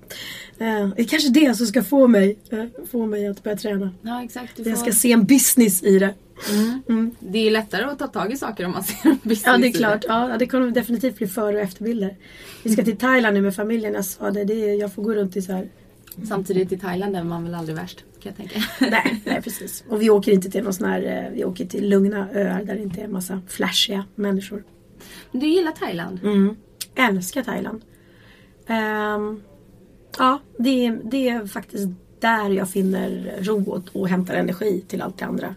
Eh, 0.65 0.87
det 0.95 1.01
är 1.01 1.07
kanske 1.07 1.29
det 1.29 1.57
som 1.57 1.65
ska 1.67 1.83
få 1.83 2.07
mig, 2.07 2.39
eh, 2.51 2.63
få 2.91 3.05
mig 3.05 3.27
att 3.27 3.43
börja 3.43 3.57
träna. 3.57 3.91
Ja 4.01 4.23
exakt. 4.23 4.57
Du 4.57 4.63
Jag 4.63 4.77
får... 4.77 4.85
ska 4.85 4.91
se 4.93 5.11
en 5.11 5.25
business 5.25 5.83
i 5.83 5.99
det. 5.99 6.13
mm. 6.53 6.81
Mm. 6.89 7.15
Det 7.19 7.47
är 7.47 7.51
lättare 7.51 7.83
att 7.83 7.99
ta 7.99 8.07
tag 8.07 8.33
i 8.33 8.37
saker 8.37 8.65
om 8.65 8.71
man 8.71 8.83
ser 8.83 9.09
en 9.09 9.19
business 9.23 9.43
Ja, 9.45 9.57
det 9.57 9.67
är 9.67 9.71
klart. 9.71 10.05
Ja, 10.07 10.35
det 10.39 10.47
kommer 10.47 10.71
definitivt 10.71 11.17
bli 11.17 11.27
före 11.27 11.55
och 11.55 11.61
efterbilder. 11.61 12.15
Vi 12.63 12.69
ska 12.73 12.83
till 12.83 12.97
Thailand 12.97 13.33
nu 13.33 13.41
med 13.41 13.55
familjen. 13.55 13.93
Jag 13.93 14.05
sa 14.05 14.31
det, 14.31 14.43
det 14.43 14.69
är, 14.69 14.79
jag 14.79 14.93
får 14.93 15.03
gå 15.03 15.13
runt 15.13 15.35
i 15.37 15.41
så 15.41 15.51
här. 15.53 15.67
Samtidigt 16.27 16.71
i 16.71 16.77
Thailand 16.77 17.15
är 17.15 17.23
man 17.23 17.43
väl 17.43 17.55
aldrig 17.55 17.77
värst 17.77 18.05
kan 18.19 18.33
jag 18.37 18.37
tänka. 18.37 18.59
Nej, 18.91 19.21
nej 19.25 19.41
precis. 19.41 19.83
Och 19.89 20.01
vi 20.01 20.09
åker 20.09 20.31
inte 20.31 20.51
till 20.51 20.63
någon 20.63 20.73
sån 20.73 20.89
här, 20.89 21.25
eh, 21.25 21.35
vi 21.35 21.45
åker 21.45 21.65
till 21.65 21.89
lugna 21.89 22.29
öar 22.33 22.63
där 22.63 22.75
det 22.75 22.81
inte 22.81 23.01
är 23.01 23.05
en 23.05 23.11
massa 23.11 23.41
flashiga 23.47 24.05
människor. 24.15 24.63
Men 25.31 25.41
du 25.41 25.47
gillar 25.47 25.71
Thailand? 25.71 26.19
Mm. 26.23 26.55
Älskar 26.95 27.43
Thailand. 27.43 27.81
Ehm, 28.67 29.41
ja, 30.17 30.39
det 30.57 30.85
är, 30.85 30.99
det 31.03 31.29
är 31.29 31.45
faktiskt 31.45 31.89
där 32.19 32.49
jag 32.49 32.69
finner 32.69 33.37
ro 33.39 33.71
och, 33.71 34.01
och 34.01 34.09
hämtar 34.09 34.33
energi 34.33 34.83
till 34.87 35.01
allt 35.01 35.17
det 35.17 35.25
andra. 35.25 35.55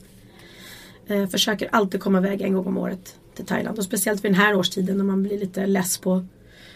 Eh, 1.06 1.26
försöker 1.28 1.68
alltid 1.72 2.00
komma 2.00 2.18
iväg 2.18 2.42
en 2.42 2.54
gång 2.54 2.66
om 2.66 2.78
året 2.78 3.16
till 3.34 3.46
Thailand. 3.46 3.78
Och 3.78 3.84
speciellt 3.84 4.24
vid 4.24 4.32
den 4.32 4.40
här 4.40 4.54
årstiden 4.54 4.96
när 4.96 5.04
man 5.04 5.22
blir 5.22 5.38
lite 5.38 5.66
less 5.66 5.98
på 5.98 6.24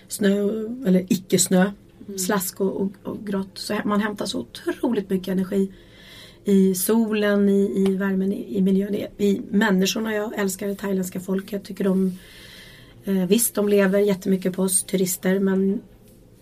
snö 0.09 0.41
eller 0.87 1.13
icke-snö. 1.13 1.71
Mm. 2.07 2.19
Slask 2.19 2.61
och, 2.61 2.81
och, 2.81 2.93
och 3.03 3.27
grått. 3.27 3.59
Så 3.59 3.79
man 3.85 4.01
hämtar 4.01 4.27
så 4.27 4.41
otroligt 4.41 5.11
mycket 5.11 5.29
energi 5.29 5.73
i 6.45 6.75
solen, 6.75 7.49
i, 7.49 7.85
i 7.89 7.97
värmen, 7.97 8.33
i, 8.33 8.57
i 8.59 8.63
miljön, 8.63 8.95
i, 8.95 9.07
i 9.19 9.43
människorna. 9.51 10.15
Jag 10.15 10.39
älskar 10.39 10.67
det 10.67 10.75
thailändska 10.75 11.21
folket. 11.21 11.65
Tycker 11.65 11.85
de 11.85 12.19
Eh, 13.07 13.27
visst, 13.27 13.55
de 13.55 13.69
lever 13.69 13.99
jättemycket 13.99 14.57
på 14.57 14.63
oss 14.63 14.85
turister 14.85 15.39
men 15.39 15.81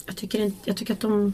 jag 0.07 0.17
tycker, 0.17 0.41
inte, 0.41 0.57
jag 0.65 0.77
tycker 0.77 0.93
att 0.93 1.01
de, 1.01 1.33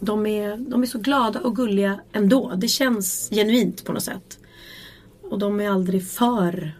de, 0.00 0.26
är, 0.26 0.56
de 0.56 0.82
är 0.82 0.86
så 0.86 0.98
glada 0.98 1.40
och 1.40 1.56
gulliga 1.56 2.00
ändå. 2.12 2.52
Det 2.56 2.68
känns 2.68 3.30
genuint 3.32 3.84
på 3.84 3.92
något 3.92 4.02
sätt. 4.02 4.38
Och 5.22 5.38
de 5.38 5.60
är 5.60 5.68
aldrig 5.68 6.08
för 6.08 6.72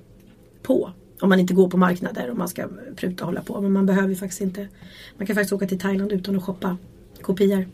på. 0.63 0.93
Om 1.21 1.29
man 1.29 1.41
inte 1.41 1.55
går 1.55 1.71
på 1.71 1.77
marknader 1.77 2.31
och 2.31 2.37
man 2.37 2.49
ska 2.49 2.69
pruta 2.97 3.25
och 3.25 3.29
hålla 3.29 3.43
på. 3.43 3.61
Men 3.61 3.73
man 3.73 3.87
behöver 3.87 4.15
faktiskt 4.15 4.41
inte. 4.41 4.69
Man 5.17 5.27
kan 5.27 5.37
faktiskt 5.37 5.53
åka 5.53 5.67
till 5.67 5.79
Thailand 5.79 6.13
utan 6.13 6.37
att 6.37 6.45
shoppa 6.45 6.77
kopior. 7.23 7.69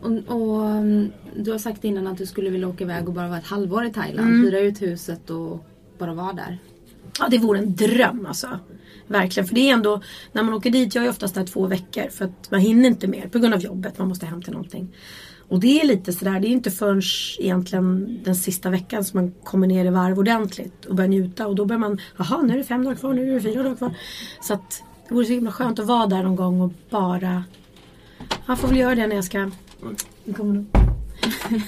Och, 0.00 0.10
och 0.10 0.60
um, 0.60 1.12
du 1.36 1.52
har 1.52 1.58
sagt 1.58 1.84
innan 1.84 2.06
att 2.06 2.18
du 2.18 2.26
skulle 2.26 2.50
vilja 2.50 2.68
åka 2.68 2.84
iväg 2.84 3.08
och 3.08 3.14
bara 3.14 3.28
vara 3.28 3.38
ett 3.38 3.46
halvår 3.46 3.84
i 3.84 3.92
Thailand. 3.92 4.28
Mm. 4.28 4.44
Hyra 4.44 4.60
ut 4.60 4.82
huset 4.82 5.30
och 5.30 5.64
bara 5.98 6.14
vara 6.14 6.32
där. 6.32 6.58
Ja, 7.18 7.28
det 7.30 7.38
vore 7.38 7.58
en 7.58 7.74
dröm 7.74 8.26
alltså. 8.26 8.58
Verkligen. 9.06 9.46
För 9.46 9.54
det 9.54 9.70
är 9.70 9.72
ändå, 9.72 10.02
när 10.32 10.42
man 10.42 10.54
åker 10.54 10.70
dit, 10.70 10.94
jag 10.94 11.04
är 11.04 11.10
oftast 11.10 11.34
där 11.34 11.46
två 11.46 11.66
veckor 11.66 12.08
för 12.10 12.24
att 12.24 12.50
man 12.50 12.60
hinner 12.60 12.88
inte 12.88 13.06
mer 13.06 13.28
på 13.28 13.38
grund 13.38 13.54
av 13.54 13.60
jobbet. 13.60 13.98
Man 13.98 14.08
måste 14.08 14.26
hem 14.26 14.42
till 14.42 14.52
någonting. 14.52 14.88
Och 15.50 15.60
det 15.60 15.80
är 15.80 15.86
lite 15.86 16.12
sådär, 16.12 16.40
det 16.40 16.48
är 16.48 16.50
inte 16.50 16.70
förrän 16.70 17.02
egentligen 17.38 18.20
den 18.24 18.34
sista 18.34 18.70
veckan 18.70 19.04
som 19.04 19.20
man 19.20 19.34
kommer 19.44 19.66
ner 19.66 19.84
i 19.84 19.90
varv 19.90 20.18
ordentligt 20.18 20.84
och 20.84 20.94
börjar 20.94 21.08
njuta. 21.08 21.46
Och 21.46 21.54
då 21.54 21.64
börjar 21.64 21.80
man, 21.80 22.00
jaha 22.16 22.42
nu 22.42 22.54
är 22.54 22.58
det 22.58 22.64
fem 22.64 22.84
dagar 22.84 22.96
kvar, 22.96 23.14
nu 23.14 23.30
är 23.30 23.34
det 23.34 23.40
fyra 23.40 23.62
dagar 23.62 23.76
kvar. 23.76 23.94
Så 24.40 24.54
att 24.54 24.82
det 25.08 25.14
vore 25.14 25.24
så 25.24 25.32
himla 25.32 25.52
skönt 25.52 25.78
att 25.78 25.86
vara 25.86 26.06
där 26.06 26.22
någon 26.22 26.36
gång 26.36 26.60
och 26.60 26.72
bara... 26.90 27.44
Jag 28.46 28.58
får 28.58 28.68
väl 28.68 28.76
göra 28.76 28.94
det 28.94 29.06
när 29.06 29.16
jag 29.16 29.24
ska... 29.24 29.50
Nu 30.24 30.34
kommer 30.34 30.54
de. 30.54 30.66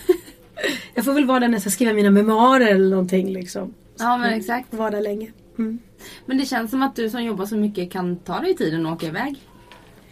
Jag 0.94 1.04
får 1.04 1.12
väl 1.12 1.26
vara 1.26 1.40
där 1.40 1.48
när 1.48 1.54
jag 1.54 1.60
ska 1.60 1.70
skriva 1.70 1.92
mina 1.92 2.10
memoarer 2.10 2.66
eller 2.66 2.90
någonting 2.90 3.32
liksom. 3.32 3.74
Ja 3.98 4.18
men 4.18 4.32
exakt. 4.32 4.74
Vara 4.74 4.90
där 4.90 5.00
länge. 5.00 5.32
Mm. 5.58 5.78
Men 6.26 6.38
det 6.38 6.46
känns 6.46 6.70
som 6.70 6.82
att 6.82 6.96
du 6.96 7.10
som 7.10 7.24
jobbar 7.24 7.46
så 7.46 7.56
mycket 7.56 7.92
kan 7.92 8.16
ta 8.16 8.40
dig 8.40 8.56
tiden 8.56 8.86
och 8.86 8.92
åka 8.92 9.06
iväg. 9.06 9.42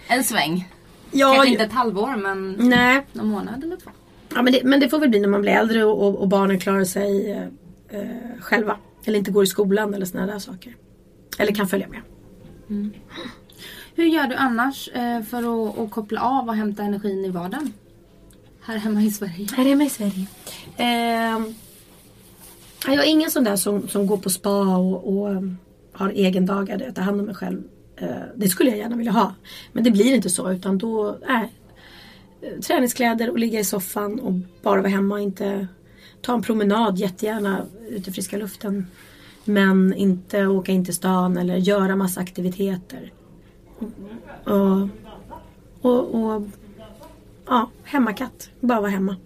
En 0.09 0.25
sväng. 0.25 0.69
Ja, 1.13 1.33
Kanske 1.35 1.51
inte 1.51 1.65
ett 1.65 1.73
halvår 1.73 2.17
men 2.17 2.57
Nej, 2.59 3.07
någon 3.13 3.27
månad 3.29 3.65
eller 3.65 3.77
två. 3.77 3.91
ja, 4.35 4.43
men, 4.43 4.53
det, 4.53 4.65
men 4.65 4.81
det 4.81 4.89
får 4.89 4.99
väl 4.99 5.09
bli 5.09 5.21
när 5.21 5.29
man 5.29 5.43
blir 5.43 5.53
äldre 5.53 5.85
och, 5.85 6.07
och, 6.07 6.21
och 6.21 6.29
barnen 6.29 6.59
klarar 6.61 6.85
sig 6.85 7.31
eh, 7.31 7.43
eh, 8.01 8.07
själva. 8.41 8.77
Eller 9.05 9.19
inte 9.19 9.31
går 9.31 9.45
i 9.45 9.47
skolan 9.47 9.95
eller 9.95 10.07
såna 10.07 10.27
där 10.27 10.39
saker. 10.39 10.77
Eller 11.39 11.55
kan 11.55 11.69
följa 11.69 11.89
med. 11.89 12.01
Hur 13.95 14.05
gör 14.05 14.27
du 14.27 14.35
annars 14.35 14.89
eh, 14.89 15.23
för 15.23 15.39
att, 15.39 15.79
att 15.79 15.91
koppla 15.91 16.21
av 16.21 16.49
och 16.49 16.55
hämta 16.55 16.83
energin 16.83 17.25
i 17.25 17.29
vardagen? 17.31 17.73
Här 18.63 18.77
hemma 18.77 19.03
i 19.03 19.11
Sverige. 19.11 19.49
Här 19.57 19.65
hemma 19.65 19.85
i 19.85 19.91
Sverige. 19.91 20.27
Eh, 20.77 21.41
jag 22.87 23.05
är 23.05 23.11
ingen 23.11 23.31
sån 23.31 23.45
där 23.45 23.57
som, 23.57 23.89
som 23.89 24.07
går 24.07 24.17
på 24.17 24.31
spa 24.31 24.77
och, 24.77 25.09
och 25.09 25.43
har 25.93 26.11
egen 26.11 26.47
dagar 26.47 26.79
där 26.79 26.85
jag 26.87 26.95
tar 26.95 27.03
hand 27.03 27.21
om 27.21 27.27
mig 27.27 27.35
själv. 27.35 27.63
Eh, 28.01 28.23
det 28.35 28.49
skulle 28.49 28.71
jag 28.71 28.79
gärna 28.79 28.97
vilja 28.97 29.13
ha. 29.13 29.35
Men 29.73 29.85
det 29.85 29.91
blir 29.91 30.15
inte 30.15 30.31
så 30.31 30.53
utan 30.53 30.79
då 30.79 31.19
är 31.27 31.49
eh, 32.41 32.61
träningskläder 32.61 33.31
och 33.31 33.39
ligga 33.39 33.61
i 33.61 33.65
soffan 33.65 34.21
och 34.21 34.33
bara 34.63 34.81
vara 34.81 34.91
hemma 34.91 35.15
och 35.15 35.21
inte 35.21 35.69
ta 36.21 36.35
en 36.35 36.43
promenad 36.43 36.99
jättegärna 36.99 37.67
ute 37.89 38.11
i 38.11 38.13
friska 38.13 38.37
luften. 38.37 38.87
Men 39.45 39.95
inte 39.95 40.47
åka 40.47 40.73
in 40.73 40.85
till 40.85 40.95
stan 40.95 41.37
eller 41.37 41.57
göra 41.57 41.97
massa 41.97 42.21
aktiviteter. 42.21 43.13
Och, 44.45 44.89
och, 45.81 46.15
och 46.15 46.43
ja, 47.47 47.71
hemmakatt. 47.85 48.51
Bara 48.61 48.81
vara 48.81 48.91
hemma. 48.91 49.17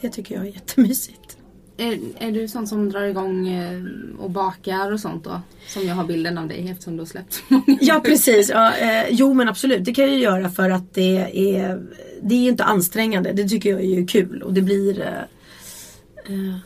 Det 0.00 0.10
tycker 0.10 0.34
jag 0.34 0.46
är 0.46 0.50
jättemysigt. 0.50 1.35
Är, 1.78 1.98
är 2.18 2.32
du 2.32 2.48
sån 2.48 2.66
som 2.66 2.90
drar 2.90 3.02
igång 3.02 3.48
eh, 3.48 3.82
och 4.18 4.30
bakar 4.30 4.92
och 4.92 5.00
sånt 5.00 5.24
då? 5.24 5.40
Som 5.68 5.86
jag 5.86 5.94
har 5.94 6.04
bilden 6.04 6.38
av 6.38 6.48
dig 6.48 6.70
eftersom 6.70 6.96
du 6.96 7.00
har 7.00 7.06
släppt 7.06 7.42
Ja 7.80 8.00
precis. 8.04 8.50
Ja, 8.50 8.76
eh, 8.80 9.06
jo 9.10 9.34
men 9.34 9.48
absolut. 9.48 9.84
Det 9.84 9.94
kan 9.94 10.04
jag 10.04 10.14
ju 10.14 10.20
göra 10.20 10.50
för 10.50 10.70
att 10.70 10.94
det 10.94 11.16
är 11.56 11.82
Det 12.22 12.34
är 12.34 12.48
inte 12.48 12.64
ansträngande. 12.64 13.32
Det 13.32 13.48
tycker 13.48 13.70
jag 13.70 13.80
är 13.80 13.94
ju 13.94 14.06
kul 14.06 14.42
och 14.42 14.52
det 14.52 14.62
blir 14.62 15.00
eh, 15.00 16.34
eh, 16.34 16.56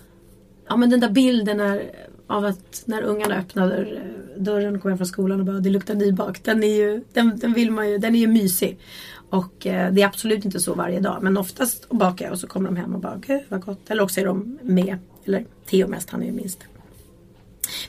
Ja 0.68 0.76
men 0.76 0.90
den 0.90 1.00
där 1.00 1.10
bilden 1.10 1.60
är, 1.60 1.82
av 2.26 2.44
att 2.44 2.82
när 2.84 3.02
ungarna 3.02 3.36
öppnar 3.36 3.70
eh, 3.70 4.42
dörren 4.42 4.76
och 4.76 4.82
kommer 4.82 4.96
från 4.96 5.06
skolan 5.06 5.40
och 5.40 5.46
bara 5.46 5.60
det 5.60 5.70
luktar 5.70 5.94
nybakt. 5.94 6.44
Den 6.44 6.62
är 6.62 6.76
ju, 6.76 7.04
den, 7.12 7.38
den 7.38 7.52
vill 7.52 7.70
man 7.70 7.90
ju, 7.90 7.98
den 7.98 8.14
är 8.14 8.18
ju 8.18 8.26
mysig. 8.26 8.78
Och 9.30 9.66
eh, 9.66 9.92
det 9.92 10.02
är 10.02 10.06
absolut 10.06 10.44
inte 10.44 10.60
så 10.60 10.74
varje 10.74 11.00
dag 11.00 11.22
men 11.22 11.36
oftast 11.36 11.88
bakar 11.88 12.24
jag 12.24 12.32
och 12.32 12.38
så 12.38 12.46
kommer 12.46 12.68
de 12.70 12.76
hem 12.76 12.94
och 12.94 13.00
bara 13.00 13.16
gud 13.26 13.42
vad 13.48 13.64
gott. 13.64 13.90
Eller 13.90 14.02
också 14.02 14.20
är 14.20 14.24
de 14.24 14.58
med. 14.62 14.98
Eller 15.24 15.44
Theo 15.66 15.88
mest, 15.88 16.10
han 16.10 16.22
är 16.22 16.26
ju 16.26 16.32
minst. 16.32 16.58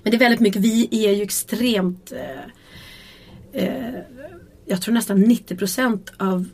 Men 0.04 0.12
det 0.12 0.18
är 0.18 0.20
väldigt 0.20 0.39
mycket, 0.39 0.62
vi 0.62 1.06
är 1.08 1.12
ju 1.14 1.24
extremt 1.24 2.12
eh, 2.12 3.64
eh, 3.64 3.94
jag 4.66 4.82
tror 4.82 4.94
nästan 4.94 5.26
90% 5.26 6.10
av 6.18 6.48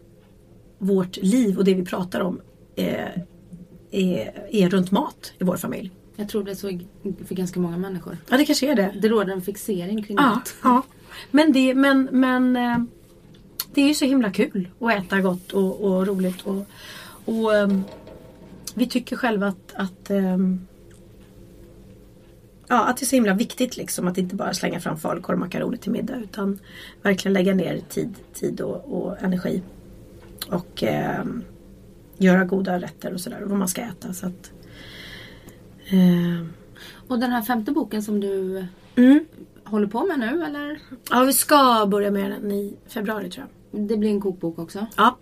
vårt 0.78 1.18
liv 1.18 1.58
och 1.58 1.66
det 1.66 1.74
vi 1.74 1.86
pratar 1.86 2.20
om 2.20 2.42
eh, 2.76 3.08
är, 3.92 4.48
är 4.52 4.70
runt 4.70 4.92
mat 4.92 5.34
i 5.40 5.44
vår 5.44 5.58
familj. 5.58 5.92
Jag 6.16 6.30
tror 6.30 6.44
det 6.44 6.52
är 6.52 6.56
så 6.56 6.80
för 7.28 7.36
ganska 7.36 7.60
många 7.60 7.78
människor. 7.78 8.18
Ja 8.30 8.38
det 8.38 8.46
kanske 8.46 8.72
är 8.72 8.76
det. 8.76 8.94
Det 9.02 9.08
råder 9.08 9.34
en 9.34 9.42
fixering 9.42 10.04
kring 10.04 10.18
Ja, 10.18 10.30
mat. 10.30 10.56
ja. 10.64 10.82
Men, 11.32 11.52
det, 11.54 11.76
men, 11.76 12.10
men 12.12 12.56
eh, 12.56 12.78
det 13.78 13.82
är 13.82 13.88
ju 13.88 13.94
så 13.94 14.06
himla 14.06 14.32
kul 14.32 14.68
att 14.80 14.92
äta 14.92 15.22
gott 15.22 15.52
och, 15.52 15.82
och 15.82 16.08
roligt. 16.08 16.42
Och, 16.42 16.66
och 17.26 17.56
ehm, 17.56 17.84
vi 18.76 18.88
tycker 18.88 19.16
själva 19.16 19.48
att, 19.48 19.74
att 19.74 20.10
ehm, 20.10 20.68
Ja, 22.68 22.86
att 22.86 22.98
det 22.98 23.04
är 23.04 23.06
så 23.08 23.16
himla 23.16 23.34
viktigt 23.34 23.78
liksom 23.78 24.08
att 24.08 24.18
inte 24.18 24.36
bara 24.36 24.54
slänga 24.54 24.80
fram 24.80 24.98
falukorv 24.98 25.34
och 25.34 25.40
makaroner 25.40 25.78
till 25.78 25.92
middag 25.92 26.16
utan 26.16 26.60
verkligen 27.02 27.34
lägga 27.34 27.54
ner 27.54 27.80
tid, 27.90 28.14
tid 28.34 28.62
och, 28.62 28.98
och 28.98 29.24
energi. 29.24 29.62
Och 30.50 30.84
ehm, 30.84 31.44
göra 32.18 32.46
goda 32.46 32.80
rätter 32.82 33.14
och 33.14 33.22
sådär, 33.22 33.42
vad 33.46 33.58
man 33.58 33.68
ska 33.68 33.82
äta. 33.82 34.14
Så 34.14 34.28
att, 34.28 34.52
ehm, 35.88 36.54
Och 37.08 37.20
den 37.20 37.32
här 37.32 37.42
femte 37.42 37.72
boken 37.72 38.04
som 38.04 38.20
du 38.20 38.66
mm. 38.96 39.26
håller 39.64 39.88
på 39.88 40.06
med 40.06 40.20
nu 40.20 40.44
eller? 40.44 40.80
Ja, 41.10 41.24
vi 41.24 41.34
ska 41.34 41.88
börja 41.92 42.12
med 42.12 42.32
den 42.32 42.52
i 42.52 42.78
februari 42.88 43.30
tror 43.30 43.46
jag. 43.46 43.57
Det 43.78 43.98
blir 43.98 44.10
en 44.10 44.22
kokbok 44.22 44.60
också. 44.60 44.88
Ja, 44.98 45.18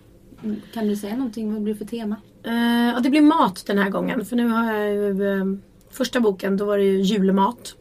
Kan 0.72 0.88
du 0.88 0.96
säga 0.96 1.16
någonting? 1.16 1.52
Vad 1.52 1.62
blir 1.62 1.74
det 1.74 1.78
för 1.78 1.84
tema? 1.84 2.16
Eh, 2.42 2.54
ja, 2.94 3.00
det 3.02 3.10
blir 3.10 3.20
mat 3.20 3.64
den 3.66 3.78
här 3.78 3.90
gången. 3.90 4.24
För 4.24 4.36
nu 4.36 4.48
har 4.48 4.72
jag 4.74 4.92
ju... 4.94 5.28
eh, 5.38 5.44
första 5.90 6.20
boken 6.20 6.56
då 6.56 6.64
var 6.64 6.78
det 6.78 6.84
ju 6.84 7.00
julmat. 7.00 7.74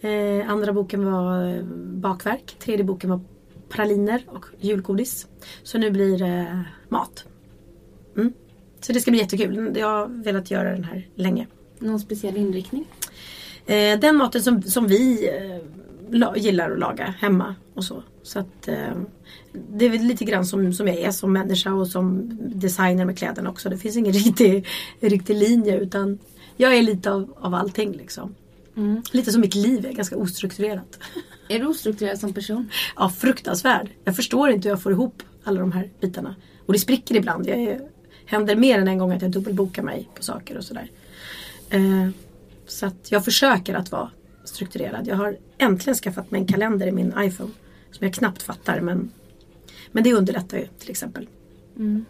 Eh, 0.00 0.50
andra 0.50 0.72
boken 0.72 1.04
var 1.12 1.62
bakverk. 2.00 2.56
Tredje 2.58 2.84
boken 2.84 3.10
var 3.10 3.20
praliner 3.68 4.22
och 4.28 4.44
julgodis. 4.60 5.26
Så 5.62 5.78
nu 5.78 5.90
blir 5.90 6.18
det 6.18 6.64
mat. 6.88 7.24
Mm. 8.16 8.32
Så 8.80 8.92
det 8.92 9.00
ska 9.00 9.10
bli 9.10 9.20
jättekul. 9.20 9.76
Jag 9.78 9.86
har 9.86 10.06
velat 10.24 10.50
göra 10.50 10.70
den 10.70 10.84
här 10.84 11.08
länge. 11.14 11.46
Någon 11.78 12.00
speciell 12.00 12.36
inriktning? 12.36 12.84
Den 14.00 14.16
maten 14.16 14.42
som, 14.42 14.62
som 14.62 14.86
vi 14.86 15.30
la, 16.10 16.36
gillar 16.36 16.70
att 16.70 16.78
laga 16.78 17.04
hemma 17.04 17.54
och 17.74 17.84
så. 17.84 18.02
Så 18.26 18.38
att 18.38 18.68
eh, 18.68 18.96
det 19.52 19.84
är 19.84 19.90
väl 19.90 20.02
lite 20.02 20.24
grann 20.24 20.46
som, 20.46 20.72
som 20.72 20.88
jag 20.88 20.96
är 20.96 21.10
som 21.10 21.32
människa 21.32 21.72
och 21.72 21.88
som 21.88 22.30
designer 22.40 23.04
med 23.04 23.18
kläderna 23.18 23.50
också. 23.50 23.68
Det 23.68 23.78
finns 23.78 23.96
ingen 23.96 24.12
riktig, 24.24 24.66
riktig 25.00 25.36
linje 25.36 25.78
utan 25.80 26.18
jag 26.56 26.76
är 26.76 26.82
lite 26.82 27.12
av, 27.12 27.34
av 27.40 27.54
allting 27.54 27.92
liksom. 27.92 28.34
Mm. 28.76 29.02
Lite 29.12 29.32
som 29.32 29.40
mitt 29.40 29.54
liv 29.54 29.86
är, 29.86 29.92
ganska 29.92 30.16
ostrukturerat. 30.16 30.98
Är 31.48 31.58
du 31.58 31.66
ostrukturerad 31.66 32.18
som 32.18 32.32
person? 32.32 32.70
Ja, 32.96 33.08
fruktansvärd. 33.08 33.90
Jag 34.04 34.16
förstår 34.16 34.50
inte 34.50 34.68
hur 34.68 34.72
jag 34.72 34.82
får 34.82 34.92
ihop 34.92 35.22
alla 35.44 35.60
de 35.60 35.72
här 35.72 35.90
bitarna. 36.00 36.34
Och 36.66 36.72
det 36.72 36.78
spricker 36.78 37.16
ibland. 37.16 37.46
Jag 37.46 37.58
är, 37.58 37.80
händer 38.26 38.56
mer 38.56 38.78
än 38.78 38.88
en 38.88 38.98
gång 38.98 39.12
att 39.12 39.22
jag 39.22 39.30
dubbelbokar 39.30 39.82
mig 39.82 40.08
på 40.14 40.22
saker 40.22 40.56
och 40.56 40.64
sådär. 40.64 40.90
Eh, 41.70 42.08
så 42.66 42.86
att 42.86 43.12
jag 43.12 43.24
försöker 43.24 43.74
att 43.74 43.92
vara 43.92 44.10
strukturerad. 44.44 45.06
Jag 45.06 45.16
har 45.16 45.36
äntligen 45.58 45.94
skaffat 45.94 46.30
mig 46.30 46.40
en 46.40 46.46
kalender 46.46 46.86
i 46.86 46.92
min 46.92 47.14
iPhone. 47.18 47.50
Som 47.90 48.04
jag 48.04 48.14
knappt 48.14 48.42
fattar 48.42 48.80
men, 48.80 49.12
men 49.92 50.04
det 50.04 50.14
underlättar 50.14 50.58
ju 50.58 50.66
till 50.66 50.90
exempel. 50.90 51.28
Mm. 51.76 52.04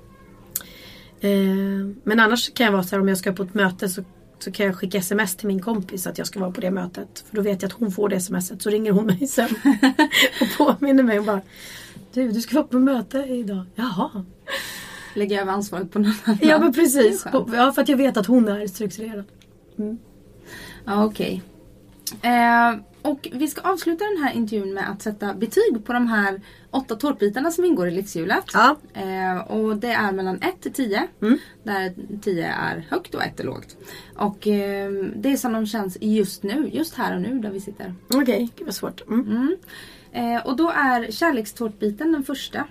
Eh, 1.21 1.97
men 2.05 2.21
annars 2.21 2.55
kan 2.55 2.65
jag 2.67 2.73
vara 2.73 2.83
så 2.83 2.97
här 2.97 3.03
om 3.03 3.09
jag 3.09 3.19
ska 3.19 3.33
på 3.33 3.43
ett 3.43 3.55
möte 3.55 3.89
så, 3.89 4.05
så 4.39 4.53
kan 4.53 4.67
jag 4.67 4.77
skicka 4.77 4.99
sms 4.99 5.37
till 5.37 5.47
min 5.47 5.63
kompis 5.63 6.07
att 6.07 6.19
jag 6.19 6.27
ska 6.27 6.41
vara 6.41 6.51
på 6.51 6.61
det 6.61 6.71
mötet. 6.71 7.25
För 7.29 7.37
då 7.37 7.43
vet 7.43 7.63
jag 7.63 7.69
att 7.69 7.79
hon 7.79 7.93
får 7.93 8.09
det 8.09 8.21
smset 8.21 8.63
så 8.63 8.71
ringer 8.71 8.93
hon 8.93 9.07
mig 9.07 9.27
sen. 9.27 9.49
och 10.41 10.49
påminner 10.59 11.03
mig 11.03 11.19
och 11.19 11.25
bara 11.25 11.41
Du, 12.13 12.31
du 12.31 12.41
ska 12.41 12.55
vara 12.55 12.67
på 12.67 12.79
möte 12.79 13.19
idag. 13.19 13.65
Jaha. 13.75 14.25
Lägga 15.15 15.41
över 15.41 15.53
ansvaret 15.53 15.93
på 15.93 15.99
någon 15.99 16.13
annan. 16.25 16.39
Ja 16.43 16.59
men 16.59 16.73
precis. 16.73 17.27
Ja 17.33 17.73
för 17.73 17.83
att 17.83 17.89
jag 17.89 17.97
vet 17.97 18.17
att 18.17 18.27
hon 18.27 18.49
är 18.49 18.67
strukturerad. 18.67 19.25
Mm. 19.79 19.99
Ja, 20.85 21.05
okej. 21.05 21.43
Eh, 22.23 22.75
och 23.07 23.29
vi 23.33 23.49
ska 23.49 23.61
avsluta 23.61 24.05
den 24.05 24.23
här 24.23 24.33
intervjun 24.33 24.75
med 24.75 24.91
att 24.91 25.03
sätta 25.03 25.35
betyg 25.35 25.85
på 25.85 25.93
de 25.93 26.07
här 26.07 26.41
åtta 26.71 26.95
tårtbitarna 26.95 27.51
som 27.51 27.65
ingår 27.65 27.89
i 27.89 27.91
livshjulet. 27.91 28.45
Ja. 28.53 28.77
Eh, 28.95 29.37
och 29.37 29.77
det 29.77 29.93
är 29.93 30.13
mellan 30.13 30.37
1 30.43 30.61
till 30.61 30.73
10. 30.73 31.09
Mm. 31.23 31.39
Där 31.63 31.95
10 32.23 32.47
är 32.47 32.87
högt 32.91 33.15
och 33.15 33.23
1 33.23 33.41
är 33.41 33.45
lågt. 33.45 33.77
Och 34.17 34.47
eh, 34.47 34.91
det 35.17 35.33
är 35.33 35.37
som 35.37 35.53
de 35.53 35.67
känns 35.67 35.99
just 36.01 36.43
nu, 36.43 36.71
just 36.73 36.95
här 36.95 37.15
och 37.15 37.23
nu 37.23 37.39
där 37.39 37.51
vi 37.51 37.61
sitter. 37.61 37.95
Okej, 38.15 38.49
gud 38.57 38.67
vad 38.67 38.75
svårt. 38.75 39.09
Mm. 39.09 39.27
Mm. 39.27 39.57
Eh, 40.13 40.47
och 40.47 40.57
då 40.57 40.71
är 40.71 41.11
kärlekstårtbiten 41.11 42.13
den 42.13 42.23
första. 42.23 42.65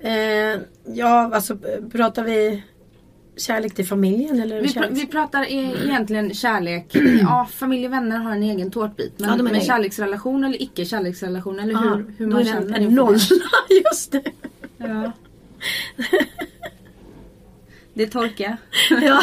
Eh, 0.00 0.60
ja 0.84 1.34
alltså 1.34 1.58
pratar 1.92 2.24
vi 2.24 2.62
kärlek 3.40 3.74
till 3.74 3.86
familjen 3.86 4.40
eller 4.40 4.60
Vi, 4.62 4.68
pr- 4.68 4.88
vi 4.90 5.06
pratar 5.06 5.42
e- 5.42 5.74
egentligen 5.84 6.34
kärlek. 6.34 6.96
Ja, 7.22 7.48
familj 7.52 7.86
och 7.86 7.92
vänner 7.92 8.16
har 8.18 8.32
en 8.32 8.42
egen 8.42 8.70
tårtbit. 8.70 9.12
Men, 9.16 9.28
Ja, 9.28 9.36
men 9.42 9.54
egen. 9.54 9.66
kärleksrelation 9.66 10.44
eller 10.44 10.62
icke 10.62 10.84
kärleksrelation 10.84 11.58
eller 11.60 11.72
Ja, 11.72 11.78
hur, 11.78 12.14
hur 12.18 12.26
då 12.26 12.32
man 12.32 12.44
känner 12.44 12.80
noll. 12.90 13.14
Just 13.90 14.12
det. 14.12 14.22
Ja. 14.78 15.12
Det 17.94 18.02
är 18.02 18.06
torka. 18.06 18.56
ja. 18.90 19.22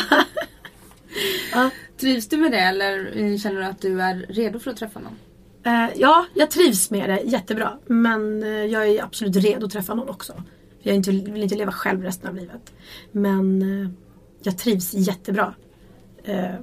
ja. 1.53 1.69
Trivs 1.97 2.27
du 2.29 2.37
med 2.37 2.51
det 2.51 2.59
eller 2.59 3.17
eh, 3.17 3.37
känner 3.37 3.55
du 3.61 3.65
att 3.65 3.81
du 3.81 4.01
är 4.01 4.25
redo 4.29 4.59
för 4.59 4.71
att 4.71 4.77
träffa 4.77 4.99
någon? 4.99 5.15
Eh, 5.63 5.89
ja, 5.95 6.25
jag 6.33 6.51
trivs 6.51 6.91
med 6.91 7.09
det 7.09 7.21
jättebra. 7.25 7.77
Men 7.85 8.43
eh, 8.43 8.49
jag 8.49 8.87
är 8.87 9.03
absolut 9.03 9.35
redo 9.35 9.65
att 9.65 9.71
träffa 9.71 9.93
någon 9.93 10.09
också. 10.09 10.43
Jag 10.79 10.93
vill 11.11 11.43
inte 11.43 11.55
leva 11.55 11.71
själv 11.71 12.03
resten 12.03 12.29
av 12.29 12.35
livet. 12.35 12.73
Men 13.11 13.63
jag 14.47 14.57
trivs 14.57 14.93
jättebra. 14.93 15.53
Eh, 16.23 16.55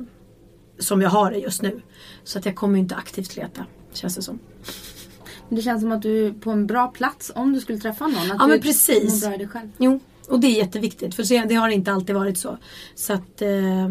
som 0.79 1.03
jag 1.03 1.11
har 1.11 1.31
det 1.31 1.39
just 1.39 1.63
nu. 1.63 1.81
Så 2.25 2.39
att 2.39 2.47
jag 2.47 2.57
kommer 2.57 2.79
inte 2.79 2.95
aktivt 2.95 3.37
leta. 3.37 3.67
Känns 3.93 4.15
det 4.17 4.23
som. 4.23 4.39
Det 5.49 5.63
känns 5.63 5.83
som 5.83 5.93
att 5.93 6.03
du 6.03 6.27
är 6.27 6.33
på 6.33 6.51
en 6.51 6.67
bra 6.67 6.89
plats 6.89 7.33
om 7.35 7.53
du 7.53 7.61
skulle 7.61 7.79
träffa 7.79 8.07
någon. 8.07 8.21
Att 8.23 8.37
Ja, 8.39 8.45
du 8.45 8.51
men 8.51 8.61
precis. 8.61 9.23
mår 9.23 9.29
bra 9.29 9.35
i 9.35 9.39
dig 9.39 9.49
själv. 9.49 9.69
Jo, 9.79 10.01
och 10.29 10.41
det 10.41 10.47
är 10.47 10.57
jätteviktigt. 10.59 11.15
För 11.15 11.49
det 11.49 11.55
har 11.55 11.69
inte 11.69 11.93
alltid 11.93 12.15
varit 12.15 12.39
så. 12.39 12.59
Så 12.95 13.13
att 13.13 13.43
eh, 13.43 13.85
eh, 13.85 13.89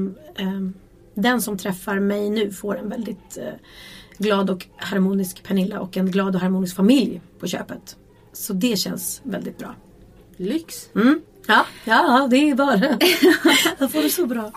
den 1.14 1.42
som 1.42 1.58
träffar 1.58 2.00
mig 2.00 2.30
nu 2.30 2.52
får 2.52 2.78
en 2.78 2.90
väldigt 2.90 3.38
eh, 3.38 3.54
glad 4.18 4.50
och 4.50 4.68
harmonisk 4.78 5.44
Pernilla 5.44 5.80
och 5.80 5.98
en 5.98 6.12
glad 6.12 6.36
och 6.36 6.42
harmonisk 6.42 6.76
familj 6.76 7.22
på 7.40 7.48
köpet. 7.48 7.98
Så 8.34 8.54
det 8.54 8.80
känns 8.80 9.22
väldigt 9.24 9.58
bra. 9.58 9.76
Lyx. 10.38 10.90
Mm. 10.96 11.22
Ja, 11.48 11.66
ja, 11.84 12.28
det 12.32 12.50
är 12.50 12.56
bara. 12.56 12.76
jag 13.80 13.92
får 13.92 14.04
det 14.04 14.10
så 14.10 14.26
bra. 14.26 14.52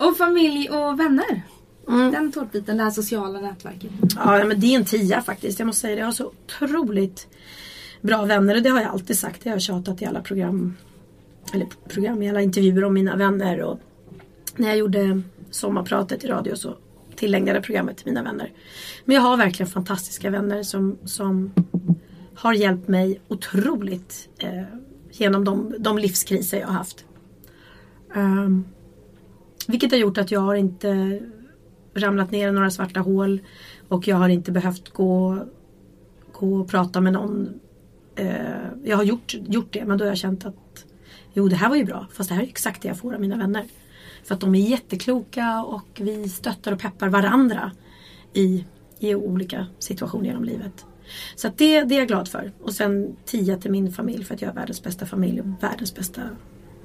Och 0.00 0.16
familj 0.16 0.70
och 0.70 1.00
vänner. 1.00 1.42
Mm. 1.88 2.12
Den 2.12 2.32
tårtbiten, 2.32 2.76
det 2.76 2.82
här 2.82 2.90
sociala 2.90 3.40
nätverket. 3.40 3.90
Ja, 4.16 4.44
men 4.44 4.60
det 4.60 4.66
är 4.66 4.78
en 4.78 4.84
tia 4.84 5.22
faktiskt. 5.22 5.58
Jag 5.58 5.66
måste 5.66 5.80
säga 5.80 5.94
det. 5.94 6.00
Jag 6.00 6.06
har 6.06 6.12
så 6.12 6.26
otroligt 6.26 7.26
bra 8.00 8.24
vänner 8.24 8.56
och 8.56 8.62
det 8.62 8.70
har 8.70 8.80
jag 8.80 8.90
alltid 8.90 9.18
sagt. 9.18 9.44
Det 9.44 9.50
har 9.50 9.54
jag 9.54 9.62
tjatat 9.62 10.02
i 10.02 10.04
alla 10.04 10.22
program. 10.22 10.76
Eller 11.54 11.66
program, 11.88 12.22
i 12.22 12.30
alla 12.30 12.40
intervjuer 12.40 12.84
om 12.84 12.94
mina 12.94 13.16
vänner. 13.16 13.60
Och 13.62 13.80
när 14.56 14.68
jag 14.68 14.76
gjorde 14.76 15.22
sommarpratet 15.50 16.24
i 16.24 16.26
radio 16.26 16.56
så 16.56 16.76
tillägnade 17.16 17.60
programmet 17.60 17.96
till 17.96 18.06
mina 18.06 18.22
vänner. 18.22 18.52
Men 19.04 19.14
jag 19.14 19.22
har 19.22 19.36
verkligen 19.36 19.70
fantastiska 19.70 20.30
vänner 20.30 20.62
som, 20.62 20.98
som 21.04 21.52
har 22.34 22.52
hjälpt 22.52 22.88
mig 22.88 23.20
otroligt 23.28 24.28
eh, 24.38 24.62
genom 25.12 25.44
de, 25.44 25.74
de 25.78 25.98
livskriser 25.98 26.60
jag 26.60 26.66
har 26.66 26.74
haft. 26.74 27.04
Um, 28.14 28.64
vilket 29.68 29.90
har 29.90 29.98
gjort 29.98 30.18
att 30.18 30.30
jag 30.30 30.40
har 30.40 30.54
inte 30.54 31.20
ramlat 31.94 32.30
ner 32.30 32.48
i 32.48 32.52
några 32.52 32.70
svarta 32.70 33.00
hål 33.00 33.40
och 33.88 34.08
jag 34.08 34.16
har 34.16 34.28
inte 34.28 34.52
behövt 34.52 34.92
gå, 34.92 35.38
gå 36.32 36.60
och 36.60 36.68
prata 36.68 37.00
med 37.00 37.12
någon. 37.12 37.60
Uh, 38.20 38.84
jag 38.84 38.96
har 38.96 39.04
gjort, 39.04 39.34
gjort 39.34 39.72
det 39.72 39.84
men 39.84 39.98
då 39.98 40.04
har 40.04 40.08
jag 40.08 40.18
känt 40.18 40.44
att 40.44 40.86
jo 41.32 41.48
det 41.48 41.56
här 41.56 41.68
var 41.68 41.76
ju 41.76 41.84
bra 41.84 42.06
fast 42.12 42.28
det 42.28 42.34
här 42.34 42.42
är 42.42 42.46
exakt 42.46 42.82
det 42.82 42.88
jag 42.88 42.98
får 42.98 43.14
av 43.14 43.20
mina 43.20 43.36
vänner. 43.36 43.64
För 44.24 44.34
att 44.34 44.40
de 44.40 44.54
är 44.54 44.68
jättekloka 44.70 45.64
och 45.64 46.00
vi 46.00 46.28
stöttar 46.28 46.72
och 46.72 46.78
peppar 46.78 47.08
varandra 47.08 47.72
i, 48.32 48.64
i 48.98 49.14
olika 49.14 49.66
situationer 49.78 50.24
genom 50.24 50.44
livet. 50.44 50.86
Så 51.34 51.48
det, 51.56 51.84
det 51.84 51.94
är 51.94 51.98
jag 51.98 52.08
glad 52.08 52.28
för. 52.28 52.52
Och 52.62 52.72
sen 52.72 53.16
tia 53.24 53.56
till 53.56 53.70
min 53.70 53.92
familj 53.92 54.24
för 54.24 54.34
att 54.34 54.42
jag 54.42 54.48
har 54.48 54.54
världens 54.54 54.82
bästa 54.82 55.06
familj 55.06 55.40
och 55.40 55.46
världens 55.62 55.94
bästa 55.94 56.20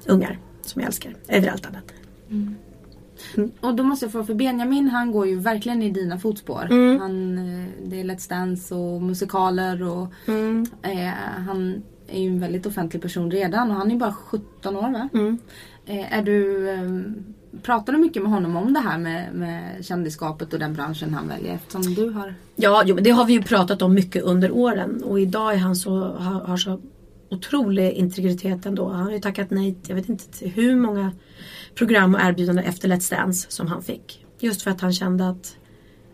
ungar 0.06 0.38
som 0.62 0.80
jag 0.80 0.86
älskar 0.86 1.14
över 1.28 1.48
allt 1.48 1.66
annat. 1.66 1.84
Och 3.60 3.74
då 3.74 3.82
måste 3.82 4.04
jag 4.04 4.12
fråga, 4.12 4.24
för 4.26 4.34
Benjamin 4.34 4.88
han 4.88 5.12
går 5.12 5.26
ju 5.26 5.38
verkligen 5.38 5.82
i 5.82 5.90
dina 5.90 6.18
fotspår. 6.18 6.66
Mm. 6.70 7.00
Han, 7.00 7.38
eh, 7.38 7.68
det 7.84 8.00
är 8.00 8.04
Let's 8.04 8.28
Dance 8.28 8.74
och 8.74 9.02
musikaler 9.02 9.82
och 9.82 10.06
Mm. 10.26 10.66
eh, 10.82 11.08
han 11.46 11.82
är 12.08 12.22
ju 12.22 12.28
en 12.28 12.40
väldigt 12.40 12.66
offentlig 12.66 13.02
person 13.02 13.30
redan 13.30 13.70
och 13.70 13.76
han 13.76 13.90
är 13.90 13.96
bara 13.96 14.12
17 14.12 14.76
år 14.76 14.92
va? 14.92 15.08
Mm. 15.14 15.38
Eh, 15.86 16.18
är 16.18 16.22
du, 16.22 16.68
eh, 16.70 16.82
pratar 17.62 17.92
du 17.92 17.98
mycket 17.98 18.22
med 18.22 18.32
honom 18.32 18.56
om 18.56 18.72
det 18.72 18.80
här 18.80 18.98
med, 18.98 19.34
med 19.34 19.84
kändisskapet 19.84 20.52
och 20.52 20.58
den 20.58 20.74
branschen 20.74 21.14
han 21.14 21.28
väljer 21.28 21.54
eftersom 21.54 21.94
du 21.94 22.10
har 22.10 22.34
Ja, 22.56 22.82
jo, 22.86 22.94
men 22.94 23.04
det 23.04 23.10
har 23.10 23.24
vi 23.24 23.32
ju 23.32 23.42
pratat 23.42 23.82
om 23.82 23.94
mycket 23.94 24.22
under 24.22 24.50
åren 24.50 25.02
och 25.02 25.20
idag 25.20 25.54
är 25.54 25.58
han 25.58 25.76
så, 25.76 26.04
har, 26.04 26.40
har 26.40 26.56
så 26.56 26.80
otrolig 27.30 27.92
integritet 27.92 28.66
ändå. 28.66 28.88
Han 28.88 29.04
har 29.04 29.12
ju 29.12 29.20
tackat 29.20 29.50
nej 29.50 29.74
till, 29.74 29.88
jag 29.88 29.96
vet 29.96 30.08
inte 30.08 30.28
till 30.28 30.50
hur 30.50 30.76
många 30.76 31.12
program 31.74 32.14
och 32.14 32.20
erbjudanden 32.20 32.64
efter 32.64 32.88
Let's 32.88 33.16
Dance 33.16 33.46
som 33.50 33.66
han 33.66 33.82
fick. 33.82 34.26
Just 34.40 34.62
för 34.62 34.70
att 34.70 34.80
han 34.80 34.92
kände 34.92 35.28
att 35.28 35.56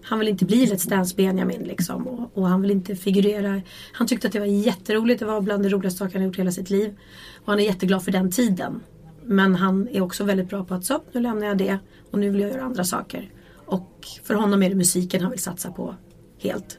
han 0.03 0.19
vill 0.19 0.29
inte 0.29 0.45
bli 0.45 0.67
Let's 0.67 0.89
Dance 0.89 1.15
Benjamin 1.17 1.63
liksom 1.63 2.09
och, 2.09 2.39
och 2.39 2.49
han 2.49 2.63
vill 2.63 2.71
inte 2.71 2.97
figurera. 2.97 3.63
Han 3.93 4.07
tyckte 4.07 4.27
att 4.27 4.33
det 4.33 4.39
var 4.41 4.47
jätteroligt, 4.47 5.21
det 5.21 5.27
var 5.27 5.41
bland 5.41 5.63
det 5.63 5.69
roligaste 5.69 5.99
saker 5.99 6.19
han 6.19 6.27
gjort 6.27 6.39
hela 6.39 6.51
sitt 6.51 6.71
liv. 6.71 6.99
Och 7.45 7.53
han 7.53 7.61
är 7.61 7.65
jätteglad 7.65 8.05
för 8.05 8.13
den 8.13 8.31
tiden. 8.31 8.81
Men 9.27 9.55
han 9.55 9.89
är 9.89 10.01
också 10.01 10.25
väldigt 10.25 10.49
bra 10.49 10.65
på 10.65 10.75
att 10.75 10.85
så, 10.85 11.01
nu 11.13 11.21
lämnar 11.21 11.47
jag 11.47 11.59
det 11.59 11.79
och 12.11 12.19
nu 12.19 12.31
vill 12.31 12.41
jag 12.41 12.51
göra 12.51 12.63
andra 12.63 12.85
saker. 12.85 13.31
Och 13.67 14.07
för 14.23 14.35
honom 14.35 14.63
är 14.63 14.69
det 14.69 14.75
musiken 14.75 15.21
han 15.21 15.31
vill 15.31 15.43
satsa 15.43 15.71
på 15.71 15.95
helt. 16.39 16.79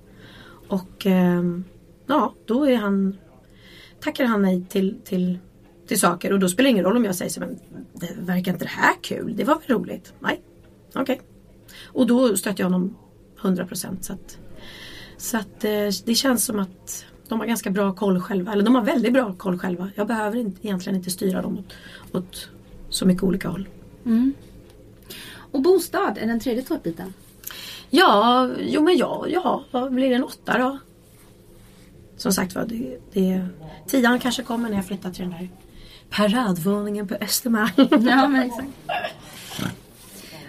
Och 0.67 1.05
eh, 1.05 1.43
ja, 2.07 2.33
då 2.45 2.65
är 2.65 2.75
han 2.75 3.17
tackar 3.99 4.25
han 4.25 4.41
nej 4.41 4.65
till, 4.69 5.01
till, 5.03 5.39
till 5.87 5.99
saker 5.99 6.33
och 6.33 6.39
då 6.39 6.49
spelar 6.49 6.63
det 6.63 6.71
ingen 6.71 6.85
roll 6.85 6.97
om 6.97 7.05
jag 7.05 7.15
säger 7.15 7.31
så 7.31 7.39
men 7.39 7.59
det 7.93 8.09
verkar 8.19 8.51
inte 8.51 8.65
det 8.65 8.69
här 8.69 8.93
kul? 9.01 9.33
Det 9.35 9.43
var 9.43 9.55
väl 9.55 9.77
roligt? 9.77 10.13
Nej, 10.19 10.41
okej. 10.93 11.21
Och 11.85 12.07
då 12.07 12.37
stöter 12.37 12.63
jag 12.63 12.69
honom 12.69 12.97
100% 13.41 13.97
så 14.01 14.13
att, 14.13 14.37
så 15.17 15.37
att 15.37 15.63
eh, 15.63 15.89
det 16.05 16.15
känns 16.15 16.45
som 16.45 16.59
att 16.59 17.05
de 17.29 17.39
har 17.39 17.47
ganska 17.47 17.69
bra 17.69 17.93
koll 17.93 18.21
själva. 18.21 18.53
Eller 18.53 18.63
de 18.63 18.75
har 18.75 18.81
väldigt 18.81 19.13
bra 19.13 19.33
koll 19.37 19.59
själva. 19.59 19.89
Jag 19.95 20.07
behöver 20.07 20.37
inte, 20.37 20.67
egentligen 20.67 20.97
inte 20.97 21.11
styra 21.11 21.41
dem 21.41 21.57
åt, 21.57 21.73
åt 22.11 22.49
så 22.89 23.05
mycket 23.05 23.23
olika 23.23 23.49
håll. 23.49 23.67
Mm. 24.05 24.33
Och 25.51 25.61
bostad 25.61 26.17
är 26.17 26.27
den 26.27 26.39
tredje 26.39 26.63
tårtbiten. 26.63 27.13
Ja, 27.89 28.49
jo 28.59 28.81
men 28.81 28.97
ja, 28.97 29.25
ja, 29.29 29.63
vad 29.71 29.93
blir 29.93 30.09
det 30.09 30.15
en 30.15 30.23
åtta 30.23 30.57
då? 30.57 30.77
som 32.17 32.33
sagt 32.33 32.55
var, 32.55 32.65
det, 32.65 32.97
det, 33.13 33.47
tian 33.87 34.19
kanske 34.19 34.43
kommer 34.43 34.69
när 34.69 34.75
jag 34.75 34.85
flyttar 34.85 35.11
till 35.11 35.21
den 35.21 35.31
där 35.31 35.49
paradvåningen 36.09 37.07
på 37.07 37.15
Östermalm. 37.15 37.71
Ja, 38.09 38.27
men 38.27 38.41
exakt. 38.41 38.69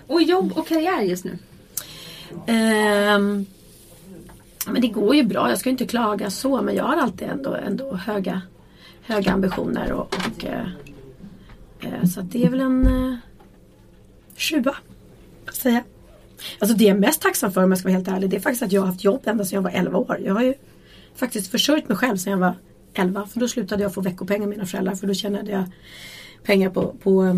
Och 0.06 0.22
jobb 0.22 0.52
och 0.52 0.68
karriär 0.68 1.00
just 1.00 1.24
nu? 1.24 1.38
Ehm, 2.46 3.46
men 4.72 4.82
det 4.82 4.88
går 4.88 5.14
ju 5.14 5.22
bra, 5.22 5.48
jag 5.48 5.58
ska 5.58 5.70
inte 5.70 5.86
klaga 5.86 6.30
så 6.30 6.62
men 6.62 6.74
jag 6.74 6.84
har 6.84 6.96
alltid 6.96 7.28
ändå, 7.28 7.54
ändå 7.54 7.96
höga, 7.96 8.42
höga 9.02 9.32
ambitioner 9.32 9.92
och, 9.92 10.00
och 10.00 10.44
eh, 10.44 10.66
eh 11.80 12.04
så 12.04 12.20
att 12.20 12.32
det 12.32 12.44
är 12.44 12.50
väl 12.50 12.60
en 12.60 12.86
eh, 12.86 13.16
sjua. 14.36 14.74
Säga. 15.52 15.82
Alltså 16.58 16.76
det 16.76 16.84
jag 16.84 16.96
är 16.96 17.00
mest 17.00 17.22
tacksam 17.22 17.52
för 17.52 17.64
om 17.64 17.70
jag 17.70 17.78
ska 17.78 17.88
vara 17.88 17.96
helt 17.96 18.08
ärlig 18.08 18.30
det 18.30 18.36
är 18.36 18.40
faktiskt 18.40 18.62
att 18.62 18.72
jag 18.72 18.80
har 18.80 18.86
haft 18.86 19.04
jobb 19.04 19.20
ända 19.24 19.44
sedan 19.44 19.56
jag 19.56 19.62
var 19.62 19.70
11 19.70 19.98
år. 19.98 20.20
Jag 20.24 20.34
har 20.34 20.42
ju 20.42 20.54
faktiskt 21.14 21.50
försörjt 21.50 21.88
mig 21.88 21.96
själv 21.98 22.16
sedan 22.16 22.30
jag 22.30 22.38
var 22.38 22.54
11 22.94 23.26
för 23.26 23.40
då 23.40 23.48
slutade 23.48 23.82
jag 23.82 23.94
få 23.94 24.00
veckopengar 24.00 24.42
av 24.42 24.48
mina 24.48 24.66
föräldrar 24.66 24.94
för 24.94 25.06
då 25.06 25.14
tjänade 25.14 25.50
jag 25.50 25.64
pengar 26.42 26.70
på, 26.70 26.94
på 27.02 27.24
eh, 27.24 27.34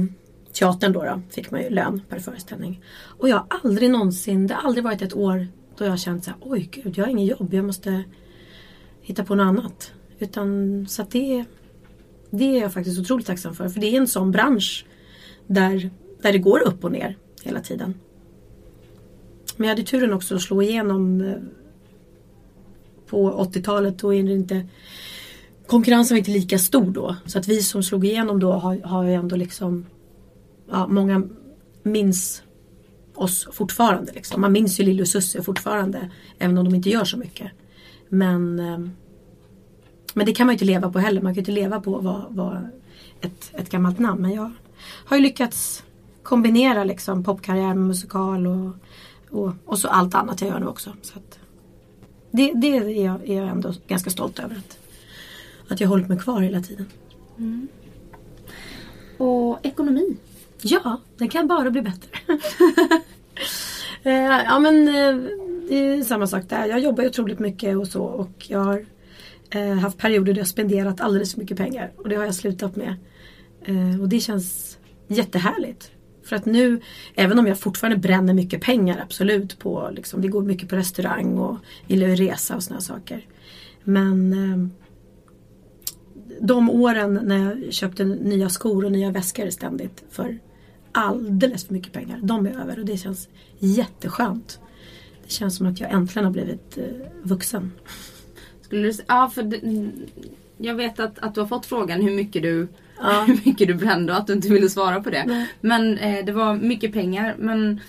teatern 0.53 0.93
då, 0.93 1.05
då 1.05 1.21
fick 1.31 1.51
man 1.51 1.63
ju 1.63 1.71
lön 1.71 2.03
per 2.09 2.19
föreställning. 2.19 2.83
Och 2.95 3.29
jag 3.29 3.37
har 3.37 3.47
aldrig 3.65 3.91
någonsin, 3.91 4.47
det 4.47 4.55
har 4.55 4.63
aldrig 4.69 4.85
varit 4.85 5.03
ett 5.03 5.15
år 5.15 5.47
då 5.79 5.85
jag 5.85 5.91
har 5.91 5.97
känt 5.97 6.25
så 6.25 6.31
här, 6.31 6.39
oj 6.41 6.69
gud 6.73 6.99
jag 6.99 7.05
har 7.05 7.11
inget 7.11 7.39
jobb, 7.39 7.55
jag 7.55 7.65
måste 7.65 8.05
hitta 9.01 9.25
på 9.25 9.35
något 9.35 9.45
annat. 9.45 9.93
Utan 10.19 10.87
så 10.89 11.03
att 11.03 11.11
det, 11.11 11.45
det 12.31 12.45
är 12.45 12.61
jag 12.61 12.73
faktiskt 12.73 13.01
otroligt 13.01 13.27
tacksam 13.27 13.55
för. 13.55 13.69
För 13.69 13.81
det 13.81 13.87
är 13.87 14.01
en 14.01 14.09
sån 14.09 14.31
bransch 14.31 14.87
där, 15.47 15.91
där 16.23 16.33
det 16.33 16.39
går 16.39 16.67
upp 16.67 16.85
och 16.85 16.93
ner 16.93 17.17
hela 17.43 17.61
tiden. 17.61 17.95
Men 19.57 19.69
jag 19.69 19.77
hade 19.77 19.87
turen 19.87 20.13
också 20.13 20.35
att 20.35 20.43
slå 20.43 20.63
igenom 20.63 21.21
eh, 21.21 21.35
på 23.07 23.45
80-talet. 23.45 23.99
Då 23.99 24.15
är 24.15 24.23
det 24.23 24.33
inte 24.33 24.67
konkurrensen 25.67 26.15
var 26.15 26.19
inte 26.19 26.31
lika 26.31 26.59
stor 26.59 26.91
då. 26.91 27.17
Så 27.27 27.39
att 27.39 27.49
vi 27.49 27.63
som 27.63 27.83
slog 27.83 28.05
igenom 28.05 28.41
då 28.41 28.53
har, 28.53 28.81
har 28.81 29.05
ju 29.05 29.15
ändå 29.15 29.37
liksom 29.37 29.87
ja, 30.71 30.87
Många 30.87 31.23
minns 31.83 32.43
oss 33.23 33.49
fortfarande. 33.53 34.13
Liksom. 34.13 34.41
Man 34.41 34.53
minns 34.53 34.81
ju 34.81 34.85
Lille 34.85 35.03
och 35.03 35.09
Susse 35.09 35.43
fortfarande. 35.43 36.11
Även 36.39 36.59
om 36.59 36.65
de 36.65 36.75
inte 36.75 36.91
gör 36.91 37.05
så 37.05 37.17
mycket. 37.17 37.51
Men 38.09 38.59
ehm, 38.59 38.91
Men 40.15 40.27
det 40.27 40.35
kan 40.35 40.47
man 40.47 40.53
ju 40.53 40.55
inte 40.55 40.65
leva 40.65 40.91
på 40.93 40.99
heller. 40.99 41.21
Man 41.23 41.35
kan 41.35 41.35
ju 41.35 41.41
inte 41.41 41.61
leva 41.61 41.81
på 41.81 41.97
att 41.99 42.37
vara 42.37 42.69
ett, 43.21 43.51
ett 43.53 43.71
gammalt 43.71 43.99
namn. 43.99 44.23
Men 44.23 44.33
jag 44.33 44.53
har 44.81 45.17
ju 45.17 45.23
lyckats 45.23 45.85
kombinera 46.23 46.85
liksom 46.85 47.25
popkarriär 47.25 47.75
med 47.75 47.87
musikal 47.87 48.47
och, 48.47 48.71
och, 49.31 49.53
och 49.65 49.79
så 49.79 49.89
allt 49.89 50.15
annat 50.15 50.41
jag 50.41 50.51
gör 50.51 50.61
nu 50.61 50.67
också. 50.67 50.93
Så 51.03 51.19
att, 51.19 51.39
det, 52.31 52.53
det 52.55 52.77
är, 52.77 52.89
jag, 52.89 53.29
är 53.29 53.37
jag 53.37 53.49
ändå 53.49 53.75
ganska 53.87 54.11
stolt 54.11 54.39
över. 54.39 54.57
Att, 54.57 54.79
att 55.69 55.81
jag 55.81 55.89
har 55.89 55.95
hållit 55.95 56.09
mig 56.09 56.19
kvar 56.19 56.41
hela 56.41 56.61
tiden. 56.61 56.87
Mm. 57.39 57.69
Och 59.19 59.59
ekonomi? 59.63 60.17
Ja, 60.63 61.01
den 61.17 61.29
kan 61.29 61.47
bara 61.47 61.71
bli 61.71 61.83
bättre. 61.83 62.11
Eh, 64.03 64.43
ja 64.45 64.59
men 64.59 64.89
eh, 64.89 65.31
det 65.69 65.75
är 65.75 66.03
samma 66.03 66.27
sak 66.27 66.49
där. 66.49 66.67
Jag 66.67 66.81
jobbar 66.81 67.03
ju 67.03 67.09
otroligt 67.09 67.39
mycket 67.39 67.77
och 67.77 67.87
så 67.87 68.03
och 68.03 68.47
jag 68.49 68.59
har 68.59 68.85
eh, 69.51 69.73
haft 69.73 69.99
perioder 69.99 70.33
där 70.33 70.41
jag 70.41 70.49
spenderat 70.49 71.01
alldeles 71.01 71.33
för 71.33 71.41
mycket 71.41 71.57
pengar 71.57 71.93
och 71.97 72.09
det 72.09 72.17
har 72.17 72.25
jag 72.25 72.35
slutat 72.35 72.77
med. 72.77 72.95
Och 74.01 74.09
det 74.09 74.21
känns 74.21 74.79
jättehärligt. 75.09 75.91
För 76.25 76.37
att 76.37 76.45
nu, 76.45 76.81
även 77.15 77.39
om 77.39 77.47
jag 77.47 77.59
fortfarande 77.59 77.97
bränner 77.97 78.35
mycket 78.35 78.61
pengar 78.63 79.01
absolut 79.03 79.59
på, 79.59 79.91
liksom, 79.93 80.21
vi 80.21 80.29
går 80.29 80.43
mycket 80.43 80.69
på 80.69 80.77
restaurang 80.77 81.39
och 81.39 81.57
gillar 81.87 82.09
att 82.09 82.19
resa 82.19 82.57
och 82.57 82.63
sådana 82.63 82.81
saker. 82.81 83.27
Men 83.85 84.35
de 86.41 86.71
åren 86.71 87.21
när 87.23 87.39
jag 87.39 87.73
köpte 87.73 88.05
nya 88.05 88.49
skor 88.49 88.85
och 88.85 88.93
nya 88.93 89.11
väskor 89.11 89.51
ständigt 89.51 90.05
för 90.11 90.39
alldeles 90.93 91.67
för 91.67 91.75
mycket 91.75 91.93
pengar. 91.93 92.19
De 92.23 92.47
är 92.47 92.61
över 92.61 92.79
och 92.79 92.85
det 92.85 92.97
känns 92.97 93.29
jätteskönt. 93.59 94.61
Det 95.25 95.33
känns 95.33 95.57
som 95.57 95.67
att 95.67 95.81
jag 95.81 95.91
äntligen 95.91 96.25
har 96.25 96.33
blivit 96.33 96.79
eh, 96.79 96.85
vuxen. 97.23 97.73
Skulle 98.63 98.83
du, 98.83 98.93
ja, 99.07 99.31
för 99.35 99.43
det, 99.43 99.57
mm, 99.57 99.93
jag 100.57 100.75
vet 100.75 101.01
att, 101.01 101.19
att 101.19 101.35
du 101.35 101.41
har 101.41 101.49
fått 101.49 101.67
frågan 101.67 102.03
hur 102.03 102.15
mycket 102.15 102.43
du, 102.43 102.69
Ja. 103.01 103.25
hur 103.27 103.41
mycket 103.45 103.69
du 103.69 103.75
brände 103.75 104.13
och 104.13 104.19
att 104.19 104.27
du 104.27 104.33
inte 104.33 104.49
ville 104.49 104.69
svara 104.69 105.03
på 105.03 105.11
det. 105.11 105.25
Nej. 105.27 105.49
Men 105.61 105.99
eh, 105.99 106.25
det 106.25 106.33
var 106.33 106.55
mycket 106.55 106.93
pengar. 106.93 107.37
Men 107.39 107.81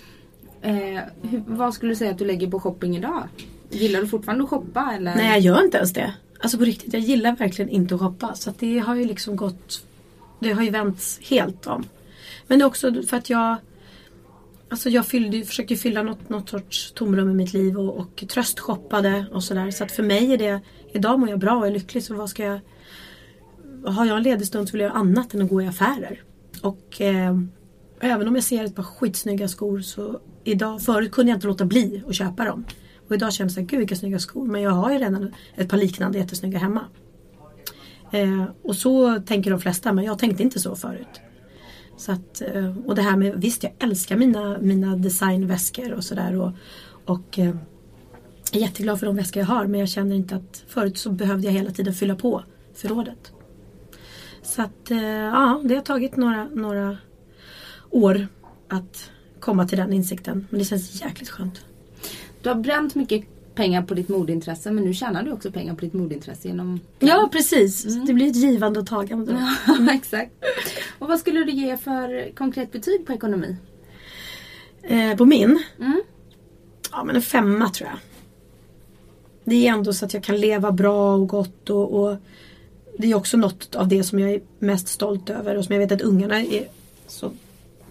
eh, 0.62 1.02
hur, 1.22 1.44
vad 1.48 1.74
skulle 1.74 1.92
du 1.92 1.96
säga 1.96 2.12
att 2.12 2.18
du 2.18 2.26
lägger 2.26 2.52
på 2.52 2.60
shopping 2.60 2.98
idag? 2.98 3.24
Gillar 3.70 4.02
du 4.02 4.08
fortfarande 4.08 4.44
att 4.44 4.50
shoppa? 4.50 4.94
Eller? 4.96 5.16
Nej 5.16 5.30
jag 5.30 5.40
gör 5.40 5.64
inte 5.64 5.78
ens 5.78 5.94
det. 5.94 6.14
Alltså 6.40 6.58
på 6.58 6.64
riktigt, 6.64 6.94
jag 6.94 7.02
gillar 7.02 7.36
verkligen 7.36 7.70
inte 7.70 7.96
att 7.96 8.02
shoppa. 8.02 8.36
Så 8.36 8.54
det 8.60 8.80
har 8.80 8.96
ju 8.96 9.06
liksom 9.06 9.36
gått 9.36 9.86
Det 10.40 10.52
har 10.52 10.64
ju 10.64 10.70
vänts 10.70 11.20
helt 11.30 11.68
om. 11.68 11.86
Men 12.50 12.60
det 12.60 12.64
är 12.64 12.68
också 12.68 13.04
för 13.04 13.18
att 13.18 13.30
jag 13.30 13.58
Alltså 14.72 14.90
jag 14.90 15.06
fyllde, 15.06 15.44
försökte 15.44 15.76
fylla 15.76 16.04
något, 16.04 16.30
något 16.30 16.50
sorts 16.50 16.92
tomrum 16.92 17.30
i 17.30 17.34
mitt 17.34 17.54
liv 17.54 17.78
och, 17.78 17.98
och 17.98 18.24
tröstshoppade 18.30 19.26
och 19.32 19.44
sådär. 19.44 19.72
Så 19.72 19.84
att 19.84 19.92
för 19.92 20.04
mig 20.04 20.34
är 20.34 20.38
det 20.38 20.62
Idag 20.94 21.20
mår 21.20 21.30
jag 21.30 21.40
bra 21.40 21.58
och 21.58 21.68
är 21.68 21.72
lycklig 21.72 22.04
så 22.04 22.16
vad 22.16 22.30
ska 22.30 22.44
jag 22.44 22.60
Har 23.86 24.06
jag 24.06 24.18
en 24.18 24.24
ledig 24.24 24.48
stund 24.48 24.70
så 24.70 24.72
vill 24.72 24.82
jag 24.82 24.90
göra 24.90 25.00
annat 25.00 25.34
än 25.34 25.42
att 25.42 25.50
gå 25.50 25.62
i 25.62 25.68
affärer. 25.68 26.24
Och 26.62 27.02
eh, 27.02 27.40
även 28.00 28.28
om 28.28 28.36
jag 28.36 28.44
ser 28.44 28.64
ett 28.64 28.76
par 28.76 28.84
skitsnygga 28.84 29.48
skor 29.48 29.80
så 29.80 30.20
idag, 30.44 30.82
förut 30.82 31.12
kunde 31.12 31.32
jag 31.32 31.38
inte 31.38 31.48
låta 31.48 31.66
bli 31.66 32.04
att 32.08 32.16
köpa 32.16 32.46
dem. 32.46 32.66
Och 33.08 33.16
idag 33.16 33.34
känner 33.34 33.50
jag 33.50 33.54
såhär, 33.54 33.68
gud 33.68 33.80
vilka 33.80 33.96
snygga 33.96 34.20
skor. 34.20 34.48
Men 34.48 34.62
jag 34.62 34.72
har 34.72 34.92
ju 34.92 34.98
redan 34.98 35.34
ett 35.56 35.70
par 35.70 35.78
liknande 35.78 36.18
jättesnygga 36.18 36.60
hemma. 36.60 36.82
Eh, 38.12 38.46
och 38.64 38.76
så 38.76 39.20
tänker 39.20 39.52
de 39.52 39.60
flesta 39.60 39.94
men 39.94 40.06
jag 40.06 40.20
tänkte 40.20 40.44
inte 40.44 40.60
så 40.60 40.76
förut. 40.76 41.22
Så 42.00 42.12
att, 42.12 42.42
eh, 42.42 42.78
och 42.86 42.96
det 42.96 43.02
här 43.02 43.18
med, 43.18 43.34
visst 43.36 43.64
jag 43.64 43.74
älskar 43.80 44.18
mina, 44.18 44.58
mina 44.62 44.96
designväskor 44.96 45.94
och 45.94 46.04
sådär. 46.04 46.36
Och, 46.36 46.52
och 47.06 47.40
eh, 47.40 47.56
är 48.52 48.60
jätteglad 48.60 49.00
för 49.00 49.06
de 49.06 49.16
väskor 49.16 49.40
jag 49.40 49.48
har 49.48 49.68
men 49.68 49.80
jag 49.80 49.90
känner 49.90 50.16
inte 50.16 50.36
att 50.36 50.64
förut 50.68 50.98
så 50.98 51.12
behövde 51.12 51.48
jag 51.48 51.54
hela 51.54 51.72
tiden 51.72 51.94
fylla 51.94 52.16
på 52.16 52.44
förrådet. 52.74 53.32
Så 54.42 54.62
att 54.62 54.92
eh, 54.92 55.04
ja, 55.04 55.62
det 55.64 55.76
har 55.76 55.82
tagit 55.82 56.16
några, 56.16 56.44
några 56.44 56.98
år 57.90 58.28
att 58.68 59.12
komma 59.40 59.68
till 59.68 59.78
den 59.78 59.94
insikten. 59.94 60.48
Men 60.50 60.60
det 60.60 60.66
känns 60.66 61.02
jäkligt 61.02 61.30
skönt. 61.30 61.66
Du 62.42 62.50
har 62.50 62.56
bränt 62.56 62.96
mycket 62.96 63.26
pengar 63.56 63.82
på 63.84 63.94
ditt 63.94 64.10
modintresse 64.10 64.72
men 64.72 64.84
nu 64.84 64.94
tjänar 64.94 65.24
du 65.24 65.32
också 65.32 65.52
pengar 65.52 65.76
på 65.76 65.82
ditt 65.82 65.94
modintresse 65.94 66.48
genom 66.48 66.80
Ja 67.00 67.30
precis, 67.32 67.84
det 67.84 68.14
blir 68.14 68.28
ett 68.28 68.36
givande 68.36 68.80
och 68.80 68.88
tagande. 68.88 69.48
Ja, 69.68 69.92
exakt. 69.94 70.32
Och 71.00 71.08
vad 71.08 71.20
skulle 71.20 71.44
du 71.44 71.52
ge 71.52 71.78
för 71.78 72.36
konkret 72.36 72.72
betyg 72.72 73.06
på 73.06 73.14
ekonomi? 73.14 73.56
Eh, 74.84 75.16
på 75.16 75.26
min? 75.26 75.64
Mm. 75.80 76.02
Ja 76.92 77.04
men 77.04 77.16
en 77.16 77.22
femma 77.22 77.70
tror 77.70 77.90
jag. 77.90 78.00
Det 79.44 79.68
är 79.68 79.74
ändå 79.74 79.94
så 79.94 80.06
att 80.06 80.14
jag 80.14 80.24
kan 80.24 80.38
leva 80.38 80.72
bra 80.72 81.16
och 81.16 81.28
gott 81.28 81.70
och, 81.70 81.94
och 81.94 82.18
det 82.98 83.12
är 83.12 83.16
också 83.16 83.38
något 83.38 83.76
av 83.76 83.88
det 83.88 84.04
som 84.04 84.20
jag 84.20 84.32
är 84.32 84.42
mest 84.60 84.88
stolt 84.88 85.30
över 85.30 85.58
och 85.58 85.66
som 85.66 85.74
jag 85.74 85.80
vet 85.80 85.92
att 85.92 86.02
ungarna 86.02 86.40
är 86.40 86.68
så 87.08 87.32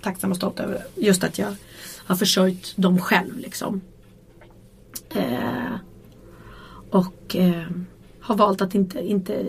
tacksamma 0.02 0.30
och 0.30 0.36
stolta 0.36 0.62
över. 0.62 0.84
Just 0.94 1.24
att 1.24 1.38
jag 1.38 1.54
har 1.96 2.16
försörjt 2.16 2.76
dem 2.76 2.98
själv 2.98 3.38
liksom. 3.38 3.80
Eh, 5.14 5.74
och 6.90 7.36
eh, 7.36 7.66
har 8.20 8.36
valt 8.36 8.62
att 8.62 8.74
inte, 8.74 9.00
inte, 9.00 9.46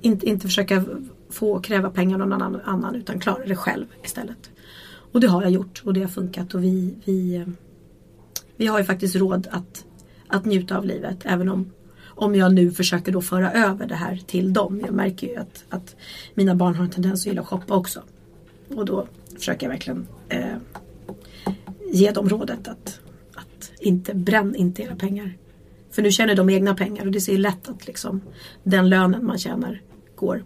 inte, 0.00 0.26
inte 0.26 0.46
försöka 0.46 0.84
få 1.30 1.60
kräva 1.60 1.90
pengar 1.90 2.20
av 2.20 2.28
någon 2.28 2.42
annan, 2.42 2.60
annan 2.64 2.94
utan 2.94 3.20
klara 3.20 3.44
det 3.46 3.56
själv 3.56 3.86
istället. 4.04 4.50
Och 5.12 5.20
det 5.20 5.26
har 5.26 5.42
jag 5.42 5.50
gjort 5.50 5.82
och 5.84 5.94
det 5.94 6.00
har 6.00 6.08
funkat 6.08 6.54
och 6.54 6.64
vi, 6.64 6.94
vi, 7.04 7.36
eh, 7.36 7.46
vi 8.56 8.66
har 8.66 8.78
ju 8.78 8.84
faktiskt 8.84 9.16
råd 9.16 9.48
att, 9.50 9.84
att 10.26 10.44
njuta 10.44 10.76
av 10.76 10.84
livet 10.84 11.18
även 11.24 11.48
om, 11.48 11.72
om 12.04 12.34
jag 12.34 12.54
nu 12.54 12.70
försöker 12.70 13.12
då 13.12 13.20
föra 13.22 13.52
över 13.52 13.86
det 13.86 13.94
här 13.94 14.20
till 14.26 14.52
dem. 14.52 14.80
Jag 14.84 14.94
märker 14.94 15.26
ju 15.26 15.36
att, 15.36 15.64
att 15.68 15.96
mina 16.34 16.54
barn 16.54 16.74
har 16.74 16.84
en 16.84 16.90
tendens 16.90 17.22
att 17.22 17.26
gilla 17.26 17.40
att 17.40 17.48
shoppa 17.48 17.74
också. 17.74 18.02
Och 18.68 18.84
då 18.84 19.06
försöker 19.36 19.66
jag 19.66 19.70
verkligen 19.70 20.06
eh, 20.28 20.56
ge 21.92 22.10
dem 22.10 22.28
rådet 22.28 22.68
att 22.68 23.00
inte 23.82 24.14
bränn 24.14 24.54
inte 24.56 24.82
era 24.82 24.96
pengar. 24.96 25.36
För 25.90 26.02
nu 26.02 26.10
tjänar 26.12 26.34
de 26.34 26.50
egna 26.50 26.74
pengar 26.74 27.06
och 27.06 27.12
det 27.12 27.28
är 27.28 27.38
lätt 27.38 27.68
att 27.68 27.86
liksom 27.86 28.20
den 28.62 28.88
lönen 28.88 29.26
man 29.26 29.38
tjänar 29.38 29.82
går 30.16 30.44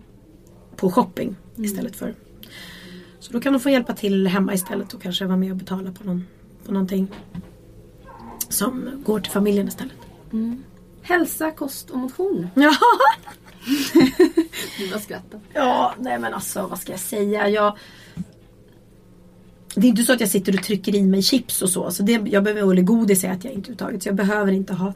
på 0.76 0.90
shopping 0.90 1.36
istället 1.56 1.96
för 1.96 2.14
så 3.18 3.32
då 3.32 3.40
kan 3.40 3.52
de 3.52 3.60
få 3.60 3.70
hjälpa 3.70 3.94
till 3.94 4.26
hemma 4.26 4.54
istället 4.54 4.94
och 4.94 5.02
kanske 5.02 5.24
vara 5.24 5.36
med 5.36 5.50
och 5.50 5.56
betala 5.56 5.92
på, 5.92 6.04
någon, 6.04 6.24
på 6.66 6.72
någonting 6.72 7.08
som 8.48 9.02
går 9.06 9.20
till 9.20 9.32
familjen 9.32 9.68
istället. 9.68 9.96
Hälsa, 11.02 11.50
kost 11.50 11.90
och 11.90 11.98
motion. 11.98 12.48
Ja, 12.54 12.72
Du 14.78 14.90
bara 14.90 15.00
skrattar. 15.00 15.40
ja 15.52 15.94
nej 15.98 16.18
men 16.18 16.34
alltså 16.34 16.66
vad 16.66 16.78
ska 16.78 16.92
jag 16.92 17.00
säga? 17.00 17.48
Jag, 17.48 17.78
det 19.80 19.86
är 19.86 19.88
inte 19.88 20.02
så 20.02 20.12
att 20.12 20.20
jag 20.20 20.28
sitter 20.28 20.54
och 20.54 20.62
trycker 20.62 20.94
i 20.94 21.02
mig 21.02 21.22
chips 21.22 21.62
och 21.62 21.70
så. 21.70 21.90
så 21.90 22.02
det, 22.02 22.12
jag 22.12 22.44
behöver, 22.44 22.72
eller 22.72 22.82
godis 22.82 23.18
äter 23.18 23.28
jag 23.28 23.36
att 23.36 23.44
jag 23.44 23.52
inte 23.52 23.70
överhuvudtaget. 23.72 24.02
Så 24.02 24.08
jag 24.08 24.16
behöver 24.16 24.52
inte 24.52 24.74
ha 24.74 24.94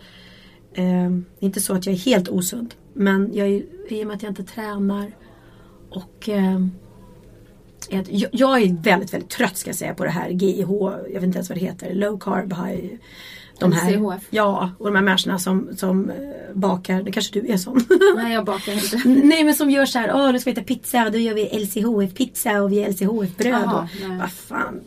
Eh, 0.74 1.10
inte 1.38 1.60
så 1.60 1.74
att 1.74 1.86
jag 1.86 1.94
är 1.94 1.98
helt 1.98 2.28
osund. 2.28 2.74
Men 2.92 3.30
jag 3.34 3.48
är, 3.48 3.62
i 3.88 4.02
och 4.02 4.06
med 4.06 4.16
att 4.16 4.22
jag 4.22 4.30
inte 4.30 4.44
tränar 4.44 5.10
och 5.90 6.28
eh, 6.28 6.60
jag, 7.88 8.06
jag 8.32 8.62
är 8.62 8.82
väldigt, 8.82 9.14
väldigt 9.14 9.30
trött 9.30 9.56
ska 9.56 9.68
jag 9.68 9.76
säga 9.76 9.94
på 9.94 10.04
det 10.04 10.10
här 10.10 10.28
GIH, 10.30 10.70
jag 11.06 11.12
vet 11.12 11.22
inte 11.22 11.38
ens 11.38 11.48
vad 11.48 11.58
det 11.58 11.64
heter, 11.64 11.94
low 11.94 12.18
carb 12.20 12.52
high 12.52 12.84
de 13.60 13.72
här, 13.72 13.90
LCHF. 13.92 14.26
Ja, 14.30 14.70
och 14.78 14.86
de 14.86 14.94
här 14.94 15.02
människorna 15.02 15.38
som, 15.38 15.68
som 15.76 16.10
eh, 16.10 16.16
bakar, 16.54 17.02
det 17.02 17.12
kanske 17.12 17.40
du 17.40 17.52
är 17.52 17.56
sån. 17.56 17.84
Nej 18.16 18.32
jag 18.32 18.44
bakar 18.44 18.72
inte. 18.72 19.08
Nej 19.26 19.44
men 19.44 19.54
som 19.54 19.70
gör 19.70 19.86
så 19.86 19.98
här, 19.98 20.12
åh 20.14 20.32
nu 20.32 20.38
ska 20.38 20.50
vi 20.50 20.56
äta 20.56 20.66
pizza 20.66 21.04
och 21.06 21.12
då 21.12 21.18
gör 21.18 21.34
vi 21.34 21.58
LCHF 21.58 22.14
pizza 22.16 22.62
och 22.62 22.72
vi 22.72 22.80
gör 22.80 22.88
LCHF 22.88 23.36
bröd. 23.36 23.52
Jaha, 23.52 23.82
och, 23.82 24.08
nej. 24.08 24.18
vad 24.18 24.30
fan. 24.32 24.80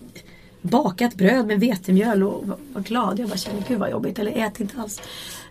Bakat 0.61 1.15
bröd 1.15 1.47
med 1.47 1.59
vetemjöl 1.59 2.23
och 2.23 2.47
var, 2.73 2.81
glad. 2.81 3.19
Jag 3.19 3.29
bara 3.29 3.37
känner, 3.37 3.63
gud 3.67 3.79
vad 3.79 3.91
jobbigt. 3.91 4.19
Eller 4.19 4.31
ät 4.47 4.59
inte 4.59 4.81
alls. 4.81 5.01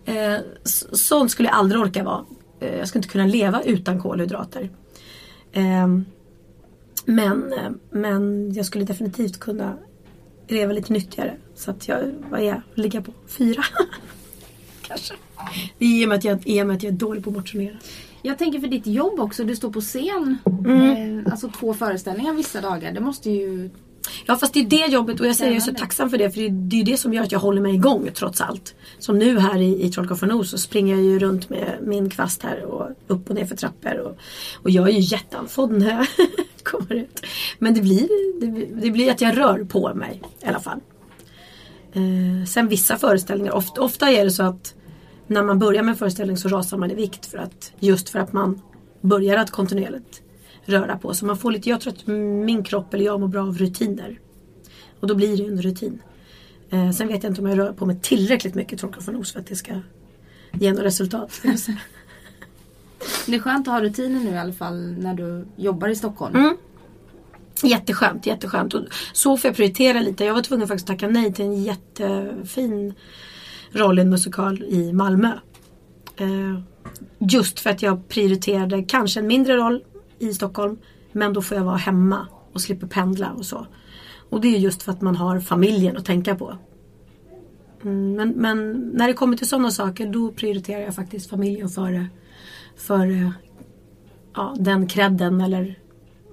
Eh, 0.05 0.35
så- 0.65 0.97
sånt 0.97 1.31
skulle 1.31 1.49
jag 1.49 1.57
aldrig 1.59 1.81
orka 1.83 2.05
vara. 2.05 2.25
Eh, 2.61 2.77
jag 2.79 2.89
skulle 2.89 2.99
inte 3.01 3.13
kunna 3.13 3.27
leva 3.27 3.63
utan 3.63 4.01
kolhydrater. 4.01 4.71
Eh, 5.53 5.89
men, 7.05 7.55
men 7.91 8.53
jag 8.55 8.67
skulle 8.67 8.85
definitivt 8.85 9.41
kunna 9.41 9.77
leva 10.49 10.73
lite 10.73 10.93
nyttigare. 10.93 11.37
Så 11.55 11.71
att 11.71 11.89
jag, 11.89 12.15
vad 12.31 12.41
är 12.41 12.45
jag, 12.45 12.63
ligga 12.75 13.03
på 13.03 13.13
fyra. 13.27 13.63
Kanske. 14.83 15.15
I 15.79 16.05
och, 16.05 16.09
med 16.09 16.19
att 16.19 16.25
jag, 16.25 16.47
I 16.47 16.65
med 16.65 16.77
att 16.77 16.83
jag 16.83 16.93
är 16.93 16.97
dålig 16.97 17.25
på 17.25 17.31
att 17.31 17.37
motionera. 17.37 17.77
Jag 18.23 18.39
tänker 18.39 18.59
för 18.59 18.69
ditt 18.69 18.87
jobb 18.87 19.21
också, 19.21 19.45
du 19.45 19.57
står 19.57 19.73
på 19.73 19.81
scen. 19.81 20.39
Mm. 20.65 21.19
Eh, 21.19 21.33
alltså 21.33 21.49
två 21.49 21.75
föreställningar 21.75 22.33
vissa 22.35 22.61
dagar. 22.61 22.93
Det 22.93 23.01
måste 23.01 23.31
ju... 23.31 23.71
Ja 24.27 24.37
fast 24.37 24.55
det 24.55 24.61
är 24.61 24.65
det 24.65 24.93
jobbet 24.93 25.21
och 25.21 25.27
jag 25.27 25.37
säger 25.37 25.53
jag 25.53 25.57
är 25.57 25.61
så 25.61 25.75
tacksam 25.75 26.11
för 26.11 26.19
det 26.19 26.31
för 26.31 26.49
det, 26.49 26.81
är 26.81 26.85
det 26.85 26.97
som 26.97 27.15
gör 27.15 27.23
att 27.23 27.33
jag 27.33 27.39
håller 27.39 27.61
mig 27.61 27.75
igång 27.75 28.11
trots 28.15 28.41
allt. 28.41 28.75
Som 28.99 29.19
nu 29.19 29.39
här 29.39 29.59
i, 29.59 29.85
i 29.85 29.91
Trollkarlsförnos 29.91 30.51
så 30.51 30.59
springer 30.59 30.95
jag 30.95 31.05
ju 31.05 31.19
runt 31.19 31.49
med 31.49 31.79
min 31.83 32.11
kvast 32.11 32.43
här 32.43 32.65
och 32.65 32.89
upp 33.07 33.31
och 33.31 33.35
ner 33.35 33.45
för 33.45 33.57
trappor. 33.57 33.99
Och, 33.99 34.17
och 34.63 34.71
jag 34.71 34.89
är 34.89 34.93
ju 34.93 35.01
jätteandfådd 35.01 35.73
när 35.73 35.91
jag 35.91 36.07
kommer 36.63 36.93
ut. 36.95 37.23
Men 37.59 37.75
det 37.75 37.81
blir, 37.81 38.09
det, 38.41 38.81
det 38.83 38.91
blir 38.91 39.11
att 39.11 39.21
jag 39.21 39.39
rör 39.39 39.65
på 39.65 39.95
mig 39.95 40.23
i 40.43 40.47
alla 40.47 40.61
fall. 40.61 40.81
Eh, 41.93 42.47
sen 42.47 42.69
vissa 42.69 42.97
föreställningar, 42.97 43.53
ofta, 43.53 43.81
ofta 43.81 44.11
är 44.11 44.25
det 44.25 44.31
så 44.31 44.43
att 44.43 44.75
när 45.27 45.43
man 45.43 45.59
börjar 45.59 45.83
med 45.83 45.93
en 45.93 45.99
föreställning 45.99 46.37
så 46.37 46.49
rasar 46.49 46.79
man 46.79 46.91
i 46.91 46.95
vikt 46.95 47.27
för 47.27 47.39
att 47.39 47.73
just 47.79 48.09
för 48.09 48.19
att 48.19 48.33
man 48.33 48.63
börjar 49.01 49.37
att 49.37 49.51
kontinuerligt 49.51 50.22
röra 50.65 50.97
på 50.97 51.15
sig. 51.15 51.27
Man 51.27 51.39
får 51.39 51.53
lite, 51.53 51.69
jag 51.69 51.81
tror 51.81 51.93
att 51.93 52.07
min 52.47 52.65
kropp 52.65 52.95
eller 52.95 53.05
jag 53.05 53.21
mår 53.21 53.29
bra 53.29 53.43
av 53.43 53.59
rutiner. 53.59 54.21
Och 55.01 55.09
då 55.09 55.15
blir 55.15 55.37
det 55.37 55.45
en 55.45 55.63
rutin. 55.63 56.03
Eh, 56.71 56.91
sen 56.91 57.09
vet 57.09 57.23
jag 57.23 57.31
inte 57.31 57.41
om 57.41 57.47
jag 57.47 57.59
rör 57.59 57.73
på 57.73 57.87
mig 57.87 57.99
tillräckligt 58.03 58.55
mycket 58.55 58.79
trollkarlsförnos 58.79 59.33
för 59.33 59.41
att 59.41 59.47
det 59.47 59.57
ska 59.57 59.73
ge 60.53 60.73
något 60.73 60.83
resultat. 60.83 61.43
Det 63.27 63.35
är 63.35 63.41
skönt 63.41 63.69
att 63.69 63.75
ha 63.75 63.81
rutiner 63.81 64.21
nu 64.21 64.31
i 64.31 64.39
alla 64.39 64.53
fall 64.53 64.95
när 64.99 65.15
du 65.15 65.47
jobbar 65.57 65.89
i 65.89 65.97
Stockholm. 65.97 66.37
Mm. 66.37 66.57
Jätteskönt, 67.63 68.27
jätteskönt. 68.27 68.75
Och 68.75 68.85
så 69.13 69.37
får 69.37 69.49
jag 69.49 69.57
prioritera 69.57 70.01
lite. 70.01 70.25
Jag 70.25 70.35
var 70.35 70.43
tvungen 70.43 70.69
faktiskt 70.69 70.91
att 70.91 70.97
tacka 70.97 71.13
nej 71.13 71.33
till 71.33 71.45
en 71.45 71.63
jättefin 71.63 72.95
roll 73.73 73.99
i 73.99 74.03
en 74.03 74.11
musikal 74.11 74.63
i 74.63 74.93
Malmö. 74.93 75.33
Eh, 76.17 76.61
just 77.19 77.61
för 77.61 77.71
att 77.71 77.83
jag 77.83 78.09
prioriterade 78.09 78.83
kanske 78.83 79.21
en 79.21 79.27
mindre 79.27 79.57
roll 79.57 79.83
i 80.23 80.35
Stockholm. 80.35 80.79
Men 81.13 81.33
då 81.33 81.43
får 81.43 81.57
jag 81.57 81.65
vara 81.65 81.77
hemma 81.77 82.27
och 82.53 82.61
slipper 82.61 82.87
pendla 82.87 83.33
och 83.33 83.47
så. 83.47 83.67
Och 84.31 84.41
det 84.41 84.49
är 84.57 84.59
just 84.59 84.83
för 84.83 84.93
att 84.93 85.01
man 85.01 85.17
har 85.17 85.41
familjen 85.41 85.97
att 85.97 86.05
tänka 86.05 86.35
på. 86.35 86.59
Mm, 87.83 88.13
men, 88.15 88.29
men 88.31 88.79
när 88.95 89.09
det 89.09 89.15
kommer 89.15 89.37
till 89.37 89.49
sådana 89.49 89.71
saker 89.71 90.07
då 90.07 90.33
prioriterar 90.33 90.81
jag 90.81 90.95
faktiskt 90.95 91.31
familjen 91.31 91.69
före, 91.69 92.07
före 92.77 93.33
ja, 94.35 94.57
den 94.59 94.87
credden 94.87 95.41
eller, 95.41 95.79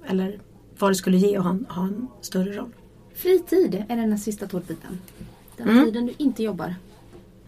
eller 0.06 0.40
vad 0.78 0.90
det 0.90 0.94
skulle 0.94 1.16
ge 1.16 1.36
att 1.36 1.44
ha 1.44 1.56
ha 1.68 1.82
en 1.86 2.08
större 2.20 2.52
roll. 2.52 2.72
Fritid 3.14 3.84
är 3.88 3.96
den 3.96 4.18
sista 4.18 4.46
tårtbiten. 4.46 4.98
Den 5.56 5.68
Mm. 5.68 5.84
tiden 5.84 6.06
du 6.06 6.12
inte 6.18 6.42
jobbar. 6.42 6.74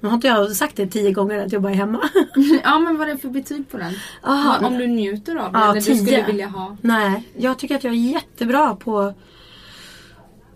Nu 0.02 0.08
har 0.08 0.14
inte 0.14 0.26
jag 0.26 0.56
sagt 0.56 0.76
det 0.76 0.86
tio 0.86 1.12
gånger 1.12 1.38
att 1.46 1.52
jag 1.52 1.62
bara 1.62 1.72
är 1.72 1.76
hemma? 1.76 2.00
ja 2.64 2.78
men 2.78 2.98
vad 2.98 3.08
är 3.08 3.12
det 3.12 3.18
för 3.18 3.28
betyg 3.28 3.68
på 3.68 3.76
den? 3.78 3.94
Aha. 4.22 4.66
Om 4.66 4.78
du 4.78 4.86
njuter 4.86 5.36
av 5.36 5.52
den 5.52 5.60
Ja, 5.60 5.70
eller 5.70 5.80
du 5.80 5.86
tio. 5.86 5.96
skulle 5.96 6.26
vilja 6.26 6.48
ha. 6.48 6.76
Nej, 6.80 7.28
jag 7.36 7.58
tycker 7.58 7.76
att 7.76 7.84
jag 7.84 7.92
är 7.92 7.96
jättebra 7.96 8.76
på, 8.76 9.14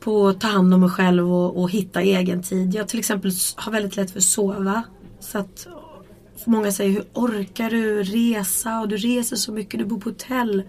på 0.01 0.29
att 0.29 0.41
ta 0.41 0.49
hand 0.49 0.75
om 0.75 0.81
mig 0.81 0.91
själv 0.91 1.33
och, 1.33 1.61
och 1.63 1.71
hitta 1.71 2.03
egen 2.03 2.43
tid. 2.43 2.75
Jag 2.75 2.89
till 2.89 2.99
exempel 2.99 3.31
har 3.57 3.73
väldigt 3.73 3.97
lätt 3.97 4.11
för 4.11 4.19
att 4.19 4.25
sova. 4.25 4.83
Så 5.21 5.39
att 5.39 5.67
många 6.45 6.73
säger, 6.73 6.91
hur 6.91 7.05
orkar 7.13 7.71
du 7.71 8.03
resa? 8.03 8.81
Och 8.81 8.89
du 8.89 8.97
reser 8.97 9.37
så 9.37 9.53
mycket, 9.53 9.81
du 9.81 9.87
bor 9.87 10.01
på 10.01 10.09
hotell. 10.11 10.63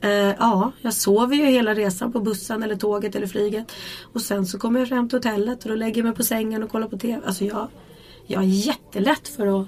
Eh, 0.00 0.10
ja, 0.10 0.72
jag 0.82 0.94
sover 0.94 1.36
ju 1.36 1.44
hela 1.44 1.74
resan 1.74 2.12
på 2.12 2.20
bussen 2.20 2.62
eller 2.62 2.76
tåget 2.76 3.14
eller 3.16 3.26
flyget. 3.26 3.72
Och 4.12 4.20
sen 4.20 4.46
så 4.46 4.58
kommer 4.58 4.80
jag 4.80 4.88
fram 4.88 5.08
till 5.08 5.18
hotellet 5.18 5.64
och 5.64 5.70
då 5.70 5.76
lägger 5.76 5.96
jag 5.96 6.04
mig 6.04 6.14
på 6.14 6.22
sängen 6.22 6.62
och 6.62 6.70
kollar 6.70 6.88
på 6.88 6.98
TV. 6.98 7.20
Alltså 7.26 7.44
jag, 7.44 7.68
jag 8.28 8.42
är 8.42 8.46
jättelätt 8.46 9.28
för 9.28 9.60
att, 9.60 9.66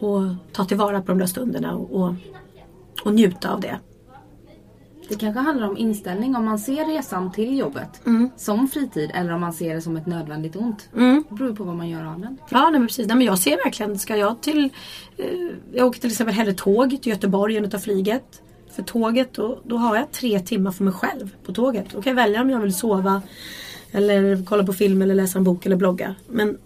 att 0.00 0.52
ta 0.52 0.64
tillvara 0.64 1.00
på 1.02 1.06
de 1.12 1.18
där 1.18 1.26
stunderna 1.26 1.74
och, 1.74 1.90
och, 1.90 2.14
och 3.04 3.14
njuta 3.14 3.50
av 3.50 3.60
det. 3.60 3.78
Det 5.08 5.14
kanske 5.14 5.40
handlar 5.40 5.68
om 5.68 5.76
inställning 5.76 6.36
om 6.36 6.44
man 6.44 6.58
ser 6.58 6.84
resan 6.84 7.32
till 7.32 7.58
jobbet 7.58 8.00
som 8.36 8.68
fritid 8.68 9.10
eller 9.14 9.32
om 9.32 9.40
man 9.40 9.52
ser 9.52 9.74
det 9.74 9.80
som 9.80 9.96
ett 9.96 10.06
nödvändigt 10.06 10.56
ont. 10.56 10.88
Mm. 10.96 11.24
Det 11.28 11.34
beror 11.34 11.56
på 11.56 11.64
vad 11.64 11.76
man 11.76 11.88
gör 11.88 12.04
av 12.04 12.20
den. 12.20 12.38
Ja, 12.50 12.70
nej, 12.70 12.80
men 12.80 12.86
precis. 12.86 13.06
Nej, 13.06 13.16
men 13.16 13.26
jag 13.26 13.38
ser 13.38 13.56
verkligen, 13.64 13.98
ska 13.98 14.16
jag 14.16 14.40
till... 14.40 14.70
Eh, 15.16 15.26
jag 15.72 15.86
åker 15.86 16.00
till 16.00 16.10
exempel 16.10 16.34
hellre 16.34 16.54
tåg 16.54 17.02
till 17.02 17.12
Göteborg 17.12 17.56
än 17.56 17.64
att 17.64 17.70
ta 17.70 17.78
flyget. 17.78 18.42
För 18.70 18.82
tåget, 18.82 19.32
då, 19.32 19.60
då 19.64 19.76
har 19.76 19.96
jag 19.96 20.12
tre 20.12 20.40
timmar 20.40 20.72
för 20.72 20.84
mig 20.84 20.92
själv 20.92 21.36
på 21.46 21.52
tåget. 21.52 21.86
Då 21.92 22.02
kan 22.02 22.10
jag 22.10 22.24
välja 22.24 22.40
om 22.40 22.50
jag 22.50 22.60
vill 22.60 22.74
sova 22.74 23.22
eller 23.90 24.44
kolla 24.44 24.64
på 24.64 24.72
film 24.72 25.02
eller 25.02 25.14
läsa 25.14 25.38
en 25.38 25.44
bok 25.44 25.66
eller 25.66 25.76
blogga. 25.76 26.14
Men 26.28 26.58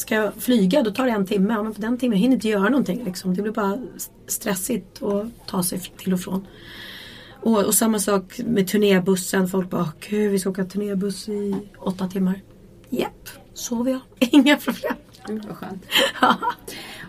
ska 0.00 0.14
jag 0.14 0.34
flyga 0.34 0.82
då 0.82 0.90
tar 0.90 1.06
det 1.06 1.12
en 1.12 1.26
timme. 1.26 1.54
Ja, 1.54 1.62
men 1.62 1.74
på 1.74 1.80
den 1.80 1.98
timmen 1.98 2.18
jag 2.18 2.22
hinner 2.22 2.34
inte 2.34 2.48
göra 2.48 2.68
någonting. 2.68 3.04
Liksom. 3.04 3.34
Det 3.34 3.42
blir 3.42 3.52
bara 3.52 3.78
stressigt 4.26 5.02
att 5.02 5.46
ta 5.46 5.62
sig 5.62 5.80
till 5.96 6.12
och 6.12 6.20
från. 6.20 6.46
Och, 7.40 7.64
och 7.64 7.74
samma 7.74 7.98
sak 7.98 8.40
med 8.46 8.68
turnébussen. 8.68 9.48
Folk 9.48 9.70
bara, 9.70 9.80
"Åh, 9.82 9.90
gud 10.08 10.32
vi 10.32 10.38
ska 10.38 10.50
åka 10.50 10.64
turnébuss 10.64 11.28
i 11.28 11.54
åtta 11.78 12.08
timmar. 12.08 12.40
Japp, 12.88 13.28
sover 13.54 13.90
jag. 13.90 14.00
Inga 14.32 14.56
problem. 14.56 14.94
Gud 15.26 15.44
vad 15.44 15.56
skönt. 15.56 15.86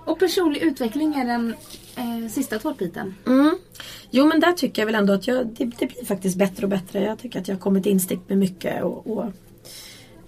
Och 0.05 0.19
personlig 0.19 0.61
utveckling 0.61 1.13
är 1.15 1.25
den 1.25 1.53
eh, 1.95 2.29
sista 2.31 2.59
tårtbiten. 2.59 3.15
Mm. 3.27 3.57
Jo 4.11 4.25
men 4.25 4.39
där 4.39 4.51
tycker 4.53 4.81
jag 4.81 4.85
väl 4.85 4.95
ändå 4.95 5.13
att 5.13 5.27
jag, 5.27 5.47
det, 5.47 5.65
det 5.65 5.85
blir 5.85 6.05
faktiskt 6.05 6.37
bättre 6.37 6.63
och 6.63 6.69
bättre. 6.69 7.03
Jag 7.03 7.19
tycker 7.19 7.39
att 7.41 7.47
jag 7.47 7.55
har 7.55 7.59
kommit 7.61 7.85
instick 7.85 8.19
med 8.27 8.37
mycket. 8.37 8.83
Och, 8.83 9.07
och, 9.07 9.25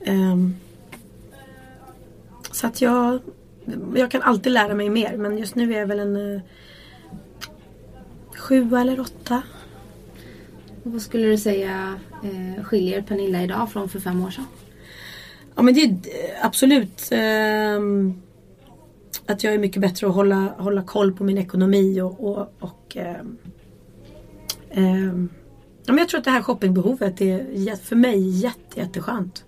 ehm, 0.05 0.55
så 2.51 2.67
att 2.67 2.81
jag, 2.81 3.19
jag 3.95 4.11
kan 4.11 4.21
alltid 4.21 4.51
lära 4.51 4.73
mig 4.73 4.89
mer 4.89 5.17
men 5.17 5.37
just 5.37 5.55
nu 5.55 5.73
är 5.73 5.79
jag 5.79 5.87
väl 5.87 5.99
en 5.99 6.15
uh, 6.15 6.41
sjua 8.35 8.81
eller 8.81 8.99
åtta. 8.99 9.41
Och 10.83 10.91
vad 10.91 11.01
skulle 11.01 11.27
du 11.27 11.37
säga 11.37 11.99
eh, 12.23 12.63
skiljer 12.63 13.01
Pernilla 13.01 13.43
idag 13.43 13.71
från 13.71 13.89
för 13.89 13.99
fem 13.99 14.25
år 14.25 14.29
sedan? 14.29 14.45
Ja 15.55 15.61
men 15.61 15.73
det 15.73 15.81
är 15.81 15.87
eh, 15.87 16.45
absolut 16.45 17.09
ehm, 17.11 18.21
att 19.25 19.43
jag 19.43 19.53
är 19.53 19.59
mycket 19.59 19.81
bättre 19.81 20.07
att 20.07 20.13
hålla, 20.13 20.55
hålla 20.57 20.83
koll 20.83 21.13
på 21.13 21.23
min 21.23 21.37
ekonomi 21.37 22.01
och, 22.01 22.27
och, 22.27 22.53
och 22.59 22.97
ehm, 22.97 23.37
ehm, 24.69 25.29
ja, 25.85 25.93
men 25.93 25.97
jag 25.97 26.09
tror 26.09 26.17
att 26.17 26.25
det 26.25 26.31
här 26.31 26.41
shoppingbehovet 26.41 27.21
är 27.21 27.75
för 27.75 27.95
mig 27.95 28.29
jätte, 28.29 28.79
jätteskönt. 28.79 29.45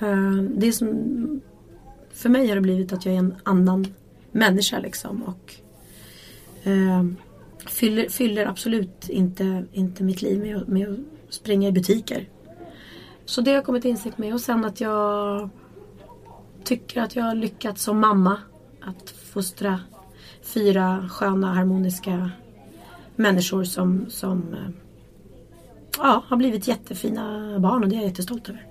Ehm, 0.00 0.50
det 0.56 0.68
är 0.68 0.72
som, 0.72 1.40
för 2.12 2.28
mig 2.28 2.48
har 2.48 2.54
det 2.54 2.60
blivit 2.60 2.92
att 2.92 3.06
jag 3.06 3.14
är 3.14 3.18
en 3.18 3.34
annan 3.42 3.86
människa 4.32 4.78
liksom 4.78 5.22
och 5.22 5.54
eh, 6.68 7.04
fyller, 7.66 8.08
fyller 8.08 8.46
absolut 8.46 9.08
inte, 9.08 9.64
inte 9.72 10.04
mitt 10.04 10.22
liv 10.22 10.38
med, 10.40 10.56
att- 10.56 10.68
med 10.68 10.88
att 10.88 11.34
springa 11.34 11.68
i 11.68 11.72
butiker. 11.72 12.28
Så 13.24 13.40
det 13.40 13.50
har 13.50 13.54
jag 13.54 13.64
kommit 13.64 13.82
till 13.82 13.90
insikt 13.90 14.18
med. 14.18 14.34
Och 14.34 14.40
sen 14.40 14.64
att 14.64 14.80
jag 14.80 15.48
tycker 16.64 17.00
att 17.02 17.16
jag 17.16 17.24
har 17.24 17.34
lyckats 17.34 17.82
som 17.82 18.00
mamma. 18.00 18.36
Att 18.80 19.10
fostra 19.10 19.80
fyra 20.42 21.08
sköna 21.10 21.54
harmoniska 21.54 22.30
människor 23.16 23.64
som, 23.64 24.06
som 24.08 24.54
eh, 24.54 24.70
ja, 25.98 26.22
har 26.26 26.36
blivit 26.36 26.68
jättefina 26.68 27.54
barn 27.58 27.82
och 27.84 27.88
det 27.88 27.94
är 27.96 27.98
jag 27.98 28.06
jättestolt 28.08 28.48
över. 28.48 28.66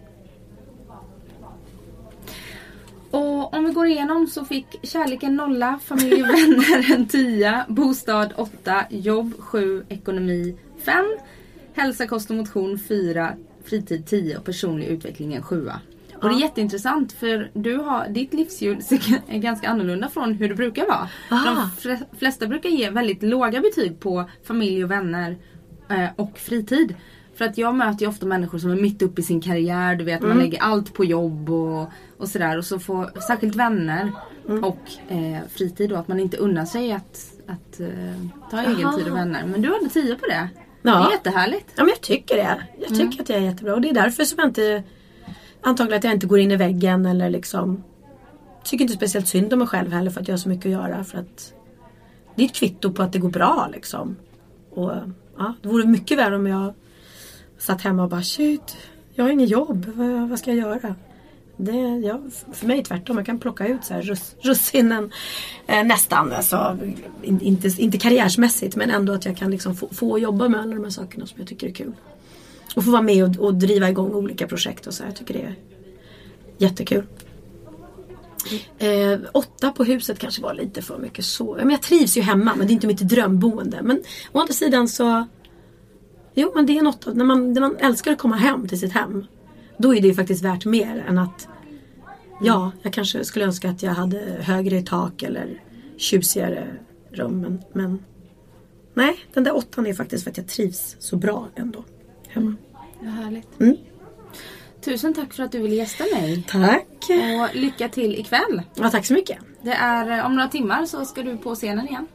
Och 3.12 3.54
om 3.54 3.66
vi 3.66 3.74
går 3.74 3.88
igenom 3.88 4.28
så 4.28 4.46
fick 4.46 4.66
kärleken 4.84 5.36
nolla, 5.36 5.80
familj 5.86 6.24
och 6.24 6.30
vänner 6.30 6.92
en 6.94 7.06
tia, 7.06 7.66
bostad 7.70 8.34
åtta, 8.36 8.86
jobb 8.90 9.34
sju, 9.40 9.86
ekonomi 9.90 10.58
fem, 10.86 11.06
hälsa, 11.74 12.08
kost 12.08 12.30
och 12.30 12.36
motion 12.36 12.80
fyra, 12.80 13.34
fritid 13.64 14.06
10 14.06 14.38
och 14.38 14.46
personlig 14.46 14.88
utveckling 14.88 15.34
en 15.34 15.44
sjua. 15.44 15.82
Och 16.22 16.30
det 16.30 16.36
är 16.36 16.40
jätteintressant 16.40 17.12
för 17.12 17.52
du 17.54 17.78
har, 17.78 18.08
ditt 18.08 18.34
livshjul 18.34 18.78
är 19.28 19.38
ganska 19.38 19.70
annorlunda 19.70 20.10
från 20.10 20.34
hur 20.34 20.50
det 20.50 20.56
brukar 20.56 20.88
vara. 20.88 21.10
Ah. 21.30 21.70
De 21.84 21.98
flesta 22.18 22.48
brukar 22.48 22.70
ge 22.70 22.90
väldigt 22.90 23.24
låga 23.24 23.62
betyg 23.62 24.00
på 24.00 24.30
familj 24.44 24.84
och 24.84 24.92
vänner 24.92 25.38
eh, 25.90 26.10
och 26.16 26.38
fritid. 26.38 26.96
För 27.42 27.46
att 27.46 27.58
jag 27.58 27.76
möter 27.76 28.02
ju 28.02 28.08
ofta 28.10 28.26
människor 28.26 28.58
som 28.58 28.72
är 28.72 28.76
mitt 28.76 29.02
uppe 29.02 29.22
i 29.22 29.24
sin 29.24 29.42
karriär, 29.42 29.96
du 29.96 30.04
vet 30.04 30.20
Mm. 30.20 30.30
man 30.30 30.44
lägger 30.44 30.62
allt 30.62 30.94
på 30.94 31.06
jobb 31.06 31.50
och, 31.50 31.90
och 32.18 32.28
sådär. 32.30 32.58
Och 32.58 32.66
så 32.66 32.80
får 32.80 33.20
särskilt 33.28 33.56
vänner 33.56 34.12
Mm. 34.50 34.64
och 34.64 34.80
eh, 35.08 35.38
fritid 35.50 35.90
då, 35.90 35.96
att 35.96 36.08
man 36.08 36.20
inte 36.20 36.38
unnar 36.38 36.66
sig 36.66 36.92
att, 36.92 37.32
att 37.48 37.80
eh, 37.80 37.88
ta 38.52 38.60
egen 38.62 38.80
Jaha. 38.80 38.98
tid 38.98 39.08
och 39.08 39.18
vänner. 39.18 39.46
Men 39.46 39.62
du 39.62 39.74
hade 39.74 39.90
tio 39.90 40.16
på 40.16 40.26
det. 40.26 40.50
Ja. 40.82 40.92
Det 40.92 41.06
är 41.08 41.12
jättehärligt. 41.12 41.66
Ja 41.76 41.84
men 41.84 41.90
jag 41.90 42.02
tycker 42.02 42.36
det. 42.36 42.58
Jag 42.80 42.90
tycker 42.98 43.22
att 43.22 43.30
jag 43.30 43.38
är 43.38 43.42
jättebra 43.44 43.74
och 43.74 43.82
det 43.82 43.90
är 43.90 43.94
därför 43.94 44.24
som 44.24 44.40
jag 44.40 44.48
inte 44.48 44.84
Antagligen 45.62 45.98
att 45.98 46.04
jag 46.04 46.14
inte 46.14 46.28
går 46.28 46.40
in 46.40 46.52
i 46.52 46.56
väggen 46.56 47.06
eller 47.06 47.30
liksom 47.30 47.84
Tycker 48.64 48.82
inte 48.84 48.96
speciellt 48.96 49.28
synd 49.28 49.54
om 49.54 49.60
mig 49.60 49.68
själv 49.68 49.92
heller 49.92 50.12
för 50.12 50.22
att 50.22 50.28
jag 50.28 50.34
har 50.34 50.40
så 50.40 50.50
mycket 50.50 50.66
att 50.66 50.72
göra 50.72 51.04
för 51.04 51.18
att 51.18 51.54
Det 52.36 52.42
är 52.44 52.46
ett 52.46 52.56
kvitto 52.56 52.92
på 52.92 53.04
att 53.04 53.14
det 53.14 53.20
går 53.20 53.30
bra 53.30 53.70
liksom. 53.74 54.16
Och 54.70 54.92
ja, 55.38 55.54
det 55.62 55.70
vore 55.70 55.86
mycket 55.86 56.18
värre 56.18 56.36
om 56.36 56.48
jag 56.48 56.74
Satt 57.62 57.82
hemma 57.82 58.04
och 58.04 58.10
bara 58.10 58.24
shit 58.24 58.78
Jag 59.14 59.24
har 59.24 59.32
inget 59.32 59.50
jobb, 59.50 59.86
vad, 59.96 60.30
vad 60.30 60.40
ska 60.40 60.54
jag 60.54 60.60
göra? 60.60 60.96
Det, 61.58 62.02
ja, 62.04 62.22
för 62.54 62.68
mig 62.68 62.84
tvärtom, 62.84 63.18
jag 63.18 63.26
kan 63.26 63.40
plocka 63.40 63.68
ut 63.68 63.84
så 63.84 63.94
här 63.94 64.02
russ, 64.02 64.36
russinen 64.42 65.12
eh, 65.68 65.84
nästan. 65.84 66.32
Alltså, 66.32 66.78
in, 67.24 67.42
inte, 67.42 67.68
inte 67.78 67.98
karriärsmässigt 67.98 68.76
men 68.76 68.90
ändå 68.90 69.14
att 69.14 69.26
jag 69.26 69.38
kan 69.38 69.52
liksom 69.52 69.76
få, 69.76 69.88
få 69.92 70.20
jobba 70.20 70.50
med 70.50 70.62
alla 70.62 70.76
de 70.76 70.84
här 70.84 70.92
sakerna 70.92 71.26
som 71.26 71.40
jag 71.40 71.48
tycker 71.48 71.68
är 71.68 71.72
kul. 71.72 71.94
Och 72.76 72.86
få 72.86 72.92
vara 72.92 73.02
med 73.02 73.24
och, 73.24 73.46
och 73.46 73.54
driva 73.54 73.90
igång 73.90 74.14
olika 74.14 74.48
projekt 74.48 74.88
och 74.88 74.94
så. 74.94 75.04
här. 75.04 75.10
Jag 75.10 75.18
tycker 75.18 75.34
det 75.34 75.42
är 75.42 75.56
jättekul. 76.58 77.04
Eh, 78.78 79.20
åtta 79.32 79.72
på 79.72 79.84
huset 79.84 80.20
kanske 80.20 80.42
var 80.42 80.54
lite 80.54 80.82
för 80.82 80.98
mycket 80.98 81.26
så. 81.26 81.56
Men 81.56 81.70
jag 81.70 81.82
trivs 81.82 82.18
ju 82.18 82.22
hemma 82.22 82.56
men 82.56 82.68
det 82.68 82.72
är 82.72 82.76
inte 82.76 82.88
mitt 82.88 83.10
drömboende. 83.10 83.80
Men 83.82 84.04
å 84.32 84.40
andra 84.40 84.54
sidan 84.54 84.88
så 84.88 85.28
Jo 86.34 86.52
men 86.56 86.66
det 86.66 86.78
är 86.78 86.82
något, 86.82 87.16
när 87.16 87.26
man, 87.26 87.54
när 87.54 87.62
man 87.62 87.78
älskar 87.78 88.12
att 88.12 88.18
komma 88.18 88.36
hem 88.36 88.68
till 88.68 88.80
sitt 88.80 88.94
hem. 88.94 89.26
Då 89.78 89.96
är 89.96 90.02
det 90.02 90.08
ju 90.08 90.14
faktiskt 90.14 90.44
värt 90.44 90.66
mer 90.66 91.06
än 91.08 91.18
att 91.18 91.48
Ja, 92.44 92.72
jag 92.82 92.94
kanske 92.94 93.26
skulle 93.26 93.46
önska 93.46 93.70
att 93.70 93.84
jag 93.84 93.92
hade 93.92 94.18
högre 94.42 94.78
i 94.78 94.84
tak 94.84 95.24
eller 95.24 95.62
tjusigare 95.98 96.68
rum. 97.12 97.42
Men, 97.42 97.62
men 97.74 98.04
nej, 98.94 99.20
den 99.34 99.44
där 99.44 99.56
åttan 99.56 99.88
är 99.88 99.94
faktiskt 99.94 100.24
för 100.24 100.32
att 100.32 100.38
jag 100.38 100.48
trivs 100.48 100.96
så 101.00 101.16
bra 101.16 101.48
ändå. 101.56 101.84
Hemma. 102.28 102.56
Vad 103.00 103.12
härligt. 103.12 103.60
Mm. 103.60 103.78
Tusen 104.82 105.14
tack 105.14 105.34
för 105.34 105.44
att 105.44 105.52
du 105.52 105.60
ville 105.60 105.76
gästa 105.76 106.04
mig. 106.04 106.46
Tack! 106.48 106.88
Och 107.10 107.56
lycka 107.56 107.90
till 107.90 108.20
ikväll. 108.20 108.62
Ja, 108.76 108.90
tack 108.90 109.06
så 109.06 109.14
mycket. 109.14 109.38
Det 109.62 109.74
är 109.74 110.20
eh, 110.20 110.26
om 110.26 110.36
några 110.36 110.48
timmar 110.48 110.86
så 110.86 111.06
ska 111.06 111.24
du 111.24 111.38
på 111.38 111.56
scenen 111.56 111.88
igen. 111.88 112.08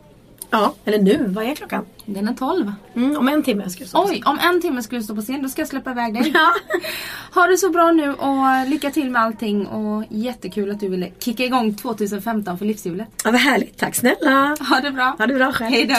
Ja, 0.50 0.74
eller 0.84 0.98
nu, 0.98 1.24
vad 1.28 1.44
är 1.44 1.54
klockan? 1.54 1.84
Den 2.04 2.28
är 2.28 2.34
12. 2.34 2.72
Mm, 2.94 3.16
om 3.16 3.28
en 3.28 3.42
timme 3.42 3.70
ska 3.70 3.80
jag 3.80 3.88
stå. 3.88 4.04
Oj, 4.08 4.22
om 4.24 4.38
en 4.38 4.60
timme 4.62 4.82
ska 4.82 4.96
du 4.96 5.02
stå 5.02 5.14
på 5.14 5.22
scen. 5.22 5.42
Då 5.42 5.48
ska 5.48 5.60
jag 5.60 5.68
släppa 5.68 5.90
iväg 5.90 6.14
dig. 6.14 6.30
Ja. 6.34 6.52
Ha 7.34 7.46
det 7.46 7.56
så 7.56 7.70
bra 7.70 7.92
nu 7.92 8.12
och 8.14 8.68
lycka 8.68 8.90
till 8.90 9.10
med 9.10 9.22
allting. 9.22 9.66
Och 9.66 10.04
jättekul 10.08 10.70
att 10.70 10.80
du 10.80 10.88
ville 10.88 11.10
kicka 11.18 11.44
igång 11.44 11.74
2015 11.74 12.58
för 12.58 12.64
livshjulet. 12.64 13.08
ja, 13.24 13.30
vad 13.30 13.40
härligt. 13.40 13.78
Tack 13.78 13.94
snälla. 13.94 14.56
Ha 14.68 14.80
det 14.80 14.90
bra. 14.90 15.14
Ha 15.18 15.26
det 15.26 15.34
bra 15.34 15.52
själv. 15.52 15.70
Hej 15.70 15.86
då. 15.86 15.94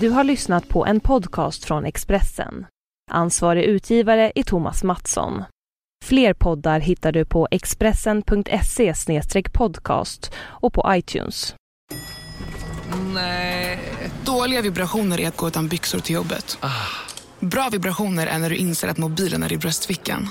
Du 0.00 0.10
har 0.10 0.24
lyssnat 0.24 0.68
på 0.68 0.86
en 0.86 1.00
podcast 1.00 1.64
från 1.64 1.84
Expressen. 1.84 2.66
Ansvarig 3.10 3.64
utgivare 3.64 4.32
är 4.34 4.42
Thomas 4.42 4.82
Mattsson. 4.82 5.44
Fler 6.04 6.34
poddar 6.34 6.80
hittar 6.80 7.12
du 7.12 7.24
på 7.24 7.48
expressen.se 7.50 8.94
podcast 9.52 10.32
och 10.36 10.72
på 10.72 10.84
iTunes. 10.88 11.54
Dåliga 14.24 14.62
vibrationer 14.62 15.20
är 15.20 15.28
att 15.28 15.36
gå 15.36 15.48
utan 15.48 15.68
byxor 15.68 15.98
till 15.98 16.14
jobbet. 16.14 16.58
Bra 17.40 17.68
vibrationer 17.72 18.26
är 18.26 18.38
när 18.38 18.50
du 18.50 18.56
inser 18.56 18.88
att 18.88 18.98
mobilen 18.98 19.42
är 19.42 19.52
i 19.52 19.56
bröstfickan. 19.56 20.28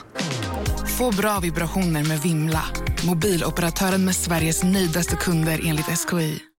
Få 0.98 1.12
bra 1.12 1.40
vibrationer 1.40 2.04
med 2.04 2.20
Vimla. 2.20 2.64
Mobiloperatören 3.08 4.06
med 4.06 4.16
Sveriges 4.16 4.64
nöjdaste 4.64 5.16
kunder 5.16 5.62
enligt 5.64 5.86
SKI. 5.86 6.48